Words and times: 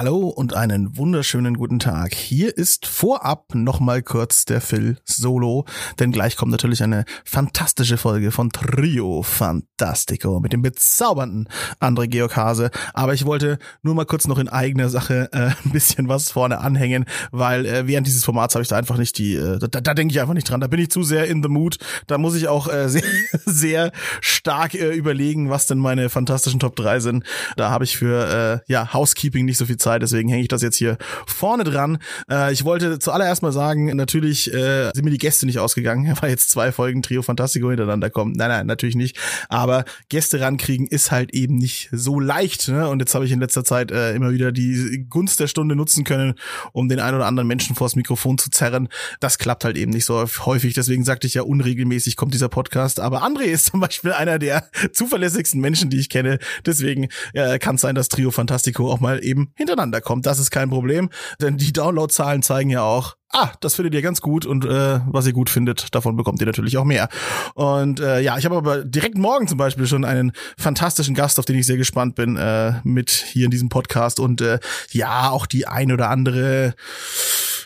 Hallo 0.00 0.28
und 0.28 0.54
einen 0.54 0.96
wunderschönen 0.96 1.58
guten 1.58 1.78
Tag. 1.78 2.14
Hier 2.14 2.56
ist 2.56 2.86
vorab 2.86 3.54
nochmal 3.54 4.00
kurz 4.00 4.46
der 4.46 4.62
Phil 4.62 4.96
Solo, 5.04 5.66
denn 5.98 6.10
gleich 6.10 6.38
kommt 6.38 6.52
natürlich 6.52 6.82
eine 6.82 7.04
fantastische 7.26 7.98
Folge 7.98 8.30
von 8.30 8.48
Trio 8.48 9.20
Fantastico 9.22 10.40
mit 10.40 10.54
dem 10.54 10.62
bezaubernden 10.62 11.50
André 11.80 12.06
Georg 12.06 12.34
Hase. 12.34 12.70
Aber 12.94 13.12
ich 13.12 13.26
wollte 13.26 13.58
nur 13.82 13.94
mal 13.94 14.06
kurz 14.06 14.26
noch 14.26 14.38
in 14.38 14.48
eigener 14.48 14.88
Sache 14.88 15.28
äh, 15.32 15.50
ein 15.66 15.70
bisschen 15.70 16.08
was 16.08 16.30
vorne 16.30 16.60
anhängen, 16.60 17.04
weil 17.30 17.66
äh, 17.66 17.86
während 17.86 18.06
dieses 18.06 18.24
Formats 18.24 18.54
habe 18.54 18.62
ich 18.62 18.68
da 18.68 18.78
einfach 18.78 18.96
nicht 18.96 19.18
die, 19.18 19.34
äh, 19.34 19.58
da, 19.58 19.82
da 19.82 19.92
denke 19.92 20.12
ich 20.12 20.20
einfach 20.22 20.32
nicht 20.32 20.48
dran. 20.48 20.62
Da 20.62 20.66
bin 20.66 20.80
ich 20.80 20.90
zu 20.90 21.02
sehr 21.02 21.26
in 21.26 21.42
the 21.42 21.50
mood. 21.50 21.76
Da 22.06 22.16
muss 22.16 22.34
ich 22.36 22.48
auch 22.48 22.72
äh, 22.72 22.88
sehr, 22.88 23.02
sehr 23.44 23.92
stark 24.22 24.72
äh, 24.72 24.94
überlegen, 24.94 25.50
was 25.50 25.66
denn 25.66 25.76
meine 25.76 26.08
fantastischen 26.08 26.58
Top 26.58 26.74
3 26.74 27.00
sind. 27.00 27.24
Da 27.58 27.68
habe 27.68 27.84
ich 27.84 27.98
für 27.98 28.62
äh, 28.66 28.72
ja 28.72 28.94
Housekeeping 28.94 29.44
nicht 29.44 29.58
so 29.58 29.66
viel 29.66 29.76
Zeit, 29.76 29.89
deswegen 29.98 30.28
hänge 30.28 30.42
ich 30.42 30.48
das 30.48 30.62
jetzt 30.62 30.76
hier 30.76 30.96
vorne 31.26 31.64
dran. 31.64 31.98
Äh, 32.30 32.52
ich 32.52 32.64
wollte 32.64 32.98
zuallererst 32.98 33.42
mal 33.42 33.52
sagen, 33.52 33.96
natürlich 33.96 34.52
äh, 34.52 34.90
sind 34.94 35.04
mir 35.04 35.10
die 35.10 35.18
Gäste 35.18 35.46
nicht 35.46 35.58
ausgegangen, 35.58 36.16
weil 36.20 36.30
jetzt 36.30 36.50
zwei 36.50 36.72
Folgen 36.72 37.02
Trio 37.02 37.22
Fantastico 37.22 37.68
hintereinander 37.68 38.10
kommen. 38.10 38.32
Nein, 38.32 38.48
nein, 38.48 38.66
natürlich 38.66 38.96
nicht. 38.96 39.18
Aber 39.48 39.84
Gäste 40.08 40.40
rankriegen 40.40 40.86
ist 40.86 41.10
halt 41.10 41.32
eben 41.34 41.56
nicht 41.56 41.88
so 41.92 42.20
leicht. 42.20 42.68
Ne? 42.68 42.88
Und 42.88 43.00
jetzt 43.00 43.14
habe 43.14 43.24
ich 43.24 43.32
in 43.32 43.40
letzter 43.40 43.64
Zeit 43.64 43.90
äh, 43.90 44.14
immer 44.14 44.32
wieder 44.32 44.52
die 44.52 45.06
Gunst 45.08 45.40
der 45.40 45.46
Stunde 45.46 45.76
nutzen 45.76 46.04
können, 46.04 46.34
um 46.72 46.88
den 46.88 47.00
ein 47.00 47.14
oder 47.14 47.26
anderen 47.26 47.48
Menschen 47.48 47.76
vors 47.76 47.96
Mikrofon 47.96 48.38
zu 48.38 48.50
zerren. 48.50 48.88
Das 49.20 49.38
klappt 49.38 49.64
halt 49.64 49.76
eben 49.76 49.92
nicht 49.92 50.04
so 50.04 50.24
häufig. 50.44 50.74
Deswegen 50.74 51.04
sagte 51.04 51.26
ich 51.26 51.34
ja, 51.34 51.42
unregelmäßig 51.42 52.16
kommt 52.16 52.34
dieser 52.34 52.48
Podcast. 52.48 53.00
Aber 53.00 53.24
André 53.24 53.44
ist 53.44 53.66
zum 53.66 53.80
Beispiel 53.80 54.12
einer 54.12 54.38
der 54.38 54.68
zuverlässigsten 54.92 55.60
Menschen, 55.60 55.90
die 55.90 55.98
ich 55.98 56.08
kenne. 56.08 56.38
Deswegen 56.66 57.08
äh, 57.32 57.58
kann 57.58 57.76
es 57.76 57.80
sein, 57.80 57.94
dass 57.94 58.08
Trio 58.08 58.30
Fantastico 58.30 58.90
auch 58.90 59.00
mal 59.00 59.24
eben 59.24 59.52
hintereinander 59.70 60.00
kommt. 60.00 60.26
Das 60.26 60.38
ist 60.38 60.50
kein 60.50 60.70
Problem, 60.70 61.10
denn 61.40 61.56
die 61.56 61.72
Downloadzahlen 61.72 62.42
zeigen 62.42 62.70
ja 62.70 62.82
auch, 62.82 63.16
ah, 63.32 63.50
das 63.60 63.76
findet 63.76 63.94
ihr 63.94 64.02
ganz 64.02 64.20
gut 64.20 64.44
und 64.44 64.64
äh, 64.64 65.00
was 65.06 65.26
ihr 65.26 65.32
gut 65.32 65.50
findet, 65.50 65.94
davon 65.94 66.16
bekommt 66.16 66.40
ihr 66.40 66.46
natürlich 66.46 66.76
auch 66.76 66.84
mehr. 66.84 67.08
Und 67.54 68.00
äh, 68.00 68.20
ja, 68.20 68.36
ich 68.38 68.44
habe 68.44 68.56
aber 68.56 68.84
direkt 68.84 69.16
morgen 69.16 69.48
zum 69.48 69.58
Beispiel 69.58 69.86
schon 69.86 70.04
einen 70.04 70.32
fantastischen 70.58 71.14
Gast, 71.14 71.38
auf 71.38 71.44
den 71.44 71.56
ich 71.56 71.66
sehr 71.66 71.76
gespannt 71.76 72.14
bin, 72.14 72.36
äh, 72.36 72.74
mit 72.84 73.10
hier 73.10 73.44
in 73.44 73.50
diesem 73.50 73.68
Podcast 73.68 74.20
und 74.20 74.40
äh, 74.40 74.58
ja, 74.90 75.30
auch 75.30 75.46
die 75.46 75.66
ein 75.66 75.92
oder 75.92 76.10
andere 76.10 76.74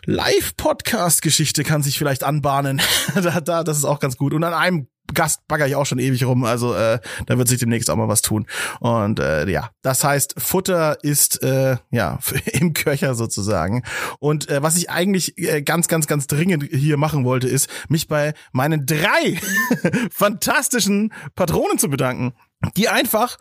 Live-Podcast-Geschichte 0.07 1.65
kann 1.65 1.83
sich 1.83 1.99
vielleicht 1.99 2.25
anbahnen. 2.25 2.83
da, 3.15 3.41
da, 3.41 3.65
das 3.65 3.79
ist 3.79 3.85
auch 3.85 4.01
ganz 4.01 4.17
gut. 4.17 4.35
Und 4.35 4.45
an 4.45 4.53
einem 4.53 4.89
Gast 5.13 5.47
bagger 5.49 5.67
ich 5.67 5.77
auch 5.77 5.85
schon 5.87 5.99
ewig 5.99 6.25
rum, 6.25 6.45
also 6.45 6.75
äh, 6.75 6.99
da 7.27 7.39
wird 7.39 7.49
sich 7.49 7.59
demnächst 7.59 7.91
auch 7.91 7.97
mal 7.97 8.09
was 8.09 8.23
tun. 8.23 8.47
Und 8.81 9.21
äh, 9.21 9.49
ja, 9.49 9.71
das 9.83 10.03
heißt, 10.03 10.35
Futter 10.39 11.03
ist 11.03 11.43
äh, 11.43 11.77
ja 11.91 12.19
im 12.53 12.73
Köcher 12.73 13.15
sozusagen. 13.15 13.83
Und 14.19 14.49
äh, 14.49 14.63
was 14.63 14.77
ich 14.77 14.91
eigentlich 14.91 15.37
äh, 15.39 15.63
ganz, 15.63 15.89
ganz, 15.89 16.07
ganz 16.07 16.27
dringend 16.27 16.65
hier 16.73 16.97
machen 16.97 17.25
wollte, 17.25 17.49
ist, 17.49 17.69
mich 17.89 18.09
bei 18.09 18.35
meinen 18.53 18.87
drei 18.87 19.39
fantastischen 20.11 21.13
Patronen 21.35 21.79
zu 21.79 21.89
bedanken, 21.89 22.33
die 22.77 22.89
einfach 22.89 23.37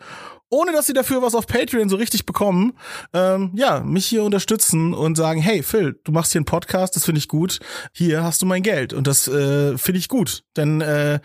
ohne 0.54 0.72
dass 0.72 0.86
sie 0.86 0.92
dafür 0.92 1.20
was 1.20 1.34
auf 1.34 1.46
Patreon 1.46 1.88
so 1.88 1.96
richtig 1.96 2.26
bekommen, 2.26 2.74
ähm, 3.12 3.50
ja, 3.54 3.80
mich 3.80 4.06
hier 4.06 4.22
unterstützen 4.22 4.94
und 4.94 5.16
sagen, 5.16 5.40
hey 5.40 5.62
Phil, 5.62 5.98
du 6.04 6.12
machst 6.12 6.32
hier 6.32 6.38
einen 6.38 6.46
Podcast, 6.46 6.94
das 6.94 7.04
finde 7.04 7.18
ich 7.18 7.28
gut, 7.28 7.58
hier 7.92 8.22
hast 8.22 8.40
du 8.40 8.46
mein 8.46 8.62
Geld. 8.62 8.92
Und 8.92 9.06
das 9.06 9.26
äh, 9.26 9.76
finde 9.76 9.98
ich 9.98 10.08
gut, 10.08 10.44
denn 10.56 10.80
äh, 10.80 11.18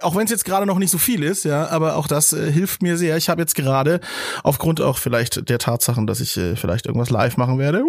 auch 0.00 0.16
wenn 0.16 0.24
es 0.24 0.30
jetzt 0.30 0.44
gerade 0.44 0.66
noch 0.66 0.78
nicht 0.78 0.90
so 0.90 0.98
viel 0.98 1.22
ist, 1.22 1.44
ja, 1.44 1.68
aber 1.68 1.96
auch 1.96 2.06
das 2.06 2.34
äh, 2.34 2.52
hilft 2.52 2.82
mir 2.82 2.98
sehr. 2.98 3.16
Ich 3.16 3.30
habe 3.30 3.40
jetzt 3.40 3.54
gerade 3.54 4.00
aufgrund 4.42 4.82
auch 4.82 4.98
vielleicht 4.98 5.48
der 5.48 5.58
Tatsachen, 5.58 6.06
dass 6.06 6.20
ich 6.20 6.36
äh, 6.36 6.56
vielleicht 6.56 6.86
irgendwas 6.86 7.10
live 7.10 7.38
machen 7.38 7.58
werde, 7.58 7.82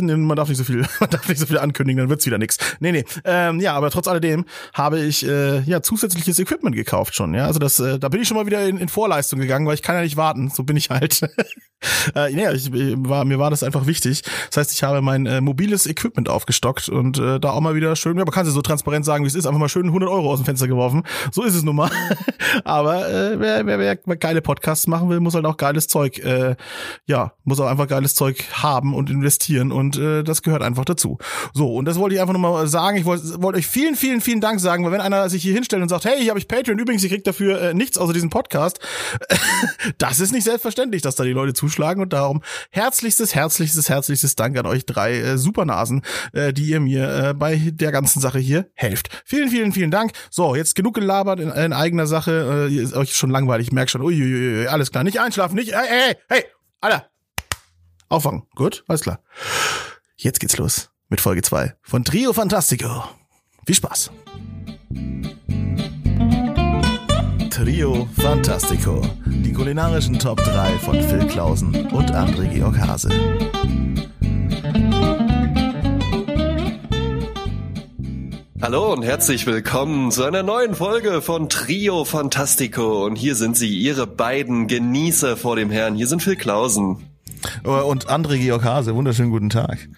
man 0.00 0.36
darf 0.36 0.48
nicht 0.48 0.58
so 0.58 0.64
viel, 0.64 0.84
man 1.00 1.10
darf 1.10 1.28
nicht 1.28 1.38
so 1.38 1.46
viel 1.46 1.58
ankündigen, 1.58 1.98
dann 1.98 2.08
wird's 2.08 2.26
wieder 2.26 2.38
nix. 2.38 2.58
Nee, 2.80 2.92
nee. 2.92 3.04
Ähm, 3.24 3.60
ja, 3.60 3.74
aber 3.74 3.90
trotz 3.90 4.08
alledem 4.08 4.44
habe 4.72 5.00
ich 5.00 5.26
äh, 5.26 5.60
ja 5.60 5.82
zusätzliches 5.82 6.38
Equipment 6.38 6.76
gekauft 6.76 7.14
schon. 7.14 7.34
Ja, 7.34 7.46
also 7.46 7.58
das, 7.58 7.80
äh, 7.80 7.98
da 7.98 8.08
bin 8.08 8.20
ich 8.20 8.28
schon 8.28 8.36
mal 8.36 8.46
wieder 8.46 8.66
in, 8.66 8.78
in 8.78 8.88
Vorleistung 8.88 9.40
gegangen, 9.40 9.66
weil 9.66 9.74
ich 9.74 9.82
kann 9.82 9.96
ja 9.96 10.02
nicht 10.02 10.16
warten. 10.16 10.50
So 10.50 10.64
bin 10.64 10.76
ich 10.76 10.90
halt. 10.90 11.22
äh, 12.14 12.30
nee, 12.30 12.50
ich, 12.52 12.70
war, 12.72 13.24
mir 13.24 13.38
war 13.38 13.50
das 13.50 13.62
einfach 13.62 13.86
wichtig. 13.86 14.22
Das 14.48 14.58
heißt, 14.58 14.72
ich 14.72 14.82
habe 14.82 15.02
mein 15.02 15.26
äh, 15.26 15.40
mobiles 15.40 15.86
Equipment 15.86 16.28
aufgestockt 16.28 16.88
und 16.88 17.18
äh, 17.18 17.40
da 17.40 17.50
auch 17.50 17.60
mal 17.60 17.74
wieder 17.74 17.94
schön, 17.96 18.16
ja, 18.16 18.24
man 18.24 18.32
kann 18.32 18.46
es 18.46 18.52
so 18.52 18.62
transparent 18.62 19.04
sagen, 19.04 19.24
wie 19.24 19.28
es 19.28 19.34
ist, 19.34 19.46
einfach 19.46 19.60
mal 19.60 19.68
schön 19.68 19.86
100 19.86 20.08
Euro 20.08 20.32
aus 20.32 20.40
dem 20.40 20.44
Fenster 20.44 20.68
geworfen. 20.68 21.02
So 21.32 21.42
ist 21.42 21.54
es 21.54 21.62
nun 21.62 21.76
mal. 21.76 21.90
aber 22.64 23.08
äh, 23.08 23.38
wer, 23.38 23.66
wer, 23.66 23.78
wer 23.78 23.96
geile 24.16 24.42
Podcasts 24.42 24.86
machen 24.86 25.08
will, 25.08 25.20
muss 25.20 25.34
halt 25.34 25.46
auch 25.46 25.56
geiles 25.56 25.88
Zeug, 25.88 26.18
äh, 26.18 26.56
ja, 27.06 27.32
muss 27.44 27.60
auch 27.60 27.66
einfach 27.66 27.88
geiles 27.88 28.14
Zeug 28.14 28.44
haben 28.52 28.94
und 28.94 29.10
investieren 29.10 29.63
und 29.72 29.96
äh, 29.96 30.22
das 30.22 30.42
gehört 30.42 30.62
einfach 30.62 30.84
dazu. 30.84 31.18
So, 31.52 31.74
und 31.74 31.84
das 31.84 31.98
wollte 31.98 32.14
ich 32.14 32.20
einfach 32.20 32.32
nochmal 32.32 32.66
sagen. 32.66 32.96
Ich 32.96 33.04
wollte 33.04 33.42
wollt 33.42 33.56
euch 33.56 33.66
vielen, 33.66 33.94
vielen, 33.94 34.20
vielen 34.20 34.40
Dank 34.40 34.60
sagen, 34.60 34.84
weil 34.84 34.92
wenn 34.92 35.00
einer 35.00 35.28
sich 35.28 35.42
hier 35.42 35.54
hinstellt 35.54 35.82
und 35.82 35.88
sagt, 35.88 36.04
hey, 36.04 36.20
hier 36.20 36.30
habe 36.30 36.38
ich 36.38 36.48
Patreon, 36.48 36.78
übrigens, 36.78 37.02
ihr 37.02 37.10
kriegt 37.10 37.26
dafür 37.26 37.60
äh, 37.60 37.74
nichts 37.74 37.98
außer 37.98 38.12
diesem 38.12 38.30
Podcast, 38.30 38.80
das 39.98 40.20
ist 40.20 40.32
nicht 40.32 40.44
selbstverständlich, 40.44 41.02
dass 41.02 41.16
da 41.16 41.24
die 41.24 41.32
Leute 41.32 41.52
zuschlagen 41.52 42.02
und 42.02 42.12
darum 42.12 42.42
herzlichstes, 42.70 43.34
herzlichstes, 43.34 43.88
herzlichstes 43.88 44.36
Dank 44.36 44.58
an 44.58 44.66
euch 44.66 44.86
drei 44.86 45.18
äh, 45.18 45.38
Supernasen, 45.38 46.02
äh, 46.32 46.52
die 46.52 46.66
ihr 46.66 46.80
mir 46.80 47.28
äh, 47.30 47.34
bei 47.34 47.56
der 47.56 47.92
ganzen 47.92 48.20
Sache 48.20 48.38
hier 48.38 48.68
helft. 48.74 49.08
Vielen, 49.24 49.48
vielen, 49.48 49.72
vielen 49.72 49.90
Dank. 49.90 50.12
So, 50.30 50.54
jetzt 50.54 50.74
genug 50.74 50.94
gelabert 50.94 51.40
in, 51.40 51.50
in 51.50 51.72
eigener 51.72 52.06
Sache. 52.06 52.68
Äh, 52.70 52.74
ist 52.74 52.94
euch 52.94 53.14
schon 53.14 53.30
langweilig, 53.30 53.68
ich 53.68 53.72
merke 53.72 53.90
schon, 53.90 54.02
uiuiui, 54.02 54.66
alles 54.66 54.90
klar, 54.90 55.04
nicht 55.04 55.20
einschlafen, 55.20 55.54
nicht, 55.54 55.74
hey, 55.74 55.86
hey, 55.88 56.16
hey, 56.28 56.44
Alter, 56.80 57.06
auffangen. 58.08 58.44
Gut, 58.54 58.84
alles 58.88 59.02
klar. 59.02 59.20
Jetzt 60.16 60.40
geht's 60.40 60.56
los 60.56 60.90
mit 61.08 61.20
Folge 61.20 61.42
2 61.42 61.74
von 61.82 62.04
Trio 62.04 62.32
Fantastico. 62.32 63.04
Viel 63.66 63.74
Spaß. 63.74 64.10
Trio 67.50 68.08
Fantastico. 68.20 69.00
Die 69.26 69.52
kulinarischen 69.52 70.18
Top 70.18 70.42
3 70.42 70.78
von 70.78 71.00
Phil 71.00 71.26
Klausen 71.26 71.86
und 71.92 72.12
André 72.12 72.48
Georg 72.48 72.78
Hase. 72.78 73.10
Hallo 78.60 78.92
und 78.92 79.02
herzlich 79.02 79.46
willkommen 79.46 80.10
zu 80.10 80.24
einer 80.24 80.42
neuen 80.42 80.74
Folge 80.74 81.20
von 81.22 81.48
Trio 81.48 82.04
Fantastico. 82.04 83.04
Und 83.04 83.16
hier 83.16 83.34
sind 83.34 83.56
sie, 83.56 83.78
ihre 83.78 84.06
beiden 84.06 84.66
Genießer 84.68 85.36
vor 85.36 85.56
dem 85.56 85.70
Herrn. 85.70 85.94
Hier 85.94 86.06
sind 86.06 86.22
Phil 86.22 86.36
Klausen. 86.36 87.13
Und 87.62 88.08
André 88.08 88.38
Georg 88.38 88.64
Hase, 88.64 88.94
wunderschönen 88.94 89.30
guten 89.30 89.50
Tag. 89.50 89.88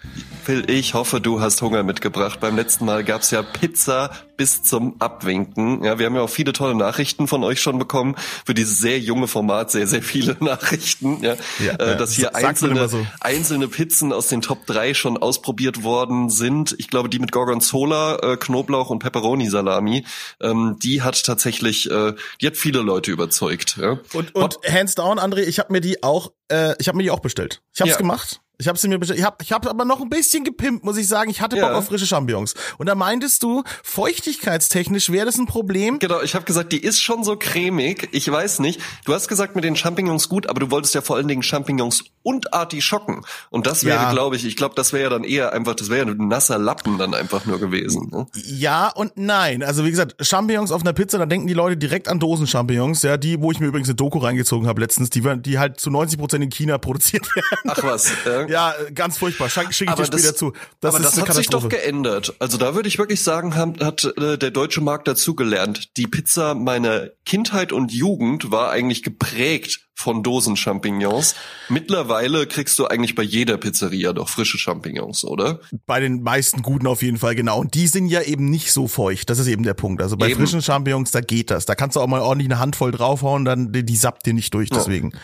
Phil, 0.47 0.69
ich 0.69 0.93
hoffe, 0.93 1.19
du 1.19 1.41
hast 1.41 1.61
Hunger 1.61 1.83
mitgebracht. 1.83 2.39
Beim 2.39 2.55
letzten 2.55 2.85
Mal 2.85 3.03
gab's 3.03 3.31
ja 3.31 3.43
Pizza 3.43 4.11
bis 4.37 4.63
zum 4.63 4.95
Abwinken. 5.01 5.83
Ja, 5.83 5.99
wir 5.99 6.05
haben 6.05 6.15
ja 6.15 6.21
auch 6.21 6.29
viele 6.29 6.53
tolle 6.53 6.73
Nachrichten 6.73 7.27
von 7.27 7.43
euch 7.43 7.59
schon 7.59 7.77
bekommen. 7.79 8.15
Für 8.45 8.53
dieses 8.53 8.79
sehr 8.79 8.97
junge 8.97 9.27
Format 9.27 9.71
sehr, 9.71 9.87
sehr 9.87 10.01
viele 10.01 10.37
Nachrichten. 10.39 11.21
Ja, 11.21 11.35
ja, 11.59 11.73
äh, 11.73 11.97
dass 11.97 12.13
hier 12.13 12.33
einzelne, 12.33 12.87
so. 12.87 13.05
einzelne 13.19 13.67
Pizzen 13.67 14.13
aus 14.13 14.27
den 14.27 14.41
Top 14.41 14.65
3 14.67 14.93
schon 14.93 15.17
ausprobiert 15.17 15.83
worden 15.83 16.29
sind. 16.29 16.73
Ich 16.77 16.87
glaube, 16.87 17.09
die 17.09 17.19
mit 17.19 17.33
Gorgonzola, 17.33 18.15
äh, 18.15 18.37
Knoblauch 18.37 18.89
und 18.89 18.99
Pepperoni-Salami, 18.99 20.05
ähm, 20.39 20.77
die 20.81 21.01
hat 21.01 21.25
tatsächlich, 21.25 21.91
äh, 21.91 22.13
die 22.39 22.47
hat 22.47 22.55
viele 22.55 22.79
Leute 22.79 23.11
überzeugt. 23.11 23.75
Ja. 23.81 23.99
Und, 24.13 24.33
und 24.33 24.59
hands 24.65 24.95
down, 24.95 25.19
André, 25.19 25.41
ich 25.41 25.59
habe 25.59 25.73
mir 25.73 25.81
die 25.81 26.03
auch, 26.03 26.31
äh, 26.49 26.73
ich 26.79 26.87
habe 26.87 26.95
mir 26.95 27.03
die 27.03 27.11
auch 27.11 27.19
bestellt. 27.19 27.61
Ich 27.73 27.81
habe 27.81 27.89
es 27.89 27.95
ja. 27.95 27.99
gemacht. 27.99 28.39
Ich 28.59 28.67
habe 28.67 28.77
sie 28.77 28.87
mir 28.87 28.97
bestellt. 28.97 29.19
Ich 29.19 29.25
habe 29.25 29.37
ich 29.41 29.51
hab 29.51 29.67
aber 29.67 29.85
noch 29.85 30.01
ein 30.01 30.09
bisschen 30.09 30.43
gepimpt, 30.43 30.83
muss 30.83 30.97
ich 30.97 31.07
sagen. 31.07 31.29
Ich 31.29 31.41
hatte 31.41 31.57
Bock 31.57 31.69
ja. 31.69 31.77
auf 31.77 31.85
frische 31.85 32.07
Champignons. 32.07 32.55
Und 32.79 32.87
da 32.87 32.95
meintest 32.95 33.43
du, 33.43 33.63
feuchtigkeitstechnisch 33.83 35.11
wäre 35.11 35.27
das 35.27 35.37
ein 35.37 35.45
Problem. 35.45 35.99
Genau, 35.99 36.21
ich 36.21 36.33
habe 36.33 36.45
gesagt, 36.45 36.71
die 36.71 36.79
ist 36.79 36.99
schon 36.99 37.23
so 37.23 37.35
cremig. 37.35 38.09
Ich 38.13 38.31
weiß 38.31 38.59
nicht. 38.59 38.81
Du 39.05 39.13
hast 39.13 39.27
gesagt 39.27 39.55
mit 39.55 39.63
den 39.63 39.75
Champignons 39.75 40.27
gut, 40.27 40.49
aber 40.49 40.59
du 40.59 40.71
wolltest 40.71 40.95
ja 40.95 41.01
vor 41.01 41.17
allen 41.17 41.27
Dingen 41.27 41.43
Champignons 41.43 42.05
und 42.23 42.53
Artischocken. 42.53 43.21
Und 43.51 43.67
das 43.67 43.85
wäre, 43.85 43.97
ja. 43.97 44.11
glaube 44.11 44.35
ich, 44.35 44.45
ich 44.45 44.55
glaube, 44.55 44.73
das 44.75 44.91
wäre 44.91 45.03
ja 45.03 45.09
dann 45.09 45.23
eher 45.23 45.53
einfach, 45.53 45.75
das 45.75 45.89
wäre 45.89 46.07
ja 46.07 46.11
ein 46.11 46.27
nasser 46.27 46.57
Lappen 46.57 46.97
dann 46.97 47.13
einfach 47.13 47.45
nur 47.45 47.59
gewesen. 47.59 48.09
Ne? 48.11 48.25
Ja 48.33 48.89
und 48.89 49.13
nein. 49.17 49.61
Also 49.61 49.85
wie 49.85 49.91
gesagt, 49.91 50.15
Champignons 50.25 50.71
auf 50.71 50.81
einer 50.81 50.93
Pizza, 50.93 51.19
da 51.19 51.27
denken 51.27 51.45
die 51.45 51.53
Leute 51.53 51.77
direkt 51.77 52.07
an 52.07 52.19
Dosen-Champignons. 52.19 53.03
Ja, 53.03 53.17
die, 53.17 53.39
wo 53.39 53.51
ich 53.51 53.59
mir 53.59 53.67
übrigens 53.67 53.87
eine 53.87 53.95
Doku 53.95 54.17
reingezogen 54.17 54.67
habe 54.67 54.81
letztens, 54.81 55.11
die, 55.11 55.21
die 55.41 55.59
halt 55.59 55.79
zu 55.79 55.91
90 55.91 56.17
Prozent 56.17 56.43
in 56.43 56.49
China 56.49 56.79
produziert 56.79 57.27
werden. 57.35 57.67
Ach 57.67 57.83
was. 57.83 58.11
Ja. 58.25 58.46
Ja, 58.47 58.73
ganz 58.93 59.17
furchtbar. 59.17 59.49
Schicke 59.49 59.69
ich 59.71 59.77
dir 59.77 60.05
später 60.05 60.35
zu. 60.35 60.53
Das 60.79 60.95
aber 60.95 61.03
das 61.03 61.19
hat 61.19 61.33
sich 61.33 61.47
doch 61.47 61.69
geändert. 61.69 62.35
Also 62.39 62.57
da 62.57 62.75
würde 62.75 62.87
ich 62.87 62.97
wirklich 62.97 63.23
sagen, 63.23 63.55
hat, 63.55 63.81
hat 63.81 64.03
äh, 64.17 64.37
der 64.37 64.51
deutsche 64.51 64.81
Markt 64.81 65.07
dazugelernt. 65.07 65.97
Die 65.97 66.07
Pizza 66.07 66.55
meiner 66.55 67.09
Kindheit 67.25 67.71
und 67.71 67.91
Jugend 67.91 68.51
war 68.51 68.71
eigentlich 68.71 69.03
geprägt 69.03 69.87
von 69.97 70.21
Dosen-Champignons. 70.21 71.33
Mittlerweile 71.69 72.45
kriegst 72.45 72.77
du 72.77 72.85
eigentlich 72.85 73.15
bei 73.15 73.23
jeder 73.23 73.57
Pizzeria 73.57 74.13
doch 74.13 74.29
frische 74.29 74.59
Champignons, 74.59 75.23
oder? 75.23 75.59
Bei 75.87 75.99
den 75.99 76.21
meisten 76.21 76.61
guten 76.61 76.85
auf 76.85 77.01
jeden 77.01 77.17
Fall, 77.17 77.33
genau. 77.33 77.59
Und 77.59 77.73
die 77.73 77.87
sind 77.87 78.07
ja 78.07 78.21
eben 78.21 78.47
nicht 78.49 78.71
so 78.71 78.87
feucht. 78.87 79.29
Das 79.31 79.39
ist 79.39 79.47
eben 79.47 79.63
der 79.63 79.73
Punkt. 79.73 80.03
Also 80.03 80.15
bei 80.15 80.29
eben. 80.29 80.39
frischen 80.39 80.61
Champignons, 80.61 81.09
da 81.09 81.21
geht 81.21 81.49
das. 81.49 81.65
Da 81.65 81.73
kannst 81.73 81.95
du 81.95 82.01
auch 82.01 82.07
mal 82.07 82.21
ordentlich 82.21 82.51
eine 82.51 82.59
Handvoll 82.59 82.91
draufhauen, 82.91 83.43
dann 83.43 83.71
die, 83.71 83.83
die 83.83 83.95
sappt 83.95 84.27
dir 84.27 84.35
nicht 84.35 84.53
durch, 84.53 84.69
deswegen. 84.69 85.11
Ja. 85.11 85.19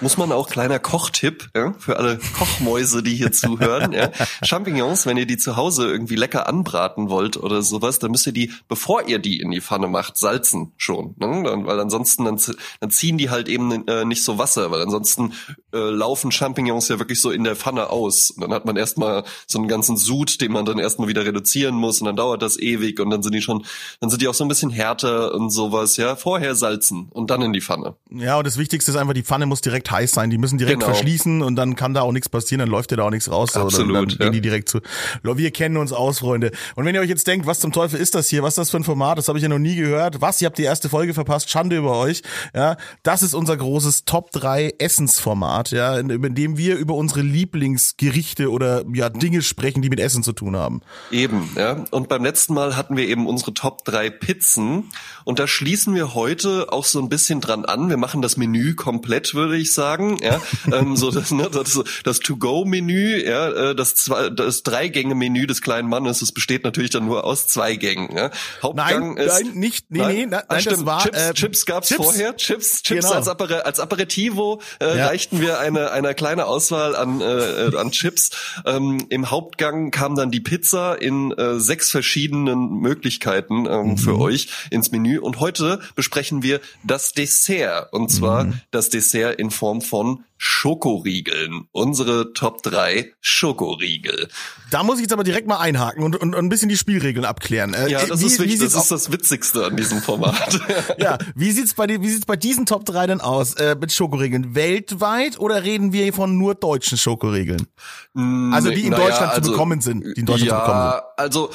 Muss 0.00 0.16
man 0.16 0.32
auch 0.32 0.48
kleiner 0.48 0.78
Kochtipp 0.78 1.50
ja, 1.54 1.74
für 1.78 1.96
alle 1.96 2.18
Kochmäuse, 2.18 3.02
die 3.02 3.14
hier 3.14 3.32
zuhören. 3.32 3.92
Ja. 3.92 4.10
Champignons, 4.42 5.06
wenn 5.06 5.16
ihr 5.16 5.26
die 5.26 5.36
zu 5.36 5.56
Hause 5.56 5.90
irgendwie 5.90 6.16
lecker 6.16 6.48
anbraten 6.48 7.10
wollt 7.10 7.36
oder 7.36 7.62
sowas, 7.62 7.98
dann 7.98 8.10
müsst 8.10 8.26
ihr 8.26 8.32
die, 8.32 8.52
bevor 8.68 9.06
ihr 9.08 9.18
die 9.18 9.40
in 9.40 9.50
die 9.50 9.60
Pfanne 9.60 9.88
macht, 9.88 10.16
salzen 10.16 10.72
schon. 10.76 11.14
Ne? 11.18 11.42
Weil 11.64 11.80
ansonsten 11.80 12.24
dann, 12.24 12.40
dann 12.80 12.90
ziehen 12.90 13.18
die 13.18 13.30
halt 13.30 13.48
eben 13.48 13.86
äh, 13.86 14.04
nicht 14.04 14.24
so 14.24 14.38
Wasser, 14.38 14.70
weil 14.70 14.82
ansonsten 14.82 15.34
äh, 15.72 15.78
laufen 15.78 16.32
Champignons 16.32 16.88
ja 16.88 16.98
wirklich 16.98 17.20
so 17.20 17.30
in 17.30 17.44
der 17.44 17.56
Pfanne 17.56 17.90
aus. 17.90 18.30
Und 18.30 18.42
dann 18.42 18.52
hat 18.52 18.64
man 18.64 18.76
erstmal 18.76 19.24
so 19.46 19.58
einen 19.58 19.68
ganzen 19.68 19.96
Sud, 19.96 20.40
den 20.40 20.52
man 20.52 20.64
dann 20.64 20.78
erstmal 20.78 21.08
wieder 21.08 21.24
reduzieren 21.24 21.74
muss 21.74 22.00
und 22.00 22.06
dann 22.06 22.16
dauert 22.16 22.42
das 22.42 22.58
ewig 22.58 23.00
und 23.00 23.10
dann 23.10 23.22
sind 23.22 23.34
die 23.34 23.42
schon, 23.42 23.64
dann 24.00 24.10
sind 24.10 24.22
die 24.22 24.28
auch 24.28 24.34
so 24.34 24.44
ein 24.44 24.48
bisschen 24.48 24.70
härter 24.70 25.34
und 25.34 25.50
sowas, 25.50 25.96
ja. 25.96 26.16
Vorher 26.16 26.54
salzen 26.54 27.08
und 27.10 27.30
dann 27.30 27.42
in 27.42 27.52
die 27.52 27.60
Pfanne. 27.60 27.94
Ja, 28.10 28.38
und 28.38 28.46
das 28.46 28.56
Wichtigste 28.56 28.90
ist 28.90 28.96
einfach, 28.96 29.14
die 29.14 29.22
Pfanne 29.22 29.46
muss 29.46 29.60
direkt 29.60 29.89
heiß 29.90 30.12
sein. 30.12 30.30
Die 30.30 30.38
müssen 30.38 30.58
direkt 30.58 30.80
genau. 30.80 30.92
verschließen 30.92 31.42
und 31.42 31.56
dann 31.56 31.76
kann 31.76 31.94
da 31.94 32.02
auch 32.02 32.12
nichts 32.12 32.28
passieren, 32.28 32.60
dann 32.60 32.68
läuft 32.68 32.90
ja 32.90 32.96
da 32.96 33.04
auch 33.04 33.10
nichts 33.10 33.30
raus. 33.30 33.56
Absolut. 33.56 33.96
Dann, 33.96 34.08
dann 34.08 34.16
ja. 34.18 34.24
gehen 34.24 34.32
die 34.32 34.40
direkt 34.40 34.68
zu. 34.68 34.80
Wir 35.22 35.50
kennen 35.50 35.76
uns 35.76 35.92
aus, 35.92 36.20
Freunde. 36.20 36.50
Und 36.74 36.84
wenn 36.84 36.94
ihr 36.94 37.00
euch 37.00 37.08
jetzt 37.08 37.26
denkt, 37.26 37.46
was 37.46 37.60
zum 37.60 37.72
Teufel 37.72 38.00
ist 38.00 38.14
das 38.14 38.28
hier? 38.28 38.42
Was 38.42 38.54
ist 38.54 38.58
das 38.58 38.70
für 38.70 38.76
ein 38.76 38.84
Format? 38.84 39.18
Das 39.18 39.28
habe 39.28 39.38
ich 39.38 39.42
ja 39.42 39.48
noch 39.48 39.58
nie 39.58 39.76
gehört. 39.76 40.20
Was? 40.20 40.40
Ihr 40.40 40.46
habt 40.46 40.58
die 40.58 40.64
erste 40.64 40.88
Folge 40.88 41.14
verpasst. 41.14 41.50
Schande 41.50 41.76
über 41.76 41.96
euch. 41.98 42.22
Ja, 42.54 42.76
das 43.02 43.22
ist 43.22 43.34
unser 43.34 43.56
großes 43.56 44.04
Top 44.04 44.30
3 44.32 44.74
Essensformat, 44.78 45.70
ja, 45.70 45.98
in, 45.98 46.10
in 46.10 46.34
dem 46.34 46.56
wir 46.56 46.76
über 46.76 46.94
unsere 46.94 47.22
Lieblingsgerichte 47.22 48.50
oder 48.50 48.84
ja 48.92 49.08
Dinge 49.08 49.42
sprechen, 49.42 49.82
die 49.82 49.90
mit 49.90 50.00
Essen 50.00 50.22
zu 50.22 50.32
tun 50.32 50.56
haben. 50.56 50.80
Eben, 51.10 51.50
ja. 51.56 51.84
Und 51.90 52.08
beim 52.08 52.24
letzten 52.24 52.54
Mal 52.54 52.76
hatten 52.76 52.96
wir 52.96 53.06
eben 53.06 53.26
unsere 53.26 53.54
Top 53.54 53.84
3 53.84 54.10
Pizzen 54.10 54.90
und 55.24 55.38
da 55.38 55.46
schließen 55.46 55.94
wir 55.94 56.14
heute 56.14 56.72
auch 56.72 56.84
so 56.84 57.00
ein 57.00 57.08
bisschen 57.08 57.40
dran 57.40 57.64
an. 57.64 57.88
Wir 57.88 57.96
machen 57.96 58.22
das 58.22 58.36
Menü 58.36 58.74
komplett, 58.74 59.34
würde 59.34 59.56
ich 59.56 59.72
sagen. 59.72 59.79
Ja, 60.22 60.40
ähm, 60.72 60.96
so 60.96 61.10
das, 61.10 61.30
ne, 61.30 61.48
das, 61.50 61.78
das 62.04 62.20
To-Go-Menü, 62.20 63.24
ja, 63.24 63.70
äh, 63.70 63.74
das, 63.74 63.94
zwei, 63.94 64.30
das 64.30 64.62
Drei-Gänge-Menü 64.62 65.46
des 65.46 65.62
kleinen 65.62 65.88
Mannes, 65.88 66.20
das 66.20 66.32
besteht 66.32 66.64
natürlich 66.64 66.90
dann 66.90 67.06
nur 67.06 67.24
aus 67.24 67.46
zwei 67.46 67.76
Gängen. 67.76 68.16
Ja. 68.16 68.30
Hauptgang 68.62 69.14
nein, 69.14 69.24
ist, 69.24 69.44
nein, 69.44 69.54
nicht, 69.54 69.86
nee, 69.90 69.98
nein, 69.98 70.14
nee, 70.14 70.26
nein, 70.26 70.42
nein 70.48 70.64
das 70.64 70.86
war 70.86 71.02
Chips, 71.02 71.18
äh, 71.18 71.34
Chips 71.34 71.66
gab's 71.66 71.88
Chips. 71.88 72.04
vorher. 72.04 72.36
Chips, 72.36 72.82
Chips 72.82 73.04
genau. 73.06 73.14
als, 73.14 73.28
Apere, 73.28 73.66
als 73.66 73.80
Aperitivo 73.80 74.60
äh, 74.80 74.96
ja. 74.96 75.06
reichten 75.06 75.40
wir 75.40 75.58
eine 75.58 75.90
eine 75.90 76.14
kleine 76.14 76.46
Auswahl 76.46 76.96
an 76.96 77.20
äh, 77.20 77.76
an 77.76 77.90
Chips. 77.90 78.30
Ähm, 78.66 79.06
Im 79.08 79.30
Hauptgang 79.30 79.90
kam 79.90 80.14
dann 80.14 80.30
die 80.30 80.40
Pizza 80.40 81.00
in 81.00 81.32
äh, 81.32 81.58
sechs 81.58 81.90
verschiedenen 81.90 82.80
Möglichkeiten 82.80 83.66
ähm, 83.66 83.90
mhm. 83.90 83.98
für 83.98 84.18
euch 84.18 84.48
ins 84.70 84.90
Menü 84.90 85.18
und 85.18 85.40
heute 85.40 85.80
besprechen 85.94 86.42
wir 86.42 86.60
das 86.82 87.12
Dessert 87.12 87.92
und 87.92 88.10
zwar 88.10 88.44
mhm. 88.44 88.60
das 88.70 88.88
Dessert 88.88 89.38
in 89.38 89.50
Form 89.60 89.82
von 89.82 90.24
Schokoriegeln. 90.38 91.68
Unsere 91.70 92.32
Top 92.32 92.62
3 92.62 93.12
Schokoriegel. 93.20 94.28
Da 94.70 94.82
muss 94.82 94.96
ich 94.96 95.02
jetzt 95.02 95.12
aber 95.12 95.22
direkt 95.22 95.46
mal 95.46 95.58
einhaken 95.58 96.02
und, 96.02 96.16
und, 96.16 96.34
und 96.34 96.46
ein 96.46 96.48
bisschen 96.48 96.70
die 96.70 96.78
Spielregeln 96.78 97.26
abklären. 97.26 97.74
Äh, 97.74 97.90
ja, 97.90 98.06
das 98.06 98.22
wie, 98.22 98.26
ist 98.26 98.40
wichtig. 98.40 98.60
Das 98.60 98.74
ist 98.74 98.90
das 98.90 99.12
Witzigste 99.12 99.66
an 99.66 99.76
diesem 99.76 100.00
Format. 100.00 100.58
ja, 100.98 101.18
wie 101.34 101.50
sieht's 101.50 101.74
bei 101.74 101.86
wie 101.88 102.08
sieht's 102.08 102.24
bei 102.24 102.36
diesen 102.36 102.64
Top 102.64 102.86
3 102.86 103.08
denn 103.08 103.20
aus 103.20 103.52
äh, 103.54 103.76
mit 103.78 103.92
Schokoriegeln? 103.92 104.54
Weltweit 104.54 105.38
oder 105.38 105.62
reden 105.62 105.92
wir 105.92 106.10
von 106.14 106.38
nur 106.38 106.54
deutschen 106.54 106.96
Schokoriegeln? 106.96 107.66
Also 108.14 108.70
die 108.70 108.84
in 108.84 108.90
naja, 108.92 109.04
Deutschland 109.04 109.32
also, 109.32 109.42
zu 109.42 109.50
bekommen 109.50 109.82
sind, 109.82 110.04
die 110.16 110.20
in 110.20 110.26
Deutschland 110.26 110.52
ja, 110.52 110.58
zu 110.58 110.64
bekommen 110.64 110.90
sind. 110.90 111.02
Also 111.18 111.50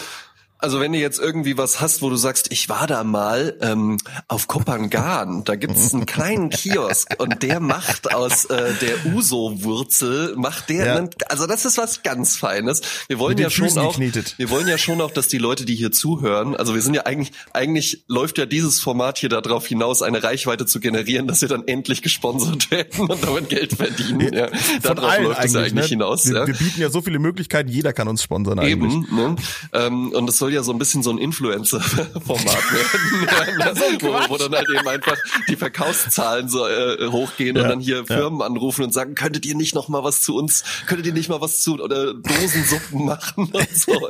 also 0.66 0.80
wenn 0.80 0.94
du 0.94 0.98
jetzt 0.98 1.20
irgendwie 1.20 1.60
was 1.60 1.80
hast, 1.80 2.02
wo 2.02 2.10
du 2.10 2.16
sagst, 2.16 2.52
ich 2.52 2.70
war 2.70 2.88
da 2.88 3.04
mal 3.04 3.56
ähm, 3.62 4.00
auf 4.28 4.48
Kopangan, 4.48 5.44
da 5.44 5.56
gibt's 5.56 5.94
einen 5.94 6.06
kleinen 6.08 6.50
Kiosk 6.50 7.14
und 7.20 7.44
der 7.44 7.60
macht 7.60 8.16
aus 8.16 8.46
äh, 8.46 8.74
der 8.82 9.14
Uso-Wurzel, 9.14 10.34
macht 10.36 10.70
der, 10.70 10.86
ja. 10.88 10.96
einen, 10.96 11.12
also 11.30 11.46
das 11.46 11.66
ist 11.66 11.78
was 11.78 12.02
ganz 12.02 12.36
Feines. 12.36 12.82
Wir 13.08 13.20
wollen 13.20 13.38
ja 13.38 13.52
schon 13.52 13.78
auch, 13.78 13.92
geknetet. 13.92 14.34
wir 14.40 14.50
wollen 14.50 14.68
ja 14.68 14.80
schon 14.80 15.02
auch, 15.02 15.12
dass 15.12 15.28
die 15.28 15.38
Leute, 15.38 15.66
die 15.66 15.76
hier 15.76 15.92
zuhören, 15.92 16.56
also 16.56 16.74
wir 16.74 16.82
sind 16.82 16.96
ja 16.96 17.06
eigentlich, 17.06 17.34
eigentlich 17.54 18.04
läuft 18.08 18.40
ja 18.40 18.48
dieses 18.48 18.80
Format 18.80 19.20
hier 19.20 19.30
darauf 19.30 19.68
hinaus, 19.68 20.02
eine 20.02 20.24
Reichweite 20.24 20.66
zu 20.66 20.80
generieren, 20.80 21.28
dass 21.28 21.42
wir 21.42 21.48
dann 21.48 21.68
endlich 21.68 22.02
gesponsert 22.02 22.72
werden 22.72 23.08
und 23.08 23.24
damit 23.24 23.50
Geld 23.50 23.74
verdienen. 23.74 24.34
Ja. 24.34 24.50
Darauf 24.82 25.20
läuft 25.20 25.44
es 25.44 25.56
eigentlich 25.56 25.74
ne? 25.76 25.84
hinaus. 25.84 26.26
Wir, 26.26 26.38
ja. 26.38 26.48
wir, 26.48 26.56
bieten 26.56 26.82
ja 26.82 26.90
so 26.90 27.04
viele 27.04 27.20
Möglichkeiten, 27.20 27.70
jeder 27.70 27.94
kann 27.94 28.08
uns 28.08 28.24
sponsern 28.24 28.58
eigentlich. 28.58 28.94
Eben, 28.96 29.16
ne? 29.16 29.36
ähm, 29.74 30.12
und 30.12 30.28
es 30.28 30.40
soll 30.40 30.55
ja 30.56 30.64
so 30.64 30.72
ein 30.72 30.80
bisschen 30.80 31.04
so 31.04 31.12
ein 31.12 31.18
Influencer-Format 31.18 32.46
werden, 32.72 33.60
ja, 33.60 33.74
wo, 34.02 34.30
wo, 34.30 34.38
dann 34.38 34.54
halt 34.54 34.68
eben 34.70 34.88
einfach 34.88 35.18
die 35.48 35.56
Verkaufszahlen 35.56 36.50
so 36.50 36.68
äh, 36.68 37.08
hochgehen 37.08 37.56
ja, 37.56 37.64
und 37.64 37.70
dann 37.70 37.80
hier 37.80 38.06
Firmen 38.06 38.42
anrufen 38.42 38.84
und 38.84 38.94
sagen, 38.94 39.16
könntet 39.16 39.46
ihr 39.46 39.56
nicht 39.56 39.76
noch 39.76 39.88
mal 39.88 40.04
was 40.04 40.22
zu 40.22 40.36
uns, 40.36 40.64
könntet 40.88 41.06
ihr 41.08 41.14
nicht 41.14 41.30
mal 41.30 41.42
was 41.42 41.62
zu 41.62 41.76
oder 41.76 42.14
Dosensuppen 42.14 43.06
machen 43.06 43.52
und 43.52 43.78
so. 43.78 43.92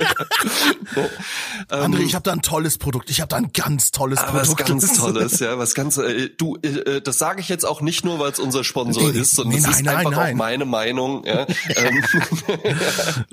André, 1.70 2.00
ähm, 2.00 2.06
ich 2.06 2.16
habe 2.16 2.24
da 2.24 2.32
ein 2.32 2.42
tolles 2.42 2.78
Produkt. 2.78 3.10
Ich 3.10 3.22
habe 3.22 3.30
da 3.30 3.38
ein 3.38 3.52
ganz 3.54 3.92
tolles 3.92 4.20
ah, 4.20 4.32
Produkt. 4.32 4.60
Was 4.60 4.68
ganz 4.68 4.98
tolles, 4.98 5.40
ja, 5.40 5.58
was 5.58 5.74
ganz 5.74 5.98
äh, 5.98 6.30
du 6.38 6.58
äh, 6.62 7.02
das 7.02 7.18
sage 7.18 7.42
ich 7.42 7.50
jetzt 7.50 7.66
auch 7.66 7.82
nicht 7.82 8.06
nur, 8.06 8.20
weil 8.20 8.32
es 8.32 8.40
unser 8.40 8.64
Sponsor 8.64 9.12
nee, 9.12 9.20
ist, 9.20 9.36
sondern 9.36 9.60
nee, 9.60 9.66
es 9.68 9.76
ist 9.76 9.84
nein, 9.84 9.98
einfach 9.98 10.12
nein. 10.12 10.34
auch 10.34 10.38
meine 10.38 10.66
Meinung, 10.66 11.26
ja. 11.26 11.48
Ähm, 11.76 12.04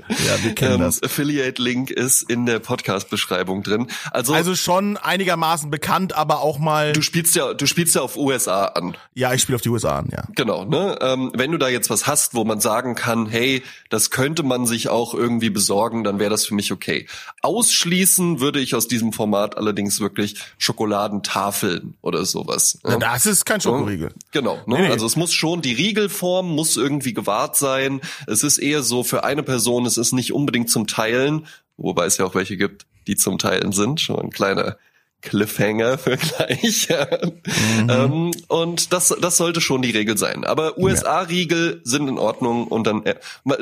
ja, 0.09 0.43
wir 0.43 0.55
kennen 0.55 0.75
ähm, 0.75 0.81
das. 0.81 1.03
Affiliate 1.03 1.61
Link 1.61 1.91
ist 1.91 2.23
in 2.23 2.47
der 2.47 2.59
Podcast 2.59 3.02
Beschreibung 3.05 3.33
Rechtschreibung 3.33 3.63
drin. 3.63 3.87
Also, 4.11 4.35
also 4.35 4.55
schon 4.55 4.97
einigermaßen 4.97 5.71
bekannt, 5.71 6.15
aber 6.15 6.41
auch 6.41 6.59
mal. 6.59 6.93
Du 6.93 7.03
spielst 7.03 7.35
ja, 7.35 7.55
du 7.55 7.67
spielst 7.67 7.95
ja 7.95 8.03
auf 8.03 8.17
USA 8.17 8.67
an. 8.67 8.97
Ja, 9.15 9.33
ich 9.33 9.43
spiele 9.43 9.57
auf 9.57 9.63
die 9.63 9.69
USA 9.69 9.99
an, 9.99 10.09
ja. 10.13 10.25
Genau, 10.35 10.65
ne? 10.65 10.99
Ähm, 11.01 11.33
wenn 11.35 11.53
du 11.53 11.59
da 11.59 11.69
jetzt 11.69 11.91
was 11.91 12.07
hast, 12.07 12.35
wo 12.35 12.45
man 12.45 12.61
sagen 12.61 12.95
kann, 12.95 13.27
hey, 13.27 13.63
das 13.91 14.11
könnte 14.11 14.43
man 14.43 14.67
sich 14.67 14.89
auch 14.89 15.15
irgendwie 15.15 15.51
besorgen, 15.51 16.05
dann 16.05 16.19
wäre 16.19 16.31
das 16.31 16.47
für 16.47 16.55
mich 16.55 16.73
okay. 16.73 17.07
Ausschließen 17.43 18.41
würde 18.41 18.61
ich 18.61 18.75
aus 18.75 18.89
diesem 18.89 19.13
Format 19.13 19.57
allerdings 19.57 20.01
wirklich 20.01 20.37
Schokoladentafeln 20.59 21.95
oder 22.03 22.25
sowas. 22.25 22.79
Ja? 22.87 22.97
Das 22.97 23.27
ist 23.27 23.45
kein 23.45 23.61
Schokoriegel. 23.61 24.13
Genau, 24.31 24.57
ne? 24.67 24.77
Nee, 24.77 24.83
nee. 24.83 24.89
Also 24.89 25.07
es 25.07 25.17
muss 25.17 25.33
schon 25.33 25.63
die 25.63 25.73
Riegelform 25.73 26.55
muss 26.55 26.77
irgendwie 26.77 27.13
gewahrt 27.13 27.57
sein. 27.57 28.01
Es 28.27 28.43
ist 28.43 28.59
eher 28.59 28.83
so 28.83 29.03
für 29.05 29.25
eine 29.25 29.43
Person, 29.43 29.87
es 29.87 29.97
ist 29.97 30.13
nicht 30.13 30.33
unbedingt 30.33 30.71
zum 30.71 30.87
Teilen, 30.87 31.47
wobei 31.77 32.07
es 32.07 32.17
ja 32.17 32.25
auch 32.25 32.35
welche 32.35 32.57
gibt, 32.57 32.87
die 33.07 33.17
zum 33.17 33.39
Teilen 33.39 33.73
sind. 33.73 34.01
Schon 34.01 34.19
ein 34.21 34.31
kleiner 34.31 34.77
Cliffhanger 35.23 35.99
für 35.99 36.17
gleich. 36.17 36.89
mhm. 36.91 37.91
ähm, 37.91 38.31
und 38.49 38.93
das, 38.93 39.15
das 39.21 39.37
sollte 39.37 39.61
schon 39.61 39.83
die 39.83 39.91
Regel 39.91 40.19
sein. 40.19 40.45
Aber 40.45 40.79
USA-Riegel 40.79 41.81
sind 41.85 42.09
in 42.09 42.19
Ordnung 42.19 42.67
und 42.67 42.87
dann, 42.87 43.05
äh, 43.05 43.15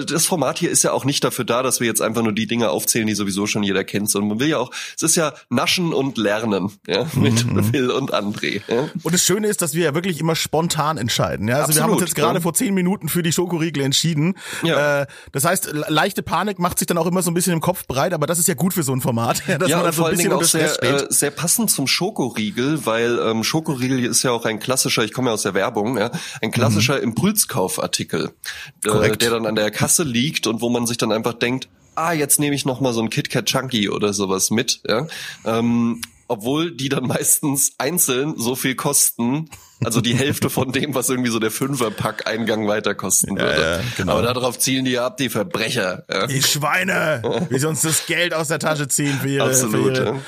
das 0.07 0.27
Format 0.27 0.59
hier 0.59 0.71
ist 0.71 0.83
ja 0.83 0.93
auch 0.93 1.05
nicht 1.05 1.23
dafür 1.23 1.45
da, 1.45 1.63
dass 1.63 1.81
wir 1.81 1.87
jetzt 1.87 2.03
einfach 2.03 2.23
nur 2.23 2.33
die 2.33 2.47
Dinge 2.47 2.71
aufzählen, 2.71 3.07
die 3.07 3.15
sowieso 3.15 3.47
schon 3.47 3.63
jeder 3.63 3.85
kennt, 3.85 4.11
sondern 4.11 4.29
man 4.31 4.41
will 4.41 4.49
ja 4.49 4.59
auch, 4.59 4.71
es 4.97 5.03
ist 5.03 5.17
ja 5.17 5.35
Naschen 5.49 5.93
und 5.93 6.19
Lernen, 6.19 6.73
ja, 6.87 7.07
mit 7.15 7.45
mhm. 7.47 7.65
Phil 7.65 7.91
und 7.91 8.15
André. 8.15 8.63
Ja. 8.67 8.89
Und 9.03 9.15
das 9.15 9.23
Schöne 9.23 9.49
ist, 9.49 9.63
dass 9.63 9.75
wir 9.75 9.85
ja 9.85 9.95
wirklich 9.95 10.19
immer 10.21 10.37
spontan 10.37 10.97
entscheiden. 10.97 11.49
Ja? 11.49 11.57
Also 11.57 11.65
Absolut, 11.65 11.77
wir 11.77 11.83
haben 11.83 11.93
uns 11.93 12.01
jetzt 12.03 12.15
gerade 12.15 12.35
ja. 12.39 12.41
vor 12.41 12.55
zehn 12.55 12.75
Minuten 12.75 13.09
für 13.09 13.23
die 13.23 13.33
Schokoriegel 13.33 13.85
entschieden. 13.85 14.35
Ja. 14.63 15.03
Äh, 15.03 15.07
das 15.33 15.45
heißt, 15.45 15.71
leichte 15.89 16.23
Panik 16.23 16.59
macht 16.59 16.79
sich 16.79 16.87
dann 16.87 16.99
auch 16.99 17.07
immer 17.07 17.23
so 17.23 17.31
ein 17.31 17.35
bisschen 17.35 17.53
im 17.53 17.61
Kopf 17.61 17.87
breit, 17.87 18.13
aber 18.13 18.27
das 18.27 18.39
ist 18.39 18.49
ja 18.49 18.55
gut 18.55 18.73
für 18.73 18.83
so 18.83 18.93
ein 18.93 19.01
Format, 19.01 19.43
dass 19.59 19.69
ja, 19.69 19.77
man 19.77 19.87
dann 19.87 19.95
so 19.95 20.05
ein 20.05 20.17
bisschen 20.17 20.33
unter 20.33 20.47
Stress 20.47 20.77
sehr, 20.77 20.97
steht. 20.97 21.11
Äh, 21.11 21.13
sehr 21.13 21.31
passend 21.51 21.69
zum 21.73 21.89
Schokoriegel, 21.89 22.87
weil 22.87 23.19
ähm, 23.19 23.43
Schokoriegel 23.43 24.05
ist 24.05 24.23
ja 24.23 24.31
auch 24.31 24.45
ein 24.45 24.61
klassischer, 24.61 25.03
ich 25.03 25.13
komme 25.13 25.31
ja 25.31 25.35
aus 25.35 25.43
der 25.43 25.53
Werbung, 25.53 25.99
ja, 25.99 26.13
ein 26.41 26.53
klassischer 26.53 26.99
mhm. 26.99 27.09
Impulskaufartikel, 27.09 28.31
äh, 28.85 29.17
der 29.17 29.31
dann 29.31 29.47
an 29.47 29.57
der 29.57 29.73
Kasse 29.73 30.05
liegt 30.05 30.47
und 30.47 30.61
wo 30.61 30.69
man 30.69 30.87
sich 30.87 30.97
dann 30.97 31.11
einfach 31.11 31.35
denkt, 31.35 31.69
ah, 31.97 32.13
jetzt 32.13 32.39
nehme 32.39 32.55
ich 32.55 32.67
noch 32.67 32.81
mal 32.81 32.93
so 32.93 33.03
ein 33.03 33.11
KitKat 33.11 33.47
Chunky 33.47 33.91
oder 33.91 34.13
sowas 34.13 34.53
mit, 34.53 34.81
ja. 34.87 35.09
Ähm, 35.45 36.01
obwohl 36.29 36.71
die 36.71 36.89
dann 36.89 37.09
meistens 37.09 37.73
einzeln 37.79 38.35
so 38.37 38.55
viel 38.55 38.77
kosten, 38.77 39.51
also 39.83 40.01
die 40.01 40.15
Hälfte 40.15 40.51
von 40.51 40.71
dem, 40.71 40.95
was 40.95 41.11
irgendwie 41.11 41.33
so 41.33 41.41
der 41.41 41.51
Fünferpack-Eingang 41.51 42.69
weiter 42.69 42.95
kosten 42.95 43.37
würde. 43.37 43.61
Ja, 43.61 43.77
ja, 43.79 43.83
genau. 43.97 44.13
Aber 44.13 44.23
darauf 44.23 44.57
zielen 44.57 44.85
die 44.85 45.01
ab, 45.01 45.17
die 45.17 45.31
Verbrecher. 45.31 46.05
Ja. 46.09 46.29
Die 46.29 46.43
Schweine, 46.43 47.47
wie 47.51 47.59
sie 47.59 47.67
uns 47.67 47.83
das 47.83 48.07
Geld 48.07 48.35
aus 48.35 48.47
der 48.47 48.61
Tasche 48.61 48.87
ziehen 48.87 49.19
für 49.21 49.29
ihre, 49.29 49.47
Absolut, 49.47 49.97
für 49.97 50.05
ihre 50.05 50.21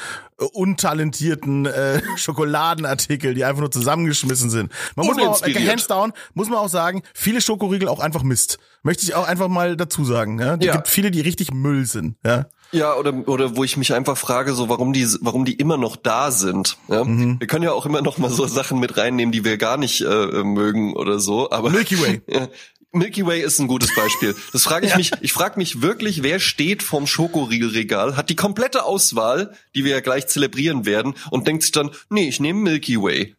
untalentierten 0.45 1.67
äh, 1.67 2.01
Schokoladenartikel, 2.17 3.35
die 3.35 3.45
einfach 3.45 3.61
nur 3.61 3.71
zusammengeschmissen 3.71 4.51
sind. 4.51 4.73
Man 4.97 5.07
muss 5.07 5.19
auch, 5.19 5.47
äh, 5.47 5.69
hands 5.69 5.87
down, 5.87 6.13
muss 6.35 6.49
man 6.49 6.59
auch 6.59 6.69
sagen, 6.69 7.03
viele 7.15 7.41
Schokoriegel 7.41 7.89
auch 7.89 8.01
einfach 8.01 8.23
Mist. 8.23 8.59
Möchte 8.83 9.05
ich 9.05 9.15
auch 9.15 9.27
einfach 9.27 9.49
mal 9.49 9.77
dazu 9.77 10.05
sagen. 10.05 10.41
Ja? 10.41 10.57
Die 10.57 10.67
ja. 10.67 10.73
gibt 10.73 10.89
viele, 10.89 11.11
die 11.11 11.21
richtig 11.21 11.53
Müll 11.53 11.87
sind. 11.87 12.17
Ja. 12.25 12.47
Ja, 12.73 12.95
oder, 12.95 13.13
oder 13.29 13.55
wo 13.55 13.65
ich 13.65 13.77
mich 13.77 13.93
einfach 13.93 14.17
frage, 14.17 14.55
so 14.55 14.71
warum 14.71 14.95
die, 14.95 15.07
warum 15.21 15.45
die 15.45 15.53
immer 15.53 15.77
noch 15.77 15.97
da 15.97 16.31
sind. 16.31 16.79
Ja? 16.89 17.05
Mhm. 17.05 17.39
Wir 17.39 17.47
können 17.47 17.65
ja 17.65 17.73
auch 17.73 17.85
immer 17.85 18.01
noch 18.01 18.17
mal 18.17 18.31
so 18.31 18.47
Sachen 18.47 18.81
mit 18.81 18.97
reinnehmen, 18.97 19.31
die 19.31 19.45
wir 19.45 19.59
gar 19.59 19.77
nicht 19.77 20.01
äh, 20.01 20.43
mögen 20.43 20.95
oder 20.95 21.19
so. 21.19 21.51
Aber 21.51 21.69
Milky 21.71 22.01
Way. 22.01 22.23
Milky 22.93 23.27
Way 23.27 23.43
ist 23.43 23.59
ein 23.59 23.69
gutes 23.69 23.95
Beispiel. 23.95 24.37
Das 24.53 24.65
frage 24.65 24.85
ich 24.85 24.93
ja. 24.93 24.99
mich, 24.99 25.13
ich 25.23 25.33
frage 25.33 25.59
mich 25.59 25.81
wirklich, 25.81 26.23
wer 26.23 26.39
steht 26.39 26.83
vom 26.83 27.07
Schokoriegelregal, 27.07 28.17
hat 28.17 28.29
die 28.29 28.37
komplette 28.37 28.85
Auswahl, 28.85 29.57
die 29.75 29.85
wir 29.85 29.93
ja 29.93 30.01
gleich 30.01 30.27
zelebrieren 30.27 30.85
werden 30.85 31.15
und 31.31 31.49
denkt 31.49 31.63
sich 31.63 31.73
dann, 31.73 31.91
nee, 32.11 32.29
ich 32.29 32.39
nehme 32.39 32.61
Milky 32.61 33.01
Way. 33.01 33.35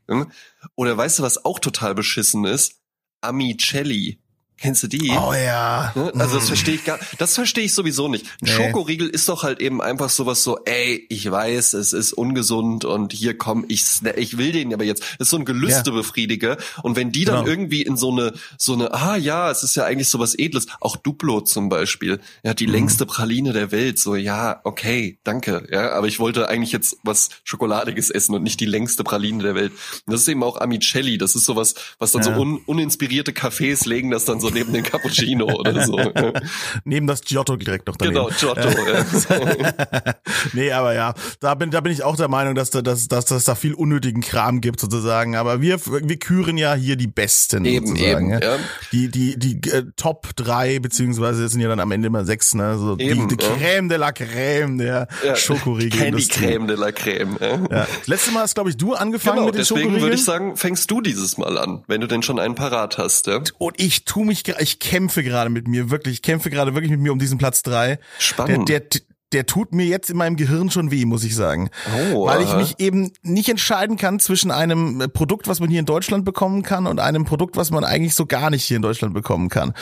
Oder 0.75 0.97
weißt 0.97 1.19
du, 1.19 1.23
was 1.23 1.45
auch 1.45 1.59
total 1.59 1.93
beschissen 1.93 2.45
ist? 2.45 2.81
Amicelli. 3.21 4.22
Kennst 4.63 4.81
du 4.81 4.87
die? 4.87 5.09
Oh 5.11 5.33
ja. 5.33 5.91
Ne? 5.93 6.13
Also 6.17 6.35
das 6.37 6.47
verstehe 6.47 6.75
ich 6.75 6.85
gar, 6.85 6.97
das 7.17 7.35
verstehe 7.35 7.65
ich 7.65 7.73
sowieso 7.73 8.07
nicht. 8.07 8.25
Ein 8.25 8.45
Nee. 8.45 8.51
Schokoriegel 8.51 9.09
ist 9.09 9.27
doch 9.27 9.43
halt 9.43 9.59
eben 9.59 9.81
einfach 9.81 10.09
sowas 10.09 10.41
so, 10.41 10.57
ey, 10.63 11.05
ich 11.09 11.29
weiß, 11.29 11.73
es 11.73 11.91
ist 11.91 12.13
ungesund 12.13 12.85
und 12.85 13.11
hier 13.11 13.37
komm, 13.37 13.65
ich, 13.67 13.83
ich 14.15 14.37
will 14.37 14.53
den 14.53 14.73
aber 14.73 14.85
jetzt. 14.85 15.01
Das 15.19 15.27
ist 15.27 15.29
so 15.31 15.37
ein 15.37 15.43
Gelüstebefriediger. 15.43 16.55
Und 16.81 16.95
wenn 16.95 17.11
die 17.11 17.25
dann 17.25 17.33
Genau. 17.43 17.47
irgendwie 17.47 17.81
in 17.81 17.97
so 17.97 18.09
eine, 18.11 18.31
so 18.57 18.71
eine, 18.73 18.93
ah 18.93 19.17
ja, 19.17 19.51
es 19.51 19.63
ist 19.63 19.75
ja 19.75 19.83
eigentlich 19.83 20.07
sowas 20.07 20.33
Edles, 20.37 20.67
auch 20.79 20.95
Duplo 20.95 21.41
zum 21.41 21.67
Beispiel, 21.67 22.21
ja, 22.43 22.51
Mhm. 22.51 22.55
die 22.55 22.65
längste 22.65 23.05
Praline 23.05 23.51
der 23.51 23.71
Welt, 23.73 23.99
so, 23.99 24.15
ja, 24.15 24.61
okay, 24.63 25.17
danke, 25.25 25.67
ja, 25.71 25.91
aber 25.91 26.07
ich 26.07 26.19
wollte 26.19 26.47
eigentlich 26.47 26.71
jetzt 26.71 26.95
was 27.03 27.29
Schokoladiges 27.43 28.09
essen 28.11 28.33
und 28.33 28.43
nicht 28.43 28.61
die 28.61 28.65
längste 28.65 29.03
Praline 29.03 29.43
der 29.43 29.55
Welt. 29.55 29.73
Und 30.05 30.13
das 30.13 30.21
ist 30.21 30.27
eben 30.29 30.41
auch 30.43 30.61
Amicelli, 30.61 31.17
das 31.17 31.35
ist 31.35 31.43
sowas, 31.43 31.75
was 31.99 32.13
dann 32.13 32.21
Ja. 32.23 32.33
so 32.33 32.39
un, 32.41 32.59
uninspirierte 32.65 33.31
Cafés 33.33 33.85
legen 33.89 34.09
das 34.11 34.23
dann 34.23 34.39
so 34.39 34.52
neben 34.53 34.73
den 34.73 34.83
Cappuccino 34.83 35.45
oder 35.45 35.85
so. 35.85 35.97
Neben 36.85 37.07
das 37.07 37.21
Giotto 37.21 37.55
direkt 37.55 37.87
noch 37.87 37.95
daneben. 37.97 38.15
Genau, 38.15 38.29
Giotto. 38.37 38.69
Ja. 38.69 40.13
nee, 40.53 40.71
aber 40.71 40.93
ja, 40.93 41.13
da 41.39 41.55
bin, 41.55 41.71
da 41.71 41.81
bin 41.81 41.91
ich 41.91 42.03
auch 42.03 42.15
der 42.15 42.27
Meinung, 42.27 42.55
dass 42.55 42.69
da, 42.69 42.81
dass, 42.81 43.07
dass, 43.07 43.25
dass 43.25 43.45
da 43.45 43.55
viel 43.55 43.73
unnötigen 43.73 44.21
Kram 44.21 44.61
gibt 44.61 44.79
sozusagen. 44.79 45.35
Aber 45.35 45.61
wir, 45.61 45.79
wir 45.85 46.17
küren 46.17 46.57
ja 46.57 46.73
hier 46.75 46.95
die 46.95 47.07
Besten 47.07 47.65
Eben, 47.65 47.87
sozusagen. 47.87 48.31
eben, 48.33 48.41
ja. 48.41 48.57
Die, 48.91 49.09
die, 49.09 49.37
die 49.37 49.69
äh, 49.69 49.83
Top 49.95 50.29
drei 50.35 50.79
beziehungsweise 50.79 51.47
sind 51.47 51.61
ja 51.61 51.69
dann 51.69 51.79
am 51.79 51.91
Ende 51.91 52.07
immer 52.07 52.25
sechs, 52.25 52.53
ne? 52.53 52.77
So 52.77 52.97
Eben, 52.97 53.27
die, 53.27 53.37
die 53.37 53.43
ja. 53.43 53.51
Crème 53.51 53.89
de 53.89 53.97
la 53.97 54.09
Crème 54.09 54.77
der 54.77 55.07
Ja, 55.25 55.35
Schokoriegel. 55.35 55.99
Candy 55.99 56.27
Creme 56.27 56.67
de 56.67 56.75
la 56.77 56.91
Creme. 56.91 57.37
Ja. 57.39 57.47
Ja. 57.55 57.87
Das 57.99 58.07
letzte 58.07 58.31
Mal 58.31 58.41
hast, 58.41 58.55
glaube 58.55 58.69
ich, 58.69 58.77
du 58.77 58.93
angefangen 58.93 59.35
Genau, 59.37 59.45
mit 59.47 59.55
den 59.55 59.59
deswegen 59.59 59.79
Schokoriegeln. 59.81 60.01
würde 60.03 60.15
ich 60.15 60.23
sagen, 60.23 60.55
fängst 60.57 60.89
du 60.91 61.01
dieses 61.01 61.37
Mal 61.37 61.57
an, 61.57 61.83
wenn 61.87 62.01
du 62.01 62.07
denn 62.07 62.21
schon 62.23 62.39
einen 62.39 62.55
parat 62.55 62.97
hast. 62.97 63.27
Ja? 63.27 63.41
Und 63.57 63.79
ich 63.79 64.05
tu 64.05 64.23
mich, 64.23 64.42
ich 64.59 64.79
kämpfe 64.79 65.23
gerade 65.23 65.49
mit 65.49 65.67
mir, 65.67 65.89
wirklich, 65.89 66.15
ich 66.15 66.21
kämpfe 66.21 66.49
gerade 66.49 66.73
wirklich 66.73 66.91
mit 66.91 66.99
mir 66.99 67.11
um 67.11 67.19
diesen 67.19 67.37
Platz 67.37 67.63
drei. 67.63 67.99
Spannend. 68.19 68.69
Der, 68.69 68.81
der, 68.81 69.01
der 69.33 69.45
tut 69.45 69.73
mir 69.73 69.85
jetzt 69.85 70.09
in 70.09 70.17
meinem 70.17 70.35
Gehirn 70.35 70.69
schon 70.69 70.91
weh, 70.91 71.05
muss 71.05 71.23
ich 71.23 71.35
sagen. 71.35 71.69
Oh, 72.13 72.27
Weil 72.27 72.41
ich 72.43 72.55
mich 72.55 72.79
eben 72.79 73.11
nicht 73.23 73.49
entscheiden 73.49 73.97
kann 73.97 74.19
zwischen 74.19 74.51
einem 74.51 75.01
äh, 75.01 75.07
Produkt, 75.07 75.47
was 75.47 75.59
man 75.59 75.69
hier 75.69 75.79
in 75.79 75.85
Deutschland 75.85 76.23
bekommen 76.23 76.61
kann 76.61 76.87
und 76.87 76.99
einem 76.99 77.25
Produkt, 77.25 77.57
was 77.57 77.71
man 77.71 77.83
eigentlich 77.83 78.15
so 78.15 78.25
gar 78.25 78.49
nicht 78.49 78.63
hier 78.63 78.77
in 78.77 78.83
Deutschland 78.83 79.13
bekommen 79.13 79.49
kann. 79.49 79.73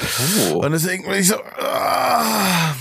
Oh. 0.52 0.66
Und 0.66 0.72
deswegen 0.72 1.04
bin 1.04 1.20
ich 1.20 1.28
so, 1.28 1.36
ah. 1.36 2.76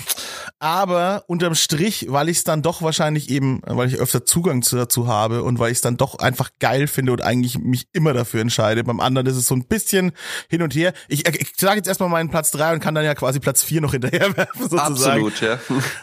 Aber 0.60 1.24
unterm 1.26 1.54
Strich, 1.54 2.06
weil 2.10 2.28
ich 2.28 2.38
es 2.38 2.44
dann 2.44 2.62
doch 2.62 2.82
wahrscheinlich 2.82 3.30
eben, 3.30 3.62
weil 3.66 3.88
ich 3.88 3.98
öfter 3.98 4.24
Zugang 4.26 4.62
zu, 4.62 4.76
dazu 4.76 5.08
habe 5.08 5.42
und 5.42 5.58
weil 5.58 5.72
ich 5.72 5.78
es 5.78 5.82
dann 5.82 5.96
doch 5.96 6.18
einfach 6.18 6.50
geil 6.60 6.86
finde 6.86 7.12
und 7.12 7.22
eigentlich 7.22 7.58
mich 7.58 7.88
immer 7.92 8.12
dafür 8.12 8.42
entscheide. 8.42 8.84
Beim 8.84 9.00
anderen 9.00 9.26
ist 9.26 9.36
es 9.36 9.46
so 9.46 9.54
ein 9.54 9.64
bisschen 9.64 10.12
hin 10.48 10.62
und 10.62 10.74
her. 10.74 10.92
Ich, 11.08 11.26
ich 11.26 11.54
sage 11.56 11.76
jetzt 11.76 11.88
erstmal 11.88 12.10
meinen 12.10 12.28
Platz 12.28 12.50
drei 12.50 12.74
und 12.74 12.80
kann 12.80 12.94
dann 12.94 13.04
ja 13.04 13.14
quasi 13.14 13.40
Platz 13.40 13.62
vier 13.62 13.80
noch 13.80 13.92
hinterher 13.92 14.36
werfen, 14.36 14.68
sozusagen. 14.68 15.26
Absolut, 15.26 15.40
ja. 15.40 15.58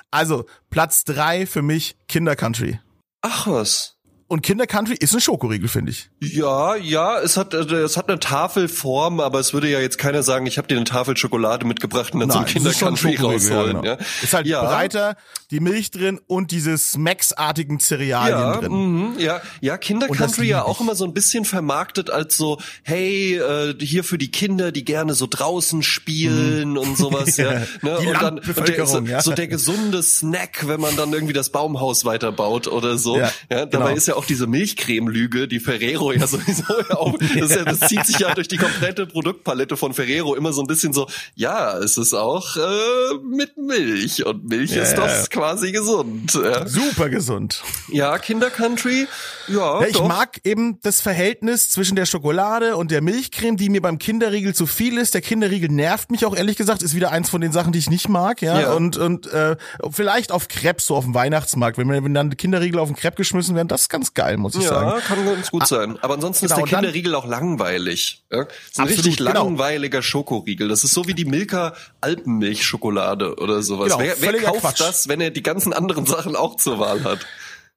Also, 0.10 0.46
Platz 0.72 1.04
drei 1.04 1.46
für 1.46 1.62
mich 1.62 1.96
Kinder 2.08 2.36
Country. 2.36 2.80
Ach 3.22 3.46
was. 3.48 3.97
Und 4.29 4.41
Kinder 4.41 4.67
Country 4.67 4.96
ist 5.00 5.13
ein 5.13 5.22
Schokoriegel, 5.22 5.69
finde 5.69 5.91
ich. 5.91 6.10
Ja, 6.19 6.75
ja, 6.75 7.17
es 7.19 7.38
hat, 7.38 7.53
äh, 7.53 7.60
es 7.60 7.96
hat 7.96 8.10
eine 8.10 8.19
Tafelform, 8.19 9.19
aber 9.22 9.39
es 9.39 9.53
würde 9.53 9.69
ja 9.69 9.79
jetzt 9.79 9.98
keiner 9.98 10.22
sagen, 10.22 10.46
ich 10.48 10.57
habe 10.57 10.67
dir 10.67 10.75
eine 10.75 10.84
Tafel 10.84 11.15
Schokolade 11.15 11.65
mitgebracht 11.65 12.13
und 12.13 12.19
dann 12.19 12.29
Nein, 12.29 12.39
ein 12.39 12.46
Country 12.46 12.74
Schokoriegel, 13.15 13.25
rausholen. 13.25 13.84
ja, 13.84 13.91
Ja, 13.91 13.96
genau. 13.96 14.07
Ist 14.24 14.34
halt 14.34 14.48
ja. 14.48 14.63
breiter, 14.65 15.15
die 15.51 15.62
Milch 15.62 15.91
drin 15.91 16.19
und 16.27 16.51
diese 16.51 16.77
Smacks-artigen 16.77 17.79
Cerealien 17.79 18.38
Ja, 18.38 18.57
drin. 18.57 18.72
mhm, 18.72 19.19
ja, 19.19 19.41
ja, 19.62 19.77
Kinder 19.77 20.10
Und 20.10 20.19
das 20.19 20.34
Country 20.34 20.48
ja 20.50 20.63
auch 20.63 20.81
immer 20.81 20.96
so 20.96 21.05
ein 21.05 21.13
bisschen 21.13 21.46
vermarktet 21.46 22.10
als 22.10 22.36
so, 22.36 22.60
hey, 22.84 23.36
äh, 23.38 23.75
hier 23.79 24.03
für 24.03 24.17
die 24.17 24.29
Kinder, 24.29 24.74
die 24.74 24.84
gerne 24.84 25.13
so 25.13 25.27
draußen 25.29 25.84
spielen 25.84 26.77
und 26.77 26.98
sowas, 26.98 27.38
ja. 27.38 27.48
Ja, 27.57 27.67
Ne? 27.81 27.98
die 28.01 28.07
und 28.07 28.22
dann 28.22 28.39
und 28.39 28.67
der, 28.67 28.86
so, 28.86 29.00
ja. 29.01 29.22
so 29.22 29.31
der 29.31 29.48
gesunde 29.48 30.03
Snack, 30.03 30.67
wenn 30.67 30.81
man 30.81 30.98
dann 30.98 31.13
irgendwie 31.13 31.34
das 31.34 31.50
Baumhaus 31.51 32.03
weiterbaut 32.05 32.67
oder 32.67 32.98
so. 32.98 33.17
Ja, 33.17 33.31
Ja, 33.50 33.65
dabei 33.65 33.86
genau. 33.86 33.96
ist 33.98 34.07
ja 34.07 34.17
auch 34.18 34.26
diese 34.26 34.48
Milchcreme-Lüge, 34.48 35.48
die 35.48 35.60
Ferrero 35.60 36.12
ja 36.12 36.28
sowieso 36.28 36.64
auch, 36.92 37.18
das, 37.40 37.56
ja, 37.56 37.64
das 37.64 37.80
zieht 37.82 38.06
sich 38.06 38.20
ja 38.20 38.34
durch 38.34 38.48
die 38.48 38.58
komplette 38.58 39.06
Produktpalette 39.06 39.78
von 39.78 39.94
Ferrero 39.94 40.36
immer 40.36 40.54
so 40.54 40.62
ein 40.62 40.68
bisschen 40.68 40.94
so, 40.94 41.08
ja, 41.36 41.78
es 41.78 41.98
ist 41.98 42.14
auch 42.14 42.56
äh, 42.58 43.18
mit 43.24 43.58
Milch 43.58 44.26
und 44.26 44.48
Milch 44.48 44.72
Ja, 44.72 44.84
ist 44.84 44.96
doch 44.98 45.30
quasi 45.30 45.72
gesund. 45.72 46.34
Ja, 46.34 46.68
Super 46.68 47.10
gesund. 47.10 47.64
ja 47.92 48.18
Kinder 48.18 48.50
Country, 48.50 49.08
ja, 49.48 49.82
Ja, 49.82 49.88
ich 49.88 49.94
doch. 49.98 50.08
mag 50.08 50.40
eben 50.44 50.80
das 50.82 51.02
Verhältnis 51.02 51.70
zwischen 51.70 51.96
der 51.96 52.06
Schokolade 52.06 52.76
und 52.78 52.92
der 52.92 53.02
Milchcreme, 53.02 53.58
die 53.58 53.70
mir 53.70 53.82
beim 53.82 53.98
Kinderriegel 54.00 54.54
zu 54.56 54.66
viel 54.68 54.98
ist. 54.98 55.14
Der 55.14 55.22
Kinderriegel 55.22 55.70
nervt 55.70 56.12
mich 56.12 56.26
auch 56.26 56.36
ehrlich 56.36 56.58
gesagt, 56.58 56.84
ist 56.84 56.96
wieder 56.96 57.12
eins 57.12 57.30
von 57.30 57.42
den 57.42 57.52
Sachen, 57.52 57.72
die 57.72 57.80
ich 57.80 57.90
nicht 57.90 58.10
mag, 58.10 58.42
ja. 58.42 58.60
Ja. 58.60 58.74
Und 58.74 58.98
und 58.98 59.28
äh, 59.28 59.56
vielleicht 59.92 60.32
auf 60.32 60.48
Crepe, 60.48 60.82
so 60.82 60.96
auf 60.96 61.04
dem 61.06 61.14
Weihnachtsmarkt, 61.14 61.78
wenn, 61.78 61.90
wenn 61.90 62.14
dann 62.14 62.36
Kinderriegel 62.36 62.80
auf 62.80 62.90
den 62.90 62.96
Crepe 62.96 63.18
geschmissen 63.18 63.56
werden, 63.56 63.68
das 63.68 63.82
ist 63.84 63.90
ganz 63.90 64.07
geil, 64.14 64.38
muss 64.38 64.56
ich 64.56 64.64
Ja, 64.64 64.70
sagen. 64.70 65.02
kann 65.08 65.26
ganz 65.26 65.52
gut 65.52 65.68
sein. 65.68 65.98
Aber 66.02 66.16
ansonsten 66.16 66.46
genau, 66.48 66.56
ist 66.58 66.66
der 66.66 66.72
dann- 66.72 66.82
Kinderriegel 66.82 67.16
auch 67.16 67.26
langweilig. 67.26 68.24
Ja? 68.32 68.44
Das 68.46 68.48
ist 68.54 68.80
ein 68.80 68.84
Absolut, 68.84 69.06
richtig 69.06 69.18
genau. 69.18 69.44
langweiliger 69.46 70.02
Schokoriegel. 70.02 70.68
Das 70.68 70.84
ist 70.84 70.94
so 70.94 71.08
wie 71.08 71.14
die 71.14 71.26
Milka 71.26 71.74
Alpenmilchschokolade 72.02 73.36
oder 73.36 73.62
sowas. 73.62 73.88
Genau, 73.98 74.00
wer, 74.00 74.16
wer 74.20 74.42
kauft 74.42 74.62
Quatsch. 74.62 74.80
das, 74.80 75.08
wenn 75.08 75.22
er 75.22 75.32
die 75.32 75.44
ganzen 75.44 75.74
anderen 75.74 76.06
Sachen 76.08 76.36
auch 76.36 76.56
zur 76.58 76.80
Wahl 76.80 77.04
hat? 77.04 77.20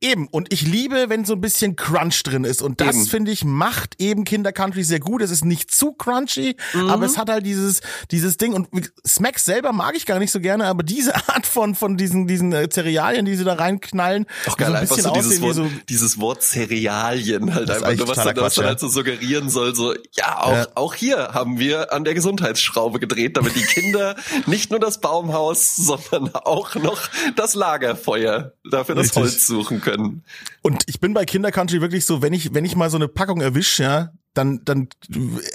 Eben, 0.02 0.28
und 0.28 0.50
ich 0.52 0.62
liebe, 0.62 1.06
wenn 1.08 1.26
so 1.26 1.34
ein 1.34 1.40
bisschen 1.42 1.76
Crunch 1.76 2.22
drin 2.22 2.44
ist. 2.44 2.62
Und 2.62 2.80
das, 2.80 3.08
finde 3.08 3.30
ich, 3.32 3.44
macht 3.44 3.96
eben 4.00 4.24
Kinder 4.24 4.50
Country 4.50 4.82
sehr 4.82 4.98
gut. 4.98 5.20
Es 5.20 5.30
ist 5.30 5.44
nicht 5.44 5.70
zu 5.70 5.92
crunchy, 5.92 6.56
Mhm. 6.72 6.88
aber 6.88 7.04
es 7.04 7.18
hat 7.18 7.28
halt 7.28 7.44
dieses, 7.44 7.80
dieses 8.10 8.38
Ding. 8.38 8.54
Und 8.54 8.68
Smacks 9.06 9.44
selber 9.44 9.72
mag 9.72 9.94
ich 9.96 10.06
gar 10.06 10.18
nicht 10.18 10.30
so 10.32 10.40
gerne, 10.40 10.64
aber 10.66 10.82
diese 10.84 11.14
Art 11.28 11.46
von, 11.46 11.74
von 11.74 11.98
diesen, 11.98 12.26
diesen 12.26 12.50
äh, 12.54 12.68
Cerealien, 12.70 13.26
die 13.26 13.36
sie 13.36 13.44
da 13.44 13.54
reinknallen, 13.54 14.26
die 14.46 14.56
geil, 14.56 14.68
so 14.70 14.74
ein 14.74 14.80
bisschen 14.88 15.02
so 15.02 15.10
dieses 15.12 15.40
Wort, 15.42 15.54
so, 15.56 15.70
dieses 15.90 16.18
Wort 16.20 16.42
Cerealien 16.42 17.54
halt 17.54 17.70
einfach, 17.70 17.88
nur, 17.94 18.08
was 18.08 18.16
totaler 18.16 18.32
dann, 18.34 18.44
was 18.44 18.54
dann 18.54 18.66
halt 18.66 18.80
so 18.80 18.88
suggerieren 18.88 19.50
soll, 19.50 19.74
so, 19.74 19.92
ja, 20.12 20.38
auch, 20.40 20.52
Ja. 20.52 20.66
auch 20.76 20.94
hier 20.94 21.34
haben 21.34 21.58
wir 21.58 21.92
an 21.92 22.04
der 22.04 22.14
Gesundheitsschraube 22.14 23.00
gedreht, 23.00 23.36
damit 23.36 23.54
die 23.54 23.62
Kinder 23.64 24.16
nicht 24.46 24.70
nur 24.70 24.80
das 24.80 25.00
Baumhaus, 25.02 25.76
sondern 25.76 26.34
auch 26.34 26.74
noch 26.76 27.02
das 27.36 27.54
Lagerfeuer 27.54 28.54
dafür 28.70 28.94
das 28.94 29.06
Richtig. 29.06 29.22
Holz 29.22 29.46
suchen 29.46 29.80
können. 29.82 29.89
Und 30.62 30.82
ich 30.86 31.00
bin 31.00 31.14
bei 31.14 31.24
Kinder 31.24 31.50
Country 31.52 31.80
wirklich 31.80 32.04
so, 32.04 32.22
wenn 32.22 32.32
ich, 32.32 32.54
wenn 32.54 32.64
ich 32.64 32.76
mal 32.76 32.90
so 32.90 32.96
eine 32.96 33.08
Packung 33.08 33.40
erwische, 33.40 33.82
ja, 33.82 34.12
dann, 34.34 34.60
dann 34.64 34.88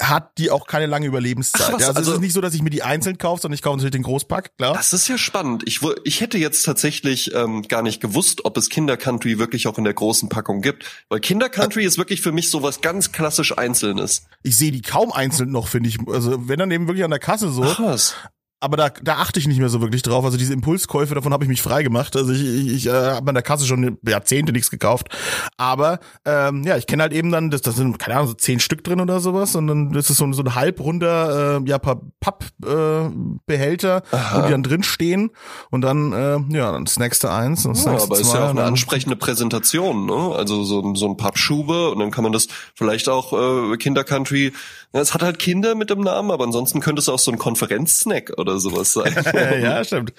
hat 0.02 0.38
die 0.38 0.52
auch 0.52 0.68
keine 0.68 0.86
lange 0.86 1.06
Überlebenszeit. 1.08 1.68
Ach 1.70 1.74
was, 1.74 1.82
ja, 1.82 1.88
also, 1.88 2.00
also- 2.00 2.12
es 2.12 2.16
ist 2.18 2.22
nicht 2.22 2.34
so, 2.34 2.42
dass 2.42 2.54
ich 2.54 2.62
mir 2.62 2.70
die 2.70 2.84
einzeln 2.84 3.18
kaufe, 3.18 3.42
sondern 3.42 3.56
ich 3.56 3.62
kaufe 3.62 3.78
natürlich 3.78 3.94
den 3.94 4.04
Großpack, 4.04 4.58
klar. 4.58 4.74
Das 4.74 4.92
ist 4.92 5.08
ja 5.08 5.18
spannend. 5.18 5.64
Ich, 5.66 5.80
ich 6.04 6.20
hätte 6.20 6.38
jetzt 6.38 6.64
tatsächlich 6.64 7.34
ähm, 7.34 7.64
gar 7.68 7.82
nicht 7.82 8.02
gewusst, 8.02 8.44
ob 8.44 8.58
es 8.58 8.70
Kinder 8.70 8.98
Country 8.98 9.40
wirklich 9.40 9.68
auch 9.68 9.78
in 9.78 9.86
der 9.86 9.94
großen 9.94 10.28
Packung 10.28 10.62
gibt. 10.62 10.86
Weil 11.08 11.22
Kinder 11.22 11.48
Country 11.48 11.86
ist 11.86 11.98
wirklich 11.98 12.22
für 12.22 12.34
mich 12.34 12.50
so 12.52 12.64
was 12.64 12.82
ganz 12.82 13.14
klassisch 13.14 13.58
Einzelnes. 13.58 14.26
Ich 14.44 14.58
sehe 14.58 14.72
die 14.72 14.82
kaum 14.82 15.14
einzeln 15.14 15.52
noch, 15.52 15.70
finde 15.70 15.88
ich. 15.90 15.98
Also 16.10 16.48
wenn 16.50 16.60
dann 16.60 16.72
eben 16.72 16.88
wirklich 16.88 17.06
an 17.06 17.12
der 17.12 17.20
Kasse 17.20 17.50
so. 17.52 17.64
Ach 17.64 17.80
was. 17.80 18.16
Aber 18.66 18.78
da, 18.78 18.90
da 18.90 19.16
achte 19.18 19.40
ich 19.40 19.48
nicht 19.48 19.60
mehr 19.60 19.70
so 19.70 19.80
wirklich 19.82 20.02
drauf. 20.02 20.26
Also 20.26 20.38
diese 20.38 20.54
Impulskäufe, 20.54 21.16
davon 21.16 21.32
habe 21.32 21.44
ich 21.46 21.50
mich 21.50 21.62
frei 21.62 21.84
gemacht. 21.84 22.16
Also 22.16 22.32
ich, 22.34 22.42
ich, 22.44 22.68
ich 22.74 22.86
äh, 22.88 22.92
habe 22.92 23.30
an 23.30 23.36
der 23.36 23.44
Kasse 23.44 23.66
schon 23.66 23.98
Jahrzehnte 24.08 24.52
nichts 24.52 24.70
gekauft. 24.70 25.08
Aber 25.58 26.00
ähm, 26.26 26.64
ja, 26.64 26.76
ich 26.78 26.88
kenne 26.88 27.04
halt 27.04 27.14
eben 27.14 27.32
dann, 27.32 27.50
das, 27.52 27.62
das 27.62 27.76
sind, 27.76 27.98
keine 28.00 28.16
Ahnung, 28.18 28.28
so 28.30 28.34
zehn 28.34 28.60
Stück 28.60 28.84
drin 28.84 29.00
oder 29.00 29.20
sowas. 29.22 29.56
Und 29.56 29.68
dann 29.68 29.94
ist 29.94 30.10
es 30.10 30.18
so, 30.18 30.26
ein- 30.26 30.34
so 30.34 30.44
ein 30.44 30.56
halbrunder 30.56 31.62
äh, 31.64 31.70
ja, 31.70 31.78
Pappbehälter, 32.60 33.98
äh, 34.12 34.18
wo 34.34 34.42
die 34.42 34.52
dann 34.52 34.64
drin 34.64 34.84
stehen. 34.84 35.32
Und 35.72 35.82
dann, 35.82 36.12
äh, 36.14 36.40
ja, 36.58 36.72
dann 36.72 36.88
snackst 36.88 37.24
du 37.24 37.28
eins 37.30 37.66
und 37.66 37.76
Ja, 37.76 37.82
snackst 37.84 38.06
aber 38.06 38.16
du 38.16 38.22
ist 38.22 38.30
zwei. 38.32 38.40
ja 38.40 38.46
auch 38.46 38.50
eine 38.50 38.64
ansprechende 38.64 39.16
Präsentation, 39.16 40.06
ne? 40.06 40.34
Also 40.36 40.64
so, 40.64 40.82
ein- 40.82 40.96
so 40.96 41.08
ein 41.08 41.18
Pappschube 41.18 41.92
und 41.92 42.00
dann 42.00 42.12
kann 42.12 42.24
man 42.24 42.34
das 42.34 42.48
vielleicht 42.76 43.10
auch 43.10 43.34
äh, 43.74 43.78
Kinder 43.78 44.04
Country. 44.04 44.54
Ja, 44.96 45.02
es 45.02 45.14
hat 45.14 45.24
halt 45.24 45.40
Kinder 45.40 45.76
mit 45.76 45.90
dem 45.90 46.00
Namen, 46.00 46.32
aber 46.32 46.46
ansonsten 46.46 46.80
könnte 46.80 47.02
es 47.02 47.10
auch 47.10 47.20
so 47.20 47.30
ein 47.30 47.38
Konferenzsnack 47.38 48.32
oder 48.38 48.60
sowas 48.60 48.94
sein. 48.94 49.14
ja, 49.62 49.84
stimmt. 49.84 50.14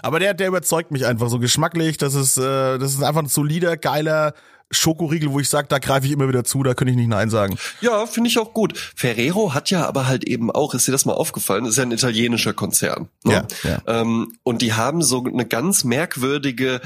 Aber 0.00 0.20
der, 0.20 0.32
der 0.32 0.48
überzeugt 0.48 0.90
mich 0.90 1.04
einfach 1.04 1.28
so 1.28 1.38
geschmacklich. 1.38 1.98
Das 1.98 2.14
ist, 2.14 2.38
äh, 2.38 2.78
das 2.78 2.94
ist 2.94 3.02
einfach 3.02 3.20
ein 3.20 3.28
solider, 3.28 3.76
geiler 3.76 4.32
Schokoriegel, 4.70 5.30
wo 5.32 5.38
ich 5.38 5.50
sage, 5.50 5.68
da 5.68 5.78
greife 5.78 6.06
ich 6.06 6.12
immer 6.12 6.28
wieder 6.28 6.44
zu, 6.44 6.62
da 6.62 6.72
könnte 6.72 6.92
ich 6.92 6.96
nicht 6.96 7.08
Nein 7.08 7.28
sagen. 7.28 7.58
Ja, 7.82 8.06
finde 8.06 8.28
ich 8.30 8.38
auch 8.38 8.54
gut. 8.54 8.92
Ferrero 8.96 9.52
hat 9.52 9.68
ja 9.68 9.86
aber 9.86 10.06
halt 10.06 10.24
eben 10.24 10.50
auch, 10.50 10.72
ist 10.72 10.88
dir 10.88 10.92
das 10.92 11.04
mal 11.04 11.12
aufgefallen, 11.12 11.66
ist 11.66 11.76
ja 11.76 11.82
ein 11.82 11.92
italienischer 11.92 12.54
Konzern. 12.54 13.10
Ne? 13.24 13.46
Ja, 13.64 13.70
ja. 13.70 14.00
Ähm, 14.00 14.38
und 14.44 14.62
die 14.62 14.72
haben 14.72 15.02
so 15.02 15.22
eine 15.22 15.44
ganz 15.44 15.84
merkwürdige 15.84 16.80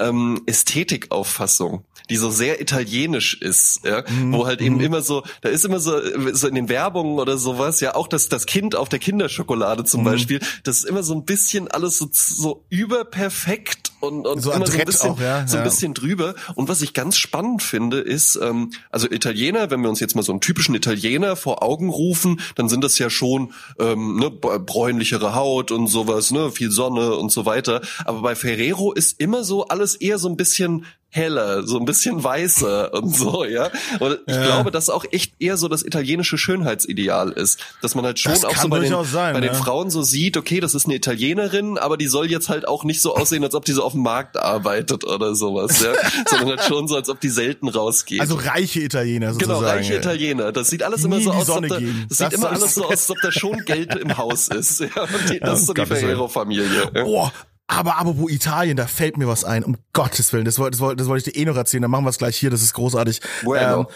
ähm, 0.00 0.42
Ästhetikauffassung 0.46 1.84
die 2.10 2.16
so 2.16 2.30
sehr 2.30 2.58
italienisch 2.58 3.34
ist, 3.34 3.80
ja, 3.84 4.02
Mhm. 4.08 4.32
wo 4.32 4.46
halt 4.46 4.62
eben 4.62 4.80
immer 4.80 5.02
so, 5.02 5.24
da 5.42 5.50
ist 5.50 5.66
immer 5.66 5.78
so, 5.78 5.92
so 6.32 6.48
in 6.48 6.54
den 6.54 6.70
Werbungen 6.70 7.18
oder 7.18 7.36
sowas, 7.36 7.80
ja, 7.80 7.94
auch 7.94 8.08
das, 8.08 8.30
das 8.30 8.46
Kind 8.46 8.74
auf 8.76 8.88
der 8.88 8.98
Kinderschokolade 8.98 9.82
Mhm. 9.82 9.86
zum 9.86 10.04
Beispiel, 10.04 10.40
das 10.62 10.78
ist 10.78 10.84
immer 10.84 11.02
so 11.02 11.12
ein 11.14 11.26
bisschen 11.26 11.68
alles 11.68 11.98
so, 11.98 12.08
so 12.10 12.64
überperfekt 12.70 13.92
und, 14.00 14.26
und 14.26 14.40
So 14.40 14.52
immer 14.52 14.66
so 14.66 14.78
ein 14.78 14.84
bisschen, 14.84 15.10
auch, 15.10 15.20
ja, 15.20 15.46
so 15.46 15.58
ein 15.58 15.64
bisschen 15.64 15.92
drüber. 15.92 16.34
Und 16.54 16.68
was 16.68 16.82
ich 16.82 16.94
ganz 16.94 17.16
spannend 17.16 17.62
finde, 17.62 17.98
ist, 17.98 18.38
ähm, 18.40 18.70
also 18.90 19.10
Italiener, 19.10 19.70
wenn 19.70 19.82
wir 19.82 19.88
uns 19.90 19.98
jetzt 20.00 20.14
mal 20.14 20.22
so 20.22 20.32
einen 20.32 20.40
typischen 20.40 20.74
Italiener 20.74 21.34
vor 21.36 21.62
Augen 21.62 21.90
rufen, 21.90 22.40
dann 22.54 22.68
sind 22.68 22.84
das 22.84 22.98
ja 22.98 23.10
schon 23.10 23.52
ähm, 23.80 24.16
ne, 24.16 24.30
bräunlichere 24.30 25.34
Haut 25.34 25.72
und 25.72 25.88
sowas, 25.88 26.30
ne, 26.30 26.50
viel 26.52 26.70
Sonne 26.70 27.16
und 27.16 27.32
so 27.32 27.44
weiter. 27.44 27.80
Aber 28.04 28.22
bei 28.22 28.34
Ferrero 28.36 28.92
ist 28.92 29.20
immer 29.20 29.42
so 29.44 29.66
alles 29.66 29.87
eher 29.94 30.18
so 30.18 30.28
ein 30.28 30.36
bisschen 30.36 30.84
heller, 31.10 31.66
so 31.66 31.78
ein 31.78 31.86
bisschen 31.86 32.22
weißer 32.22 32.92
und 33.02 33.16
so, 33.16 33.42
ja. 33.46 33.70
Und 33.98 34.18
ich 34.26 34.34
Ja. 34.34 34.44
glaube, 34.44 34.70
dass 34.70 34.90
auch 34.90 35.06
echt 35.10 35.32
eher 35.38 35.56
so 35.56 35.66
das 35.68 35.82
italienische 35.82 36.36
Schönheitsideal 36.36 37.32
ist, 37.32 37.60
dass 37.80 37.94
man 37.94 38.04
halt 38.04 38.18
schon 38.18 38.32
Das 38.32 38.44
auch 38.44 38.54
so 38.54 38.68
bei 38.68 38.80
den, 38.80 39.04
sein, 39.04 39.32
bei 39.32 39.40
den 39.40 39.52
ja. 39.52 39.54
Frauen 39.54 39.88
so 39.88 40.02
sieht, 40.02 40.36
okay, 40.36 40.60
das 40.60 40.74
ist 40.74 40.84
eine 40.84 40.96
Italienerin, 40.96 41.78
aber 41.78 41.96
die 41.96 42.08
soll 42.08 42.30
jetzt 42.30 42.50
halt 42.50 42.68
auch 42.68 42.84
nicht 42.84 43.00
so 43.00 43.16
aussehen, 43.16 43.42
als 43.42 43.54
ob 43.54 43.64
die 43.64 43.72
so 43.72 43.84
auf 43.84 43.92
dem 43.92 44.02
Markt 44.02 44.36
arbeitet 44.36 45.04
oder 45.04 45.34
sowas, 45.34 45.80
ja, 45.82 45.92
sondern 46.28 46.58
halt 46.58 46.64
schon 46.68 46.86
so, 46.88 46.96
als 46.96 47.08
ob 47.08 47.20
die 47.20 47.30
selten 47.30 47.68
rausgeht. 47.68 48.20
Also 48.20 48.34
reiche 48.34 48.80
Italiener 48.80 49.32
sozusagen. 49.32 49.60
Genau, 49.60 49.66
reiche 49.70 49.96
Italiener. 49.96 50.52
Das 50.52 50.68
sieht 50.68 50.82
alles 50.82 51.04
immer 51.04 51.20
so 51.22 51.30
aus, 51.30 51.48
als 51.48 51.56
ob 51.56 51.68
da, 51.68 51.78
das 51.78 52.18
sieht 52.18 52.20
Das 52.20 52.34
immer 52.34 52.50
alles 52.50 52.74
so 52.74 52.84
aus, 52.84 52.90
als 52.90 53.10
ob 53.10 53.16
da 53.22 53.32
schon 53.32 53.64
Geld 53.64 53.94
im 53.94 54.18
Haus 54.18 54.48
ist. 54.48 54.80
Ja, 54.80 54.88
und 55.04 55.30
die, 55.30 55.40
das 55.40 55.60
ist 55.60 55.66
so 55.68 55.72
die. 55.72 55.86
Ferrero-Familie. 55.86 56.90
Ja. 56.94 57.04
Boah, 57.04 57.32
aber 57.68 57.98
apropos 57.98 58.30
Italien, 58.30 58.76
da 58.76 58.86
fällt 58.86 59.18
mir 59.18 59.28
was 59.28 59.44
ein. 59.44 59.62
Um 59.62 59.76
Gottes 59.92 60.32
Willen, 60.32 60.46
das 60.46 60.58
wollte 60.58 60.72
das 60.72 60.80
wollte, 60.80 60.96
das 60.96 61.06
wollte 61.06 61.28
ich 61.28 61.34
dir 61.34 61.40
eh 61.40 61.44
noch 61.44 61.56
erzählen. 61.56 61.82
Dann 61.82 61.90
machen 61.90 62.04
wir 62.04 62.10
es 62.10 62.18
gleich 62.18 62.36
hier. 62.36 62.50
Das 62.50 62.62
ist 62.62 62.72
großartig. 62.72 63.20
Bueno. 63.44 63.88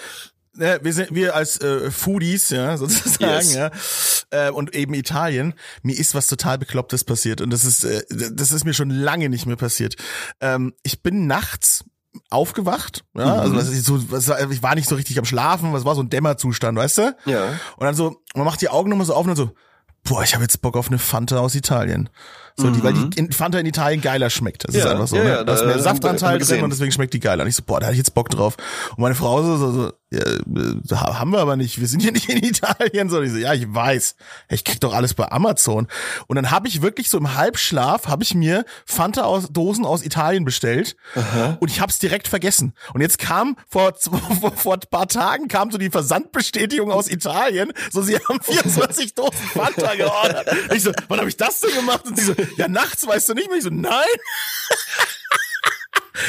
ne, 0.54 0.78
wir 0.82 0.92
sind 0.92 1.14
wir 1.14 1.34
als 1.34 1.58
äh, 1.60 1.90
Foodies, 1.90 2.50
ja, 2.50 2.76
sozusagen, 2.78 3.22
Yes. 3.24 3.54
ja, 3.54 3.70
äh, 4.30 4.50
und 4.50 4.74
eben 4.74 4.92
Italien. 4.92 5.54
Mir 5.82 5.98
ist 5.98 6.14
was 6.14 6.26
total 6.26 6.58
beklopptes 6.58 7.04
passiert 7.04 7.40
und 7.40 7.50
das 7.50 7.64
ist 7.64 7.84
äh, 7.84 8.02
das 8.10 8.52
ist 8.52 8.64
mir 8.64 8.74
schon 8.74 8.90
lange 8.90 9.30
nicht 9.30 9.46
mehr 9.46 9.56
passiert. 9.56 9.96
Ähm, 10.40 10.74
ich 10.82 11.02
bin 11.02 11.26
nachts 11.26 11.84
aufgewacht, 12.28 13.04
ja, 13.16 13.36
also 13.36 13.56
was 13.56 13.70
ist 13.70 13.86
so, 13.86 14.10
was, 14.10 14.28
ich 14.50 14.62
war 14.62 14.74
nicht 14.74 14.86
so 14.86 14.96
richtig 14.96 15.18
am 15.18 15.24
Schlafen, 15.24 15.72
was 15.72 15.86
war 15.86 15.94
so 15.94 16.02
ein 16.02 16.10
Dämmerzustand, 16.10 16.76
weißt 16.76 16.98
du? 16.98 17.16
Ja. 17.24 17.58
Und 17.78 17.86
dann 17.86 17.94
so, 17.94 18.20
man 18.34 18.44
macht 18.44 18.60
die 18.60 18.68
Augen 18.68 18.90
nochmal 18.90 19.06
so 19.06 19.14
auf 19.14 19.22
und 19.24 19.28
dann 19.28 19.36
so, 19.36 19.54
boah, 20.04 20.22
ich 20.22 20.34
habe 20.34 20.44
jetzt 20.44 20.60
Bock 20.60 20.76
auf 20.76 20.88
eine 20.88 20.98
Fanta 20.98 21.38
aus 21.38 21.54
Italien. 21.54 22.10
So, 22.56 22.70
die, 22.70 22.82
weil 22.82 22.92
die 22.92 23.18
in- 23.18 23.32
Fanta 23.32 23.58
in 23.58 23.66
Italien 23.66 24.00
geiler 24.00 24.28
schmeckt. 24.30 24.68
Das 24.68 24.74
ist 24.74 24.82
Mhm. 24.82 24.86
Ja, 24.86 24.92
einfach 24.92 25.08
so. 25.08 25.16
ja, 25.16 25.24
ne? 25.24 25.44
da 25.44 25.54
ist 25.54 25.64
mehr 25.64 25.78
Saftanteil 25.78 26.38
drin 26.38 26.62
und 26.62 26.70
deswegen 26.70 26.92
schmeckt 26.92 27.14
die 27.14 27.20
geiler. 27.20 27.42
Und 27.44 27.48
ich 27.48 27.56
so, 27.56 27.62
boah, 27.64 27.80
da 27.80 27.86
hatte 27.86 27.94
ich 27.94 27.98
jetzt 27.98 28.14
Bock 28.14 28.28
drauf. 28.28 28.56
Und 28.90 28.98
meine 28.98 29.14
Frau 29.14 29.42
so, 29.42 29.56
so, 29.56 29.70
so 29.72 29.92
ja, 30.12 30.20
äh, 30.20 30.94
ha- 30.94 31.18
haben 31.18 31.30
wir 31.32 31.38
aber 31.40 31.56
nicht. 31.56 31.80
Wir 31.80 31.88
sind 31.88 32.00
hier 32.00 32.12
nicht 32.12 32.28
in 32.28 32.42
Italien. 32.42 33.08
So, 33.08 33.18
und 33.18 33.24
ich 33.24 33.32
so, 33.32 33.38
ja, 33.38 33.54
ich 33.54 33.66
weiß. 33.72 34.14
Ich 34.50 34.64
krieg 34.64 34.80
doch 34.80 34.92
alles 34.94 35.14
bei 35.14 35.30
Amazon. 35.30 35.88
Und 36.26 36.36
dann 36.36 36.50
habe 36.50 36.68
ich 36.68 36.82
wirklich 36.82 37.08
so 37.08 37.18
im 37.18 37.34
Halbschlaf, 37.34 38.06
habe 38.08 38.22
ich 38.22 38.34
mir 38.34 38.64
Fanta 38.86 39.22
aus 39.22 39.48
Dosen 39.50 39.84
aus 39.84 40.04
Italien 40.04 40.44
bestellt. 40.44 40.96
Und 41.60 41.70
ich 41.70 41.80
habe 41.80 41.90
es 41.90 41.98
direkt 41.98 42.28
vergessen. 42.28 42.74
Und 42.94 43.00
jetzt 43.00 43.18
kam 43.18 43.56
vor, 43.68 43.94
vor, 44.40 44.52
vor 44.56 44.74
ein 44.74 44.80
paar 44.90 45.08
Tagen 45.08 45.48
kam 45.48 45.70
so 45.70 45.78
die 45.78 45.90
Versandbestätigung 45.90 46.90
aus 46.92 47.08
Italien. 47.08 47.72
So, 47.90 48.02
sie 48.02 48.16
haben 48.18 48.40
24 48.42 49.14
Dosen 49.14 49.32
Fanta 49.52 49.94
geordert. 49.94 50.48
Ich 50.74 50.82
so, 50.82 50.92
wann 51.08 51.18
habe 51.20 51.28
ich 51.28 51.36
das 51.36 51.60
denn 51.60 51.74
gemacht? 51.74 52.04
Und 52.06 52.18
sie 52.18 52.24
so, 52.24 52.34
ja, 52.56 52.68
nachts 52.68 53.06
weißt 53.06 53.28
du 53.30 53.34
nicht 53.34 53.48
mehr. 53.48 53.58
Ich 53.58 53.64
so, 53.64 53.70
nein. 53.70 53.92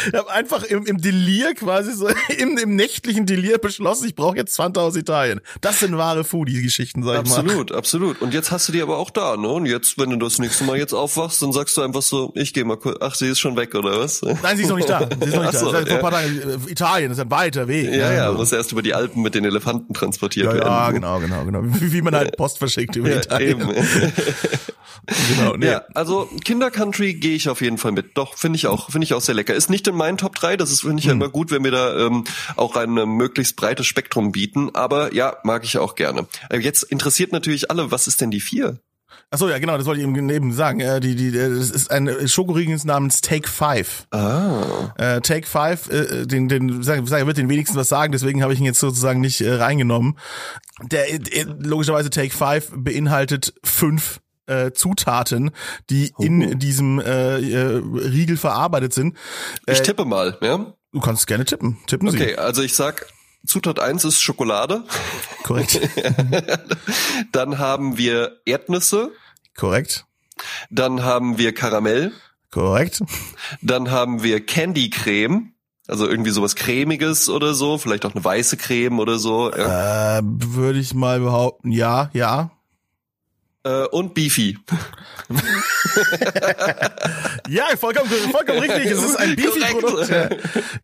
Ich 0.07 0.13
habe 0.17 0.31
einfach 0.31 0.63
im, 0.63 0.85
im 0.85 1.01
Delir 1.01 1.53
quasi 1.55 1.93
so 1.93 2.07
im, 2.37 2.57
im 2.57 2.75
nächtlichen 2.75 3.25
Delir 3.25 3.57
beschlossen, 3.57 4.07
ich 4.07 4.15
brauche 4.15 4.37
jetzt 4.37 4.55
Fanta 4.55 4.81
aus 4.81 4.95
Italien. 4.95 5.41
Das 5.61 5.79
sind 5.79 5.97
wahre 5.97 6.23
Foodie-Geschichten, 6.23 7.03
sag 7.03 7.23
ich 7.25 7.29
mal. 7.29 7.39
Absolut, 7.39 7.71
absolut. 7.71 8.21
Und 8.21 8.33
jetzt 8.33 8.51
hast 8.51 8.67
du 8.67 8.71
die 8.71 8.81
aber 8.81 8.97
auch 8.97 9.09
da, 9.09 9.37
ne? 9.37 9.47
Und 9.47 9.65
jetzt, 9.65 9.97
wenn 9.97 10.09
du 10.09 10.17
das 10.17 10.39
nächste 10.39 10.63
Mal 10.63 10.77
jetzt 10.77 10.93
aufwachst, 10.93 11.41
dann 11.41 11.51
sagst 11.51 11.75
du 11.77 11.81
einfach 11.81 12.01
so, 12.01 12.31
ich 12.35 12.53
gehe 12.53 12.63
mal 12.65 12.77
kurz, 12.77 12.97
ach, 13.01 13.15
sie 13.15 13.27
ist 13.27 13.39
schon 13.39 13.55
weg, 13.55 13.75
oder 13.75 13.99
was? 13.99 14.21
Nein, 14.21 14.57
sie 14.57 14.63
ist 14.63 14.69
noch 14.69 14.77
nicht 14.77 14.89
da. 14.89 15.07
Sie 15.19 15.27
ist 15.27 15.35
noch 15.35 15.43
nicht 15.43 15.57
so, 15.57 15.71
da. 15.71 15.79
Ist 15.79 15.89
ja. 15.89 15.97
paar 15.97 16.11
Tagen, 16.11 16.39
äh, 16.67 16.71
Italien, 16.71 17.11
ist 17.11 17.19
ein 17.19 17.31
weiter 17.31 17.67
Weg. 17.67 17.89
Ja, 17.93 18.11
ja, 18.13 18.31
so. 18.31 18.37
muss 18.37 18.51
erst 18.51 18.71
über 18.71 18.81
die 18.81 18.93
Alpen 18.93 19.21
mit 19.21 19.35
den 19.35 19.45
Elefanten 19.45 19.93
transportiert 19.93 20.47
ja, 20.47 20.53
werden. 20.53 20.67
ja, 20.67 20.91
genau, 20.91 21.19
genau, 21.19 21.45
genau. 21.45 21.61
Wie, 21.63 21.91
wie 21.91 22.01
man 22.01 22.15
halt 22.15 22.37
Post 22.37 22.57
verschickt 22.57 22.95
über 22.95 23.09
Ja, 23.09 23.17
Italien. 23.17 23.61
eben. 23.61 23.73
Genau, 25.35 25.55
nee. 25.55 25.67
Ja, 25.67 25.83
also 25.93 26.29
Kindercountry 26.43 27.13
gehe 27.15 27.35
ich 27.35 27.49
auf 27.49 27.61
jeden 27.61 27.77
Fall 27.77 27.91
mit. 27.91 28.17
Doch, 28.17 28.37
finde 28.37 28.57
ich 28.57 28.67
auch, 28.67 28.91
finde 28.91 29.05
ich 29.05 29.13
auch 29.13 29.21
sehr 29.21 29.35
lecker. 29.35 29.53
Ist 29.53 29.69
nicht 29.69 29.87
in 29.87 29.95
meinen 29.95 30.17
Top 30.17 30.35
3, 30.35 30.57
das 30.57 30.71
ist 30.71 30.81
finde 30.81 30.99
ich 30.99 31.05
ja 31.05 31.13
immer 31.13 31.29
gut, 31.29 31.51
wenn 31.51 31.63
wir 31.63 31.71
da 31.71 32.05
ähm, 32.05 32.23
auch 32.55 32.75
ein 32.75 32.97
äh, 32.97 33.05
möglichst 33.05 33.55
breites 33.55 33.87
Spektrum 33.87 34.31
bieten, 34.31 34.71
aber 34.73 35.13
ja, 35.13 35.37
mag 35.43 35.63
ich 35.63 35.77
auch 35.77 35.95
gerne. 35.95 36.27
Äh, 36.49 36.59
jetzt 36.59 36.83
interessiert 36.83 37.31
natürlich 37.31 37.71
alle, 37.71 37.91
was 37.91 38.07
ist 38.07 38.21
denn 38.21 38.31
die 38.31 38.41
vier? 38.41 38.79
Ach 39.31 39.39
so, 39.39 39.49
ja, 39.49 39.57
genau, 39.57 39.77
das 39.77 39.87
wollte 39.87 39.99
ich 40.01 40.07
eben 40.07 40.29
eben 40.29 40.53
sagen. 40.53 40.79
Äh, 40.79 40.99
die, 40.99 41.15
die, 41.15 41.29
äh, 41.29 41.49
das 41.49 41.71
ist 41.71 41.89
ein 41.89 42.27
Schokoriegel 42.27 42.77
namens 42.83 43.21
Take 43.21 43.49
Five. 43.49 44.05
Ah. 44.11 44.93
Äh, 44.95 45.21
Take 45.21 45.47
Five, 45.47 45.89
äh, 45.89 46.27
den, 46.27 46.47
den, 46.47 46.83
sag, 46.83 47.07
sag, 47.07 47.25
wird 47.25 47.37
den 47.37 47.49
wenigsten 47.49 47.75
was 47.75 47.89
sagen, 47.89 48.11
deswegen 48.11 48.43
habe 48.43 48.53
ich 48.53 48.59
ihn 48.59 48.65
jetzt 48.65 48.79
sozusagen 48.79 49.21
nicht 49.21 49.41
äh, 49.41 49.53
reingenommen. 49.53 50.19
Der, 50.83 51.11
äh, 51.11 51.45
logischerweise 51.59 52.11
Take 52.11 52.29
Five 52.29 52.71
beinhaltet 52.75 53.55
fünf 53.63 54.19
äh, 54.45 54.71
Zutaten, 54.71 55.51
die 55.89 56.13
in 56.19 56.59
diesem 56.59 56.99
äh, 56.99 57.39
äh, 57.39 57.81
Riegel 57.83 58.37
verarbeitet 58.37 58.93
sind. 58.93 59.17
Ich 59.67 59.79
Äh, 59.79 59.83
tippe 59.83 60.05
mal, 60.05 60.37
ja? 60.41 60.73
Du 60.91 60.99
kannst 60.99 61.27
gerne 61.27 61.45
tippen. 61.45 61.77
Tippen 61.87 62.09
Sie. 62.11 62.17
Okay, 62.17 62.35
also 62.35 62.61
ich 62.61 62.75
sag, 62.75 63.07
Zutat 63.45 63.79
eins 63.79 64.05
ist 64.05 64.21
Schokolade. 64.21 64.83
Korrekt. 65.43 65.79
Dann 67.31 67.57
haben 67.57 67.97
wir 67.97 68.39
Erdnüsse. 68.45 69.11
Korrekt. 69.57 70.05
Dann 70.69 71.03
haben 71.03 71.37
wir 71.37 71.53
Karamell. 71.53 72.11
Korrekt. 72.51 73.01
Dann 73.61 73.91
haben 73.91 74.23
wir 74.23 74.45
Candy 74.45 74.89
Creme. 74.89 75.49
Also 75.87 76.07
irgendwie 76.07 76.31
sowas 76.31 76.55
cremiges 76.55 77.27
oder 77.27 77.53
so, 77.53 77.77
vielleicht 77.77 78.05
auch 78.05 78.15
eine 78.15 78.23
weiße 78.23 78.55
Creme 78.55 78.99
oder 78.99 79.19
so. 79.19 79.51
Ja. 79.51 80.19
Äh, 80.19 80.21
würde 80.23 80.79
ich 80.79 80.93
mal 80.93 81.19
behaupten, 81.19 81.71
ja, 81.71 82.09
ja. 82.13 82.51
Äh, 83.65 83.85
und 83.87 84.13
Beefy. 84.13 84.57
Ja, 87.49 87.65
vollkommen, 87.77 88.09
vollkommen 88.31 88.59
richtig. 88.59 88.85
Es 88.91 89.03
ist 89.03 89.15
ein 89.15 89.35
Beefy-Produkt. 89.35 90.11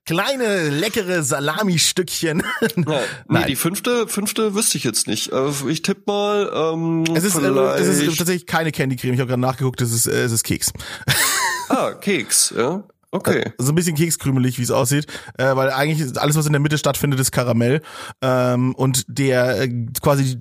Kleine, 0.05 0.69
leckere 0.69 1.23
Salami-Stückchen. 1.23 2.43
Ja, 2.61 2.67
nee, 2.75 2.83
Nein. 3.27 3.47
die 3.47 3.55
fünfte, 3.55 4.07
fünfte 4.07 4.55
wüsste 4.55 4.77
ich 4.77 4.83
jetzt 4.83 5.07
nicht. 5.07 5.31
Äh, 5.31 5.49
Ich 5.69 5.81
tippe 5.81 6.03
mal. 6.05 6.51
Ähm, 6.53 7.05
Es 7.15 7.23
ist, 7.23 7.35
äh, 7.35 7.41
vielleicht, 7.41 7.79
es 7.79 7.99
ist 8.01 8.17
tatsächlich 8.17 8.45
keine 8.45 8.71
Candy 8.71 8.95
Creme. 8.95 9.13
Ich 9.13 9.19
habe 9.19 9.29
gerade 9.29 9.41
nachgeguckt, 9.41 9.81
es 9.81 9.91
ist, 9.91 10.07
äh, 10.07 10.23
es 10.23 10.31
ist 10.31 10.43
Keks. 10.43 10.71
ah 11.69 11.91
Keks. 11.93 12.53
Ja, 12.55 12.83
okay. 13.11 13.53
So 13.57 13.71
ein 13.71 13.75
bisschen 13.75 13.95
kekskrümelig, 13.95 14.59
wie 14.59 14.63
es 14.63 14.71
aussieht, 14.71 15.05
äh, 15.37 15.55
weil 15.55 15.69
eigentlich 15.71 16.19
alles, 16.19 16.35
was 16.35 16.45
in 16.45 16.53
der 16.53 16.59
Mitte 16.61 16.77
stattfindet, 16.77 17.19
ist 17.19 17.31
Karamell. 17.31 17.81
Ähm, 18.21 18.75
und 18.75 19.05
der 19.07 19.61
äh, 19.61 19.69
quasi 20.01 20.39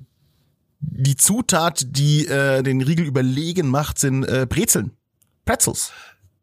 die 0.79 1.15
Zutat, 1.15 1.83
die 1.87 2.25
äh, 2.27 2.63
den 2.63 2.81
Riegel 2.81 3.05
überlegen 3.05 3.67
macht, 3.67 3.99
sind 3.99 4.23
äh, 4.23 4.45
Brezeln. 4.47 4.91
Pretzels. 5.45 5.91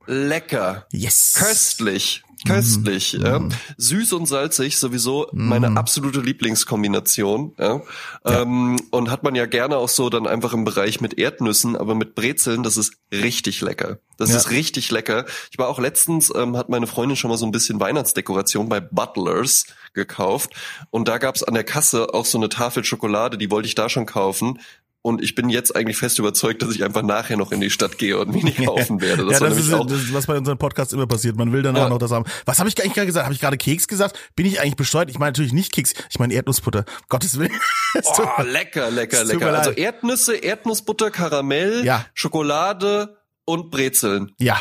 Lecker. 0.07 0.87
Yes. 0.93 1.35
Köstlich. 1.37 2.23
Köstlich. 2.47 3.13
Ja. 3.15 3.49
Süß 3.79 4.13
und 4.13 4.27
salzig 4.27 4.79
sowieso 4.79 5.29
meine 5.33 5.77
absolute 5.77 6.21
Lieblingskombination. 6.21 7.55
Ja. 7.59 7.81
Ähm, 8.25 8.77
und 8.91 9.11
hat 9.11 9.23
man 9.23 9.35
ja 9.35 9.47
gerne 9.47 9.77
auch 9.79 9.89
so 9.89 10.11
dann 10.11 10.27
einfach 10.27 10.53
im 10.53 10.65
Bereich 10.65 11.01
mit 11.01 11.19
Erdnüssen, 11.19 11.77
aber 11.77 11.95
mit 11.95 12.15
Brezeln, 12.15 12.63
das 12.63 12.77
ist 12.77 12.95
richtig 13.13 13.61
lecker. 13.63 13.99
Das 14.19 14.31
Ja. 14.31 14.37
ist 14.37 14.51
richtig 14.51 14.91
lecker. 14.91 15.25
Ich 15.51 15.59
war 15.59 15.69
auch 15.69 15.79
letztens, 15.79 16.33
ähm, 16.35 16.57
hat 16.57 16.69
meine 16.69 16.87
Freundin 16.87 17.17
schon 17.17 17.31
mal 17.31 17.39
so 17.39 17.47
ein 17.47 17.53
bisschen 17.53 17.81
Weihnachtsdekoration 17.81 18.69
bei 18.69 18.81
Butlers 18.81 19.67
gekauft. 19.95 20.51
Und 20.91 21.09
da 21.09 21.19
gab's 21.19 21.43
an 21.43 21.55
der 21.55 21.65
Kasse 21.65 22.13
auch 22.15 22.27
so 22.27 22.39
eine 22.39 22.49
Tafel 22.49 22.85
Schokolade, 22.85 23.39
die 23.39 23.51
wollte 23.51 23.69
ich 23.69 23.75
da 23.75 23.89
schon 23.89 24.07
kaufen. 24.07 24.61
Und 25.07 25.23
ich 25.23 25.37
bin 25.37 25.49
jetzt 25.51 25.77
eigentlich 25.77 25.97
fest 25.97 26.19
überzeugt, 26.19 26.63
dass 26.63 26.75
ich 26.75 26.83
einfach 26.83 27.03
nachher 27.03 27.37
noch 27.37 27.53
in 27.53 27.61
die 27.61 27.71
Stadt 27.71 27.97
gehe 27.97 28.19
und 28.19 28.35
mir 28.35 28.43
die 28.43 28.65
kaufen 28.67 29.01
werde. 29.01 29.25
Das 29.25 29.39
ja, 29.39 29.49
das 29.49 29.57
ist, 29.59 29.71
das 29.71 29.93
ist, 29.93 30.13
was 30.13 30.27
bei 30.27 30.37
unseren 30.37 30.59
Podcasts 30.59 30.93
immer 30.93 31.07
passiert. 31.07 31.37
Man 31.37 31.53
will 31.53 31.63
dann 31.63 31.77
Ja. 31.77 31.85
auch 31.85 31.91
noch 31.91 31.99
das 31.99 32.11
haben. 32.11 32.25
Was 32.45 32.59
habe 32.59 32.69
ich 32.69 32.77
eigentlich 32.81 32.95
gerade 32.95 33.07
gesagt? 33.07 33.25
Habe 33.27 33.33
ich 33.35 33.41
gerade 33.41 33.57
Keks 33.57 33.87
gesagt? 33.87 34.19
Bin 34.35 34.47
ich 34.47 34.61
eigentlich 34.61 34.75
besteuert? 34.75 35.09
Ich 35.09 35.21
meine 35.21 35.31
natürlich 35.31 35.53
nicht 35.53 35.73
Keks. 35.73 35.95
Ich 36.11 36.19
meine 36.19 36.35
Erdnussbutter. 36.35 36.85
Gottes 37.09 37.39
Willen. 37.39 37.53
Oh, 38.19 38.43
lecker, 38.43 38.91
lecker, 38.91 39.25
lecker. 39.25 39.57
Also. 39.59 39.71
Erdnüsse, 39.71 40.37
Erdnussbutter, 40.37 41.11
Karamell, 41.11 41.83
Ja. 41.85 42.05
Schokolade 42.13 43.17
und 43.47 43.71
Brezeln. 43.71 44.33
ja, 44.39 44.61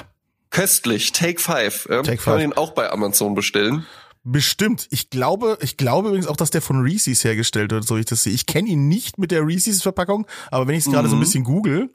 Köstlich. 0.51 1.12
Take 1.12 1.41
five. 1.41 1.88
Ja. 1.89 2.01
Take 2.03 2.17
Kann 2.17 2.34
man 2.36 2.41
five. 2.43 2.49
den 2.51 2.53
auch 2.53 2.71
bei 2.71 2.89
Amazon 2.89 3.36
bestellen. 3.36 3.86
Bestimmt. 4.25 4.88
Ich 4.89 5.09
glaube, 5.09 5.57
ich 5.61 5.77
glaube 5.77 6.09
übrigens 6.09 6.27
auch, 6.27 6.35
dass 6.35 6.49
der 6.51 6.61
von 6.61 6.81
Reese's 6.81 7.23
hergestellt 7.23 7.71
wird, 7.71 7.88
so 7.88 7.95
wie 7.95 8.01
ich 8.01 8.05
das 8.07 8.23
sehe. 8.23 8.33
Ich 8.33 8.45
kenne 8.45 8.67
ihn 8.67 8.88
nicht 8.89 9.17
mit 9.17 9.31
der 9.31 9.45
Reese's 9.45 9.81
Verpackung, 9.81 10.27
aber 10.51 10.67
wenn 10.67 10.75
ich 10.75 10.85
es 10.85 10.91
gerade 10.91 11.07
so 11.07 11.15
ein 11.15 11.19
Mhm. 11.19 11.23
bisschen 11.23 11.43
google, 11.43 11.89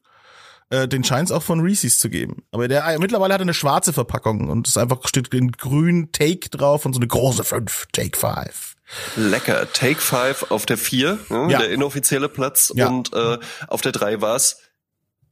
äh, 0.71 0.87
den 0.89 1.03
scheint 1.05 1.29
es 1.29 1.33
auch 1.33 1.43
von 1.43 1.61
Reese's 1.61 1.99
zu 1.99 2.09
geben. 2.09 2.45
Aber 2.53 2.69
der 2.69 2.87
äh, 2.87 2.99
mittlerweile 2.99 3.35
hat 3.35 3.41
er 3.41 3.43
eine 3.43 3.55
schwarze 3.55 3.93
Verpackung 3.93 4.49
und 4.49 4.69
es 4.69 4.77
einfach 4.77 5.07
steht 5.07 5.35
in 5.35 5.51
grün 5.53 6.13
Take 6.13 6.49
drauf 6.49 6.87
und 6.87 6.93
so 6.95 7.01
eine 7.01 7.09
große 7.09 7.43
5, 7.45 7.89
Take 7.93 8.17
5. 8.17 8.77
Lecker. 9.17 9.73
Take 9.73 10.01
five 10.01 10.51
auf 10.51 10.67
der 10.67 10.77
vier, 10.79 11.19
ja, 11.29 11.49
Ja. 11.49 11.59
der 11.61 11.71
inoffizielle 11.71 12.29
Platz. 12.29 12.73
Ja. 12.75 12.89
Und 12.89 13.13
äh, 13.13 13.39
auf 13.69 13.81
der 13.83 13.93
drei 13.93 14.21
war's 14.21 14.59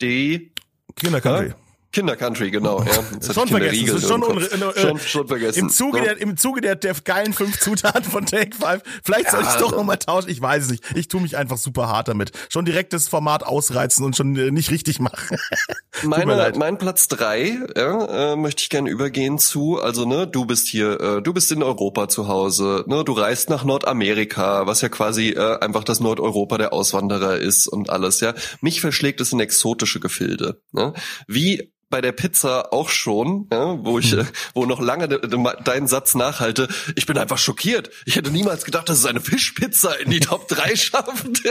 die 0.00 0.52
Kinder 0.96 1.20
Country. 1.20 1.54
Kindercountry, 1.90 2.50
genau. 2.50 2.82
Ja. 2.82 2.92
Schon 3.32 3.48
vergessen. 3.48 3.86
Das 3.86 4.02
ist 4.02 4.08
schon, 4.08 4.22
äh, 4.22 4.80
schon, 4.80 4.98
schon, 4.98 5.28
vergessen. 5.28 5.58
Im 5.58 5.70
Zuge, 5.70 6.02
der, 6.02 6.20
im 6.20 6.36
Zuge 6.36 6.60
der, 6.60 6.76
der 6.76 6.94
geilen 7.02 7.32
fünf 7.32 7.58
Zutaten 7.58 8.04
von 8.04 8.26
Take 8.26 8.54
Five. 8.54 8.82
Vielleicht 9.02 9.26
ja, 9.26 9.30
soll 9.30 9.42
ich 9.42 9.48
es 9.48 9.56
doch 9.56 9.72
nochmal 9.72 9.96
tauschen. 9.96 10.28
Ich 10.28 10.40
weiß 10.40 10.64
es 10.64 10.70
nicht. 10.70 10.84
Ich 10.94 11.08
tue 11.08 11.22
mich 11.22 11.36
einfach 11.38 11.56
super 11.56 11.88
hart 11.88 12.08
damit. 12.08 12.32
Schon 12.50 12.66
direkt 12.66 12.92
das 12.92 13.08
Format 13.08 13.42
ausreizen 13.42 14.04
und 14.04 14.16
schon 14.16 14.36
äh, 14.36 14.50
nicht 14.50 14.70
richtig 14.70 15.00
machen. 15.00 15.38
Meine, 16.04 16.52
mein 16.56 16.78
Platz 16.78 17.08
drei 17.08 17.58
ja, 17.76 18.32
äh, 18.32 18.36
möchte 18.36 18.62
ich 18.62 18.68
gerne 18.68 18.88
übergehen 18.90 19.38
zu. 19.38 19.80
Also 19.80 20.04
ne, 20.04 20.26
du 20.26 20.44
bist 20.44 20.68
hier, 20.68 21.00
äh, 21.00 21.22
du 21.22 21.32
bist 21.32 21.50
in 21.50 21.62
Europa 21.62 22.08
zu 22.08 22.28
Hause. 22.28 22.84
Ne, 22.86 23.02
du 23.02 23.12
reist 23.12 23.50
nach 23.50 23.64
Nordamerika, 23.64 24.66
was 24.66 24.80
ja 24.80 24.90
quasi 24.90 25.30
äh, 25.30 25.58
einfach 25.58 25.84
das 25.84 26.00
Nordeuropa 26.00 26.58
der 26.58 26.72
Auswanderer 26.72 27.38
ist 27.38 27.66
und 27.66 27.90
alles. 27.90 28.20
Ja, 28.20 28.34
mich 28.60 28.80
verschlägt 28.80 29.20
es 29.20 29.32
in 29.32 29.40
exotische 29.40 29.98
Gefilde. 29.98 30.62
Ne? 30.70 30.92
Wie 31.26 31.72
bei 31.90 32.00
der 32.00 32.12
Pizza 32.12 32.72
auch 32.72 32.88
schon, 32.90 33.46
ja, 33.52 33.84
wo 33.84 33.98
ich, 33.98 34.12
hm. 34.12 34.26
wo 34.54 34.66
noch 34.66 34.80
lange 34.80 35.08
de, 35.08 35.20
de, 35.26 35.38
deinen 35.64 35.88
Satz 35.88 36.14
nachhalte. 36.14 36.68
Ich 36.96 37.06
bin 37.06 37.16
einfach 37.16 37.38
schockiert. 37.38 37.90
Ich 38.04 38.16
hätte 38.16 38.30
niemals 38.30 38.64
gedacht, 38.64 38.88
dass 38.88 38.98
es 38.98 39.06
eine 39.06 39.20
Fischpizza 39.20 39.92
in 39.94 40.10
die 40.10 40.20
Top 40.28 40.48
3 40.48 40.76
schafft. 40.76 41.42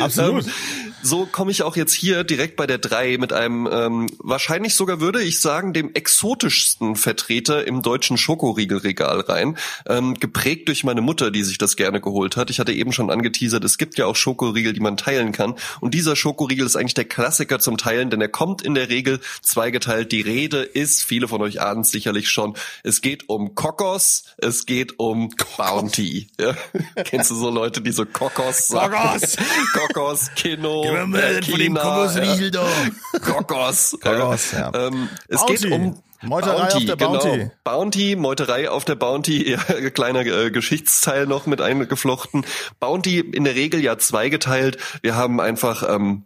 Absolut. 0.00 0.46
Ähm, 0.81 0.81
so 1.02 1.26
komme 1.26 1.50
ich 1.50 1.62
auch 1.62 1.76
jetzt 1.76 1.92
hier 1.92 2.24
direkt 2.24 2.56
bei 2.56 2.66
der 2.66 2.78
3 2.78 3.18
mit 3.18 3.32
einem, 3.32 3.68
ähm, 3.70 4.06
wahrscheinlich 4.18 4.74
sogar 4.74 5.00
würde 5.00 5.22
ich 5.22 5.40
sagen, 5.40 5.72
dem 5.72 5.92
exotischsten 5.94 6.96
Vertreter 6.96 7.66
im 7.66 7.82
deutschen 7.82 8.16
Schokoriegelregal 8.16 9.20
rein. 9.20 9.56
Ähm, 9.86 10.14
geprägt 10.14 10.68
durch 10.68 10.84
meine 10.84 11.00
Mutter, 11.00 11.30
die 11.30 11.42
sich 11.42 11.58
das 11.58 11.76
gerne 11.76 12.00
geholt 12.00 12.36
hat. 12.36 12.50
Ich 12.50 12.60
hatte 12.60 12.72
eben 12.72 12.92
schon 12.92 13.10
angeteasert, 13.10 13.64
es 13.64 13.78
gibt 13.78 13.98
ja 13.98 14.06
auch 14.06 14.16
Schokoriegel, 14.16 14.72
die 14.72 14.80
man 14.80 14.96
teilen 14.96 15.32
kann. 15.32 15.54
Und 15.80 15.94
dieser 15.94 16.16
Schokoriegel 16.16 16.66
ist 16.66 16.76
eigentlich 16.76 16.94
der 16.94 17.04
Klassiker 17.04 17.58
zum 17.58 17.76
Teilen, 17.78 18.10
denn 18.10 18.20
er 18.20 18.28
kommt 18.28 18.62
in 18.62 18.74
der 18.74 18.88
Regel 18.88 19.20
zweigeteilt. 19.42 20.12
Die 20.12 20.20
Rede 20.20 20.62
ist, 20.62 21.02
viele 21.02 21.28
von 21.28 21.42
euch 21.42 21.60
ahnen 21.60 21.82
es 21.82 21.90
sicherlich 21.90 22.30
schon, 22.30 22.54
es 22.82 23.00
geht 23.00 23.28
um 23.28 23.54
Kokos, 23.54 24.24
es 24.38 24.66
geht 24.66 24.98
um 24.98 25.34
Bounty. 25.56 26.28
Ja? 26.40 26.56
Kennst 27.04 27.30
du 27.30 27.34
so 27.34 27.50
Leute, 27.50 27.80
die 27.80 27.92
so 27.92 28.06
Kokos 28.06 28.68
sagen? 28.68 28.94
Kokos! 28.94 29.36
Kokos, 29.72 30.30
Kino, 30.36 30.91
Mir 31.06 31.22
äh, 31.22 31.42
von 31.42 31.58
dem 31.58 31.74
Kokosriegel 31.74 32.50
da. 32.50 32.66
Kokos. 33.24 33.96
Kokos, 34.02 34.52
ja. 34.52 34.70
Ähm, 34.74 35.08
es 35.28 35.38
Bounty. 35.38 35.54
geht 35.54 35.72
um 35.72 36.02
Meuterei 36.22 36.56
Bounty, 36.56 36.76
auf 36.76 36.84
der 36.84 36.96
Bounty. 36.96 37.30
Genau. 37.30 37.50
Bounty, 37.64 38.16
Meuterei 38.16 38.70
auf 38.70 38.84
der 38.84 38.94
Bounty, 38.94 39.50
ja, 39.50 39.90
kleiner 39.90 40.20
äh, 40.20 40.50
Geschichtsteil 40.50 41.26
noch 41.26 41.46
mit 41.46 41.60
eingeflochten. 41.60 42.44
Bounty 42.80 43.20
in 43.20 43.44
der 43.44 43.54
Regel 43.54 43.82
ja 43.82 43.98
zweigeteilt. 43.98 44.78
Wir 45.02 45.16
haben 45.16 45.40
einfach 45.40 45.88
ähm, 45.88 46.24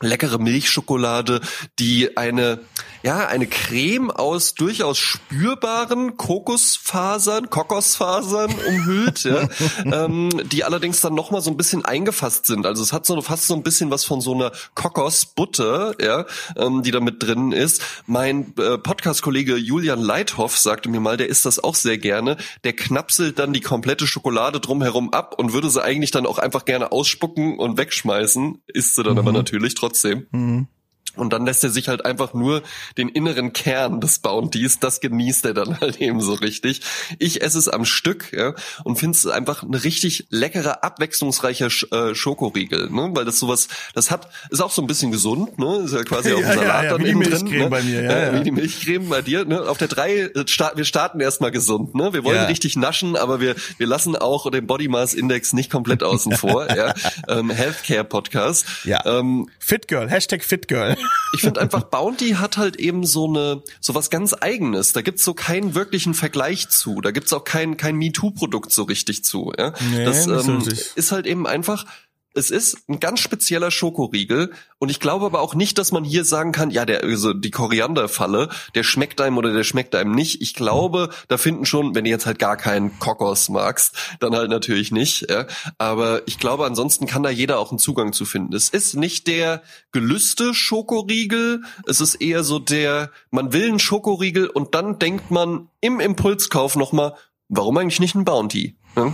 leckere 0.00 0.38
Milchschokolade, 0.38 1.40
die 1.78 2.16
eine 2.16 2.60
ja, 3.02 3.26
eine 3.26 3.46
Creme 3.46 4.10
aus 4.10 4.54
durchaus 4.54 4.98
spürbaren 4.98 6.16
Kokosfasern, 6.16 7.50
Kokosfasern 7.50 8.54
umhüllt, 8.68 9.24
ja, 9.24 9.48
ähm, 9.84 10.30
die 10.50 10.64
allerdings 10.64 11.00
dann 11.00 11.14
nochmal 11.14 11.40
so 11.40 11.50
ein 11.50 11.56
bisschen 11.56 11.84
eingefasst 11.84 12.46
sind. 12.46 12.66
Also 12.66 12.82
es 12.82 12.92
hat 12.92 13.06
so 13.06 13.20
fast 13.22 13.46
so 13.46 13.54
ein 13.54 13.62
bisschen 13.62 13.90
was 13.90 14.04
von 14.04 14.20
so 14.20 14.34
einer 14.34 14.52
Kokosbutter, 14.74 15.94
ja, 16.00 16.26
ähm, 16.56 16.82
die 16.82 16.90
da 16.90 17.00
mit 17.00 17.22
drin 17.22 17.52
ist. 17.52 17.82
Mein 18.06 18.54
äh, 18.58 18.78
Podcast-Kollege 18.78 19.56
Julian 19.56 20.00
Leithoff 20.00 20.56
sagte 20.56 20.88
mir 20.88 21.00
mal, 21.00 21.16
der 21.16 21.28
isst 21.28 21.44
das 21.44 21.62
auch 21.62 21.74
sehr 21.74 21.98
gerne. 21.98 22.36
Der 22.64 22.72
knapselt 22.72 23.38
dann 23.38 23.52
die 23.52 23.60
komplette 23.60 24.06
Schokolade 24.06 24.60
drumherum 24.60 25.12
ab 25.12 25.34
und 25.38 25.52
würde 25.52 25.70
sie 25.70 25.82
eigentlich 25.82 26.10
dann 26.12 26.26
auch 26.26 26.38
einfach 26.38 26.64
gerne 26.64 26.92
ausspucken 26.92 27.58
und 27.58 27.78
wegschmeißen. 27.78 28.62
Isst 28.66 28.94
sie 28.94 29.02
dann 29.02 29.14
mhm. 29.14 29.18
aber 29.18 29.32
natürlich 29.32 29.74
trotzdem. 29.74 30.26
Mhm. 30.30 30.68
Und 31.16 31.32
dann 31.32 31.44
lässt 31.44 31.62
er 31.62 31.70
sich 31.70 31.88
halt 31.88 32.04
einfach 32.04 32.32
nur 32.32 32.62
den 32.96 33.08
inneren 33.08 33.52
Kern 33.52 34.00
des 34.00 34.18
Bounties, 34.18 34.78
das 34.78 35.00
genießt 35.00 35.44
er 35.44 35.54
dann 35.54 35.80
halt 35.80 36.00
eben 36.00 36.20
so 36.20 36.34
richtig. 36.34 36.80
Ich 37.18 37.42
esse 37.42 37.58
es 37.58 37.68
am 37.68 37.84
Stück 37.84 38.32
ja, 38.32 38.54
und 38.84 38.96
finde 38.96 39.16
es 39.16 39.26
einfach 39.26 39.62
eine 39.62 39.84
richtig 39.84 40.26
leckere, 40.30 40.82
abwechslungsreicher 40.82 41.70
Sch 41.70 41.86
äh, 41.92 42.14
Schokoriegel, 42.14 42.88
ne? 42.90 43.10
weil 43.12 43.24
das 43.24 43.38
sowas, 43.38 43.68
das 43.94 44.10
hat, 44.10 44.28
ist 44.50 44.60
auch 44.60 44.70
so 44.70 44.80
ein 44.80 44.86
bisschen 44.86 45.12
gesund, 45.12 45.58
ne? 45.58 45.82
ist 45.84 45.92
ja 45.92 46.02
quasi 46.02 46.32
auch 46.34 46.38
ein 46.38 46.44
Salat 46.44 46.62
ja, 46.62 46.84
ja, 46.84 46.90
dann 46.90 47.04
wie 47.04 47.10
innen 47.10 47.20
die 47.22 47.28
Milchcreme 47.28 47.50
drin. 47.50 47.58
Ne? 47.58 47.70
Bei 47.70 47.82
mir, 47.82 48.02
ja, 48.02 48.18
ja, 48.18 48.34
Wie 48.34 48.44
die 48.44 48.50
Milchcreme 48.50 49.08
bei 49.08 49.22
dir. 49.22 49.44
Ne? 49.44 49.62
Auf 49.62 49.78
der 49.78 49.88
drei 49.88 50.20
äh, 50.20 50.46
starten 50.46 50.78
wir 50.78 50.84
starten 50.84 51.20
erstmal 51.20 51.50
gesund. 51.50 51.94
Ne? 51.94 52.12
Wir 52.12 52.24
wollen 52.24 52.44
richtig 52.46 52.76
naschen, 52.76 53.16
aber 53.16 53.40
wir, 53.40 53.54
wir 53.76 53.86
lassen 53.86 54.16
auch 54.16 54.50
den 54.50 54.66
Body 54.66 54.88
Mass 54.88 55.14
Index 55.14 55.52
nicht 55.52 55.70
komplett 55.70 56.02
außen 56.02 56.32
vor. 56.36 56.74
ja? 56.74 56.94
ähm, 57.28 57.50
Healthcare 57.50 58.04
Podcast. 58.04 58.64
Ja. 58.84 59.04
Ähm, 59.04 59.48
Fit 59.58 59.88
Girl, 59.88 60.08
Hashtag 60.08 60.42
Fit 60.44 60.68
Girl 60.68 60.96
ich 61.34 61.40
finde 61.40 61.60
einfach, 61.60 61.84
Bounty 61.84 62.30
hat 62.32 62.56
halt 62.56 62.76
eben 62.76 63.04
so 63.06 63.26
eine, 63.26 63.62
so 63.80 63.94
was 63.94 64.10
ganz 64.10 64.34
eigenes. 64.38 64.92
Da 64.92 65.02
gibt's 65.02 65.24
so 65.24 65.34
keinen 65.34 65.74
wirklichen 65.74 66.14
Vergleich 66.14 66.68
zu. 66.68 67.00
Da 67.00 67.10
gibt's 67.10 67.32
auch 67.32 67.44
kein, 67.44 67.76
kein 67.76 67.96
MeToo-Produkt 67.96 68.72
so 68.72 68.84
richtig 68.84 69.24
zu. 69.24 69.52
Ja? 69.56 69.72
Nee, 69.92 70.04
das 70.04 70.26
ähm, 70.26 70.62
ist 70.94 71.12
halt 71.12 71.26
eben 71.26 71.46
einfach, 71.46 71.86
es 72.34 72.50
ist 72.50 72.88
ein 72.88 73.00
ganz 73.00 73.20
spezieller 73.20 73.70
Schokoriegel 73.70 74.52
und 74.78 74.90
ich 74.90 75.00
glaube 75.00 75.26
aber 75.26 75.40
auch 75.40 75.54
nicht, 75.54 75.78
dass 75.78 75.92
man 75.92 76.04
hier 76.04 76.24
sagen 76.24 76.52
kann, 76.52 76.70
ja, 76.70 76.84
der 76.84 77.02
also 77.02 77.32
die 77.32 77.50
Korianderfalle, 77.50 78.48
der 78.74 78.82
schmeckt 78.82 79.20
einem 79.20 79.38
oder 79.38 79.52
der 79.52 79.64
schmeckt 79.64 79.94
einem 79.94 80.12
nicht. 80.12 80.40
Ich 80.40 80.54
glaube, 80.54 81.10
da 81.28 81.36
finden 81.36 81.66
schon, 81.66 81.94
wenn 81.94 82.04
du 82.04 82.10
jetzt 82.10 82.26
halt 82.26 82.38
gar 82.38 82.56
keinen 82.56 82.98
Kokos 82.98 83.48
magst, 83.48 83.96
dann 84.20 84.34
halt 84.34 84.50
natürlich 84.50 84.92
nicht. 84.92 85.30
Ja. 85.30 85.46
Aber 85.78 86.22
ich 86.26 86.38
glaube, 86.38 86.66
ansonsten 86.66 87.06
kann 87.06 87.22
da 87.22 87.30
jeder 87.30 87.58
auch 87.58 87.70
einen 87.70 87.78
Zugang 87.78 88.12
zu 88.12 88.24
finden. 88.24 88.54
Es 88.54 88.68
ist 88.70 88.94
nicht 88.94 89.26
der 89.26 89.62
gelüste 89.92 90.54
Schokoriegel, 90.54 91.62
es 91.86 92.00
ist 92.00 92.16
eher 92.16 92.44
so 92.44 92.58
der, 92.58 93.10
man 93.30 93.52
will 93.52 93.68
einen 93.68 93.78
Schokoriegel 93.78 94.48
und 94.48 94.74
dann 94.74 94.98
denkt 94.98 95.30
man 95.30 95.68
im 95.80 96.00
Impulskauf 96.00 96.76
nochmal, 96.76 97.14
warum 97.48 97.76
eigentlich 97.76 98.00
nicht 98.00 98.14
ein 98.14 98.24
Bounty? 98.24 98.76
Ja? 98.96 99.12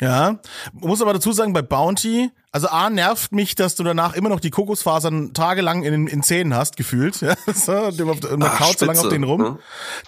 Ja, 0.00 0.40
muss 0.72 1.00
aber 1.00 1.14
dazu 1.14 1.32
sagen, 1.32 1.54
bei 1.54 1.62
Bounty, 1.62 2.30
also 2.52 2.68
A, 2.68 2.90
nervt 2.90 3.32
mich, 3.32 3.54
dass 3.54 3.76
du 3.76 3.82
danach 3.82 4.14
immer 4.14 4.28
noch 4.28 4.40
die 4.40 4.50
Kokosfasern 4.50 5.32
tagelang 5.32 5.84
in, 5.84 6.06
in 6.06 6.22
Zähnen 6.22 6.54
hast, 6.54 6.76
gefühlt. 6.76 7.20
Ja, 7.26 7.34
so, 7.52 7.72
man 8.04 8.42
Ach, 8.42 8.58
kaut 8.58 8.78
so 8.78 8.86
lange 8.86 9.00
auf 9.00 9.08
den 9.08 9.24
rum. 9.24 9.40
Ne? 9.40 9.58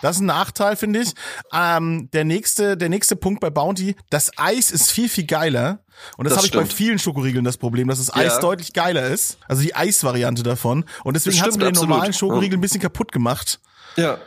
Das 0.03 0.16
ist 0.16 0.22
ein 0.22 0.27
Nachteil, 0.27 0.77
finde 0.77 1.01
ich. 1.01 1.14
Ähm, 1.53 2.11
der 2.12 2.24
nächste, 2.24 2.77
der 2.77 2.88
nächste 2.88 3.16
Punkt 3.16 3.40
bei 3.40 3.51
Bounty, 3.51 3.96
das 4.11 4.31
Eis 4.37 4.70
ist 4.70 4.92
viel, 4.92 5.09
viel 5.09 5.27
geiler. 5.27 5.81
Und 6.16 6.24
das, 6.24 6.35
das 6.35 6.38
habe 6.38 6.46
ich 6.46 6.53
bei 6.53 6.74
vielen 6.74 6.98
Schokoriegeln 6.98 7.44
das 7.44 7.57
Problem, 7.57 7.88
dass 7.88 7.98
das 7.98 8.14
Eis 8.14 8.35
ja. 8.35 8.40
deutlich 8.40 8.72
geiler 8.72 9.09
ist. 9.09 9.38
Also 9.48 9.62
die 9.62 9.74
Eisvariante 9.74 10.42
davon. 10.42 10.85
Und 11.03 11.14
deswegen 11.14 11.40
hat 11.40 11.48
es 11.48 11.57
mir 11.57 11.64
den 11.64 11.74
normalen 11.74 12.12
Schokoriegel 12.12 12.59
ein 12.59 12.61
bisschen 12.61 12.81
kaputt 12.81 13.11
gemacht. 13.11 13.61
Ja. 13.96 14.18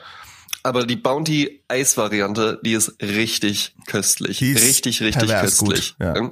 Aber 0.64 0.86
die 0.86 0.96
Bounty 0.96 1.64
Eis 1.68 1.98
Variante, 1.98 2.60
die 2.64 2.74
ist 2.74 3.02
richtig 3.02 3.74
köstlich. 3.88 4.38
Die 4.40 4.52
ist 4.52 4.64
richtig, 4.64 5.02
richtig 5.02 5.30
köstlich. 5.30 5.96
Gut, 5.98 6.06
ja. 6.06 6.32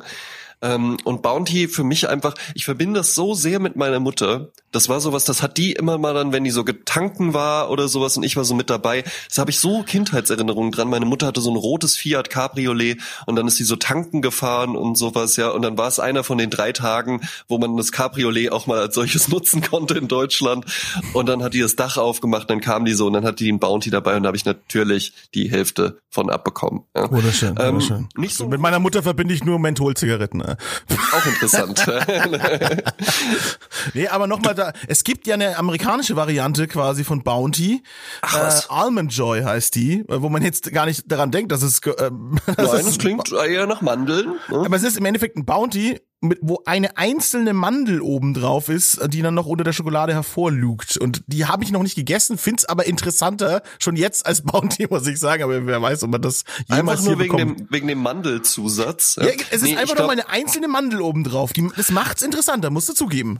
Ähm, 0.61 0.97
und 1.05 1.21
Bounty 1.21 1.67
für 1.67 1.83
mich 1.83 2.09
einfach, 2.09 2.35
ich 2.53 2.65
verbinde 2.65 2.99
das 2.99 3.15
so 3.15 3.33
sehr 3.33 3.59
mit 3.59 3.75
meiner 3.77 3.99
Mutter. 3.99 4.49
Das 4.71 4.89
war 4.89 4.99
sowas, 4.99 5.23
das 5.23 5.41
hat 5.41 5.57
die 5.57 5.71
immer 5.71 5.97
mal 5.97 6.13
dann, 6.13 6.31
wenn 6.33 6.43
die 6.43 6.51
so 6.51 6.63
getanken 6.63 7.33
war 7.33 7.71
oder 7.71 7.87
sowas 7.87 8.17
und 8.17 8.23
ich 8.23 8.35
war 8.35 8.43
so 8.43 8.53
mit 8.53 8.69
dabei. 8.69 9.03
Das 9.29 9.37
habe 9.37 9.51
ich 9.51 9.59
so 9.59 9.83
Kindheitserinnerungen 9.83 10.71
dran. 10.71 10.89
Meine 10.89 11.05
Mutter 11.05 11.27
hatte 11.27 11.41
so 11.41 11.49
ein 11.49 11.55
rotes 11.55 11.95
Fiat 11.95 12.29
Cabriolet 12.29 12.99
und 13.25 13.35
dann 13.35 13.47
ist 13.47 13.55
sie 13.55 13.63
so 13.63 13.77
tanken 13.77 14.21
gefahren 14.21 14.75
und 14.75 14.95
sowas, 14.95 15.37
ja. 15.37 15.49
Und 15.49 15.61
dann 15.61 15.77
war 15.77 15.87
es 15.87 15.99
einer 15.99 16.23
von 16.23 16.37
den 16.37 16.49
drei 16.49 16.73
Tagen, 16.73 17.21
wo 17.47 17.57
man 17.57 17.77
das 17.77 17.91
Cabriolet 17.91 18.51
auch 18.51 18.67
mal 18.67 18.79
als 18.79 18.95
solches 18.95 19.27
nutzen 19.29 19.61
konnte 19.61 19.97
in 19.97 20.07
Deutschland. 20.09 20.65
Und 21.13 21.29
dann 21.29 21.41
hat 21.41 21.53
die 21.53 21.61
das 21.61 21.77
Dach 21.77 21.97
aufgemacht, 21.97 22.49
dann 22.49 22.59
kam 22.59 22.83
die 22.83 22.93
so 22.93 23.07
und 23.07 23.13
dann 23.13 23.25
hat 23.25 23.39
die 23.39 23.49
einen 23.49 23.59
Bounty 23.59 23.89
dabei 23.89 24.17
und 24.17 24.23
da 24.23 24.27
habe 24.27 24.37
ich 24.37 24.45
natürlich 24.45 25.13
die 25.33 25.49
Hälfte 25.49 25.99
von 26.09 26.29
abbekommen. 26.29 26.83
Ja. 26.95 27.09
Wunderschön, 27.09 27.55
ähm, 27.59 27.75
wunderschön. 27.75 28.09
Nicht 28.17 28.35
so 28.35 28.47
mit 28.47 28.59
meiner 28.59 28.79
Mutter 28.79 29.01
verbinde 29.01 29.33
ich 29.33 29.43
nur 29.43 29.57
Mentholzigaretten. 29.57 30.48
Auch 31.11 31.25
interessant. 31.25 31.85
nee, 33.93 34.07
aber 34.07 34.27
nochmal 34.27 34.55
da, 34.55 34.73
es 34.87 35.03
gibt 35.03 35.27
ja 35.27 35.35
eine 35.35 35.57
amerikanische 35.57 36.15
Variante 36.15 36.67
quasi 36.67 37.03
von 37.03 37.23
Bounty. 37.23 37.83
Ach, 38.21 38.39
was? 38.39 38.65
Äh, 38.65 38.67
Almond 38.69 39.13
Joy 39.13 39.43
heißt 39.43 39.75
die, 39.75 40.03
wo 40.07 40.29
man 40.29 40.41
jetzt 40.41 40.71
gar 40.71 40.85
nicht 40.85 41.11
daran 41.11 41.31
denkt, 41.31 41.51
dass 41.51 41.61
es. 41.61 41.79
Äh, 41.79 41.91
das 42.57 42.73
Nein, 42.73 42.87
es 42.87 42.97
klingt 42.97 43.31
eher 43.31 43.67
nach 43.67 43.81
Mandeln. 43.81 44.35
Ne? 44.49 44.63
Aber 44.65 44.75
es 44.75 44.83
ist 44.83 44.97
im 44.97 45.05
Endeffekt 45.05 45.37
ein 45.37 45.45
Bounty 45.45 45.99
mit, 46.21 46.39
wo 46.41 46.61
eine 46.65 46.97
einzelne 46.97 47.53
Mandel 47.53 48.01
oben 48.01 48.33
drauf 48.33 48.69
ist, 48.69 48.99
die 49.07 49.21
dann 49.21 49.33
noch 49.33 49.45
unter 49.45 49.63
der 49.63 49.73
Schokolade 49.73 50.13
hervorlugt. 50.13 50.97
Und 50.97 51.23
die 51.27 51.45
habe 51.45 51.63
ich 51.63 51.71
noch 51.71 51.83
nicht 51.83 51.95
gegessen, 51.95 52.37
find's 52.37 52.65
aber 52.65 52.85
interessanter 52.85 53.61
schon 53.79 53.95
jetzt 53.95 54.25
als 54.25 54.41
Bounty, 54.43 54.87
muss 54.89 55.07
ich 55.07 55.19
sagen. 55.19 55.43
Aber 55.43 55.65
wer 55.65 55.81
weiß, 55.81 56.03
ob 56.03 56.11
man 56.11 56.21
das 56.21 56.43
jemals 56.67 56.99
Einfach 56.99 57.05
nur 57.05 57.19
wegen 57.19 57.37
bekommt. 57.37 57.59
dem, 57.59 57.67
wegen 57.71 57.87
dem 57.87 57.99
Mandelzusatz. 57.99 59.17
Ja, 59.21 59.27
es 59.49 59.61
nee, 59.61 59.71
ist 59.71 59.77
einfach 59.77 59.97
nur 59.97 60.07
mal 60.07 60.13
eine 60.13 60.29
einzelne 60.29 60.67
Mandel 60.67 61.01
oben 61.01 61.23
drauf. 61.23 61.53
Die, 61.53 61.69
das 61.75 61.91
macht's 61.91 62.21
interessanter, 62.21 62.69
musst 62.69 62.89
du 62.89 62.93
zugeben. 62.93 63.39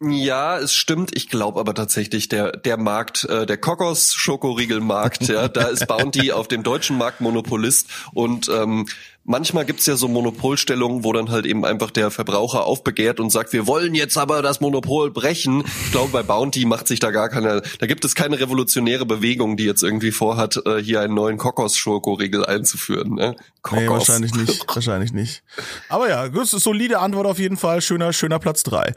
Ja, 0.00 0.58
es 0.58 0.74
stimmt. 0.74 1.16
Ich 1.16 1.28
glaube 1.28 1.60
aber 1.60 1.72
tatsächlich, 1.74 2.28
der 2.28 2.52
der 2.52 2.76
Markt, 2.76 3.24
äh, 3.24 3.46
der 3.46 3.56
Kokos 3.56 4.12
Schokoriegelmarkt, 4.14 5.28
ja, 5.28 5.48
da 5.48 5.68
ist 5.68 5.86
Bounty 5.86 6.32
auf 6.32 6.48
dem 6.48 6.62
deutschen 6.62 6.98
Markt 6.98 7.20
Monopolist 7.20 7.88
und 8.12 8.48
ähm, 8.48 8.86
manchmal 9.24 9.64
gibt's 9.64 9.86
ja 9.86 9.96
so 9.96 10.08
Monopolstellungen, 10.08 11.04
wo 11.04 11.12
dann 11.12 11.30
halt 11.30 11.46
eben 11.46 11.64
einfach 11.64 11.90
der 11.90 12.10
Verbraucher 12.10 12.64
aufbegehrt 12.64 13.20
und 13.20 13.30
sagt, 13.30 13.52
wir 13.52 13.66
wollen 13.66 13.94
jetzt 13.94 14.16
aber 14.16 14.42
das 14.42 14.60
Monopol 14.60 15.10
brechen. 15.10 15.64
Ich 15.84 15.92
glaube, 15.92 16.12
bei 16.12 16.22
Bounty 16.22 16.64
macht 16.64 16.86
sich 16.86 17.00
da 17.00 17.10
gar 17.10 17.28
keine, 17.28 17.62
da 17.78 17.86
gibt 17.86 18.04
es 18.04 18.14
keine 18.14 18.38
revolutionäre 18.38 19.06
Bewegung, 19.06 19.56
die 19.56 19.64
jetzt 19.64 19.82
irgendwie 19.82 20.12
vorhat, 20.12 20.60
äh, 20.66 20.82
hier 20.82 21.00
einen 21.00 21.14
neuen 21.14 21.38
Kokos-Schokoriegel 21.38 22.44
einzuführen. 22.44 23.14
Ne? 23.14 23.36
Kokos. 23.62 23.80
Nee, 23.80 23.88
wahrscheinlich 23.88 24.34
nicht, 24.34 24.66
wahrscheinlich 24.74 25.12
nicht. 25.12 25.42
Aber 25.88 26.08
ja, 26.08 26.24
ist 26.24 26.50
solide 26.50 26.98
Antwort 26.98 27.26
auf 27.26 27.38
jeden 27.38 27.56
Fall. 27.56 27.80
Schöner, 27.80 28.12
schöner 28.12 28.38
Platz 28.38 28.62
drei. 28.62 28.92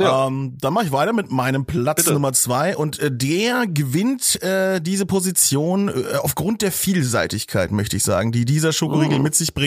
Ja. 0.00 0.26
Ähm, 0.26 0.56
dann 0.60 0.72
mache 0.72 0.86
ich 0.86 0.92
weiter 0.92 1.12
mit 1.12 1.30
meinem 1.30 1.66
Platz 1.66 1.96
Bitte. 1.96 2.14
Nummer 2.14 2.32
zwei 2.32 2.76
und 2.76 2.98
äh, 2.98 3.10
der 3.12 3.66
gewinnt 3.66 4.42
äh, 4.42 4.80
diese 4.80 5.04
Position 5.04 5.88
äh, 5.88 6.16
aufgrund 6.22 6.62
der 6.62 6.72
Vielseitigkeit, 6.72 7.72
möchte 7.72 7.96
ich 7.96 8.02
sagen, 8.02 8.32
die 8.32 8.46
dieser 8.46 8.72
Schokoriegel 8.72 9.18
oh. 9.18 9.22
mit 9.22 9.34
sich 9.34 9.52
bringt. 9.52 9.65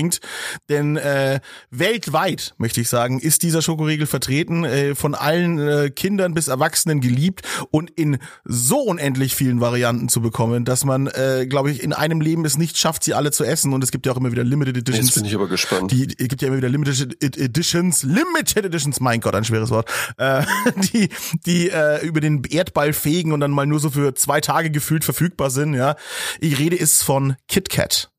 Denn 0.69 0.97
äh, 0.97 1.39
weltweit, 1.69 2.53
möchte 2.57 2.81
ich 2.81 2.89
sagen, 2.89 3.19
ist 3.19 3.43
dieser 3.43 3.61
Schokoriegel 3.61 4.07
vertreten, 4.07 4.63
äh, 4.63 4.95
von 4.95 5.15
allen 5.15 5.59
äh, 5.59 5.89
Kindern 5.89 6.33
bis 6.33 6.47
Erwachsenen 6.47 7.01
geliebt 7.01 7.41
und 7.71 7.89
in 7.91 8.17
so 8.45 8.79
unendlich 8.79 9.35
vielen 9.35 9.61
Varianten 9.61 10.09
zu 10.09 10.21
bekommen, 10.21 10.65
dass 10.65 10.85
man, 10.85 11.07
äh, 11.07 11.45
glaube 11.47 11.71
ich, 11.71 11.83
in 11.83 11.93
einem 11.93 12.21
Leben 12.21 12.45
es 12.45 12.57
nicht 12.57 12.77
schafft, 12.77 13.03
sie 13.03 13.13
alle 13.13 13.31
zu 13.31 13.43
essen. 13.43 13.73
Und 13.73 13.83
es 13.83 13.91
gibt 13.91 14.05
ja 14.05 14.13
auch 14.13 14.17
immer 14.17 14.31
wieder 14.31 14.43
Limited 14.43 14.77
Editions. 14.77 15.07
Jetzt 15.07 15.15
bin 15.15 15.25
ich 15.25 15.35
aber 15.35 15.47
gespannt. 15.47 15.91
Die, 15.91 16.05
es 16.05 16.27
gibt 16.27 16.41
ja 16.41 16.47
immer 16.47 16.57
wieder 16.57 16.69
Limited 16.69 17.21
Editions, 17.21 18.03
Limited 18.03 18.65
Editions, 18.65 18.99
mein 18.99 19.19
Gott, 19.21 19.35
ein 19.35 19.43
schweres 19.43 19.69
Wort, 19.69 19.89
äh, 20.17 20.43
die, 20.93 21.09
die 21.45 21.69
äh, 21.69 22.05
über 22.05 22.21
den 22.21 22.43
Erdball 22.43 22.93
fegen 22.93 23.31
und 23.31 23.39
dann 23.39 23.51
mal 23.51 23.65
nur 23.65 23.79
so 23.79 23.89
für 23.89 24.13
zwei 24.15 24.41
Tage 24.41 24.71
gefühlt 24.71 25.03
verfügbar 25.03 25.49
sind. 25.49 25.73
Ja, 25.73 25.95
ich 26.39 26.59
rede 26.59 26.75
ist 26.75 27.03
von 27.03 27.35
KitKat. 27.47 28.09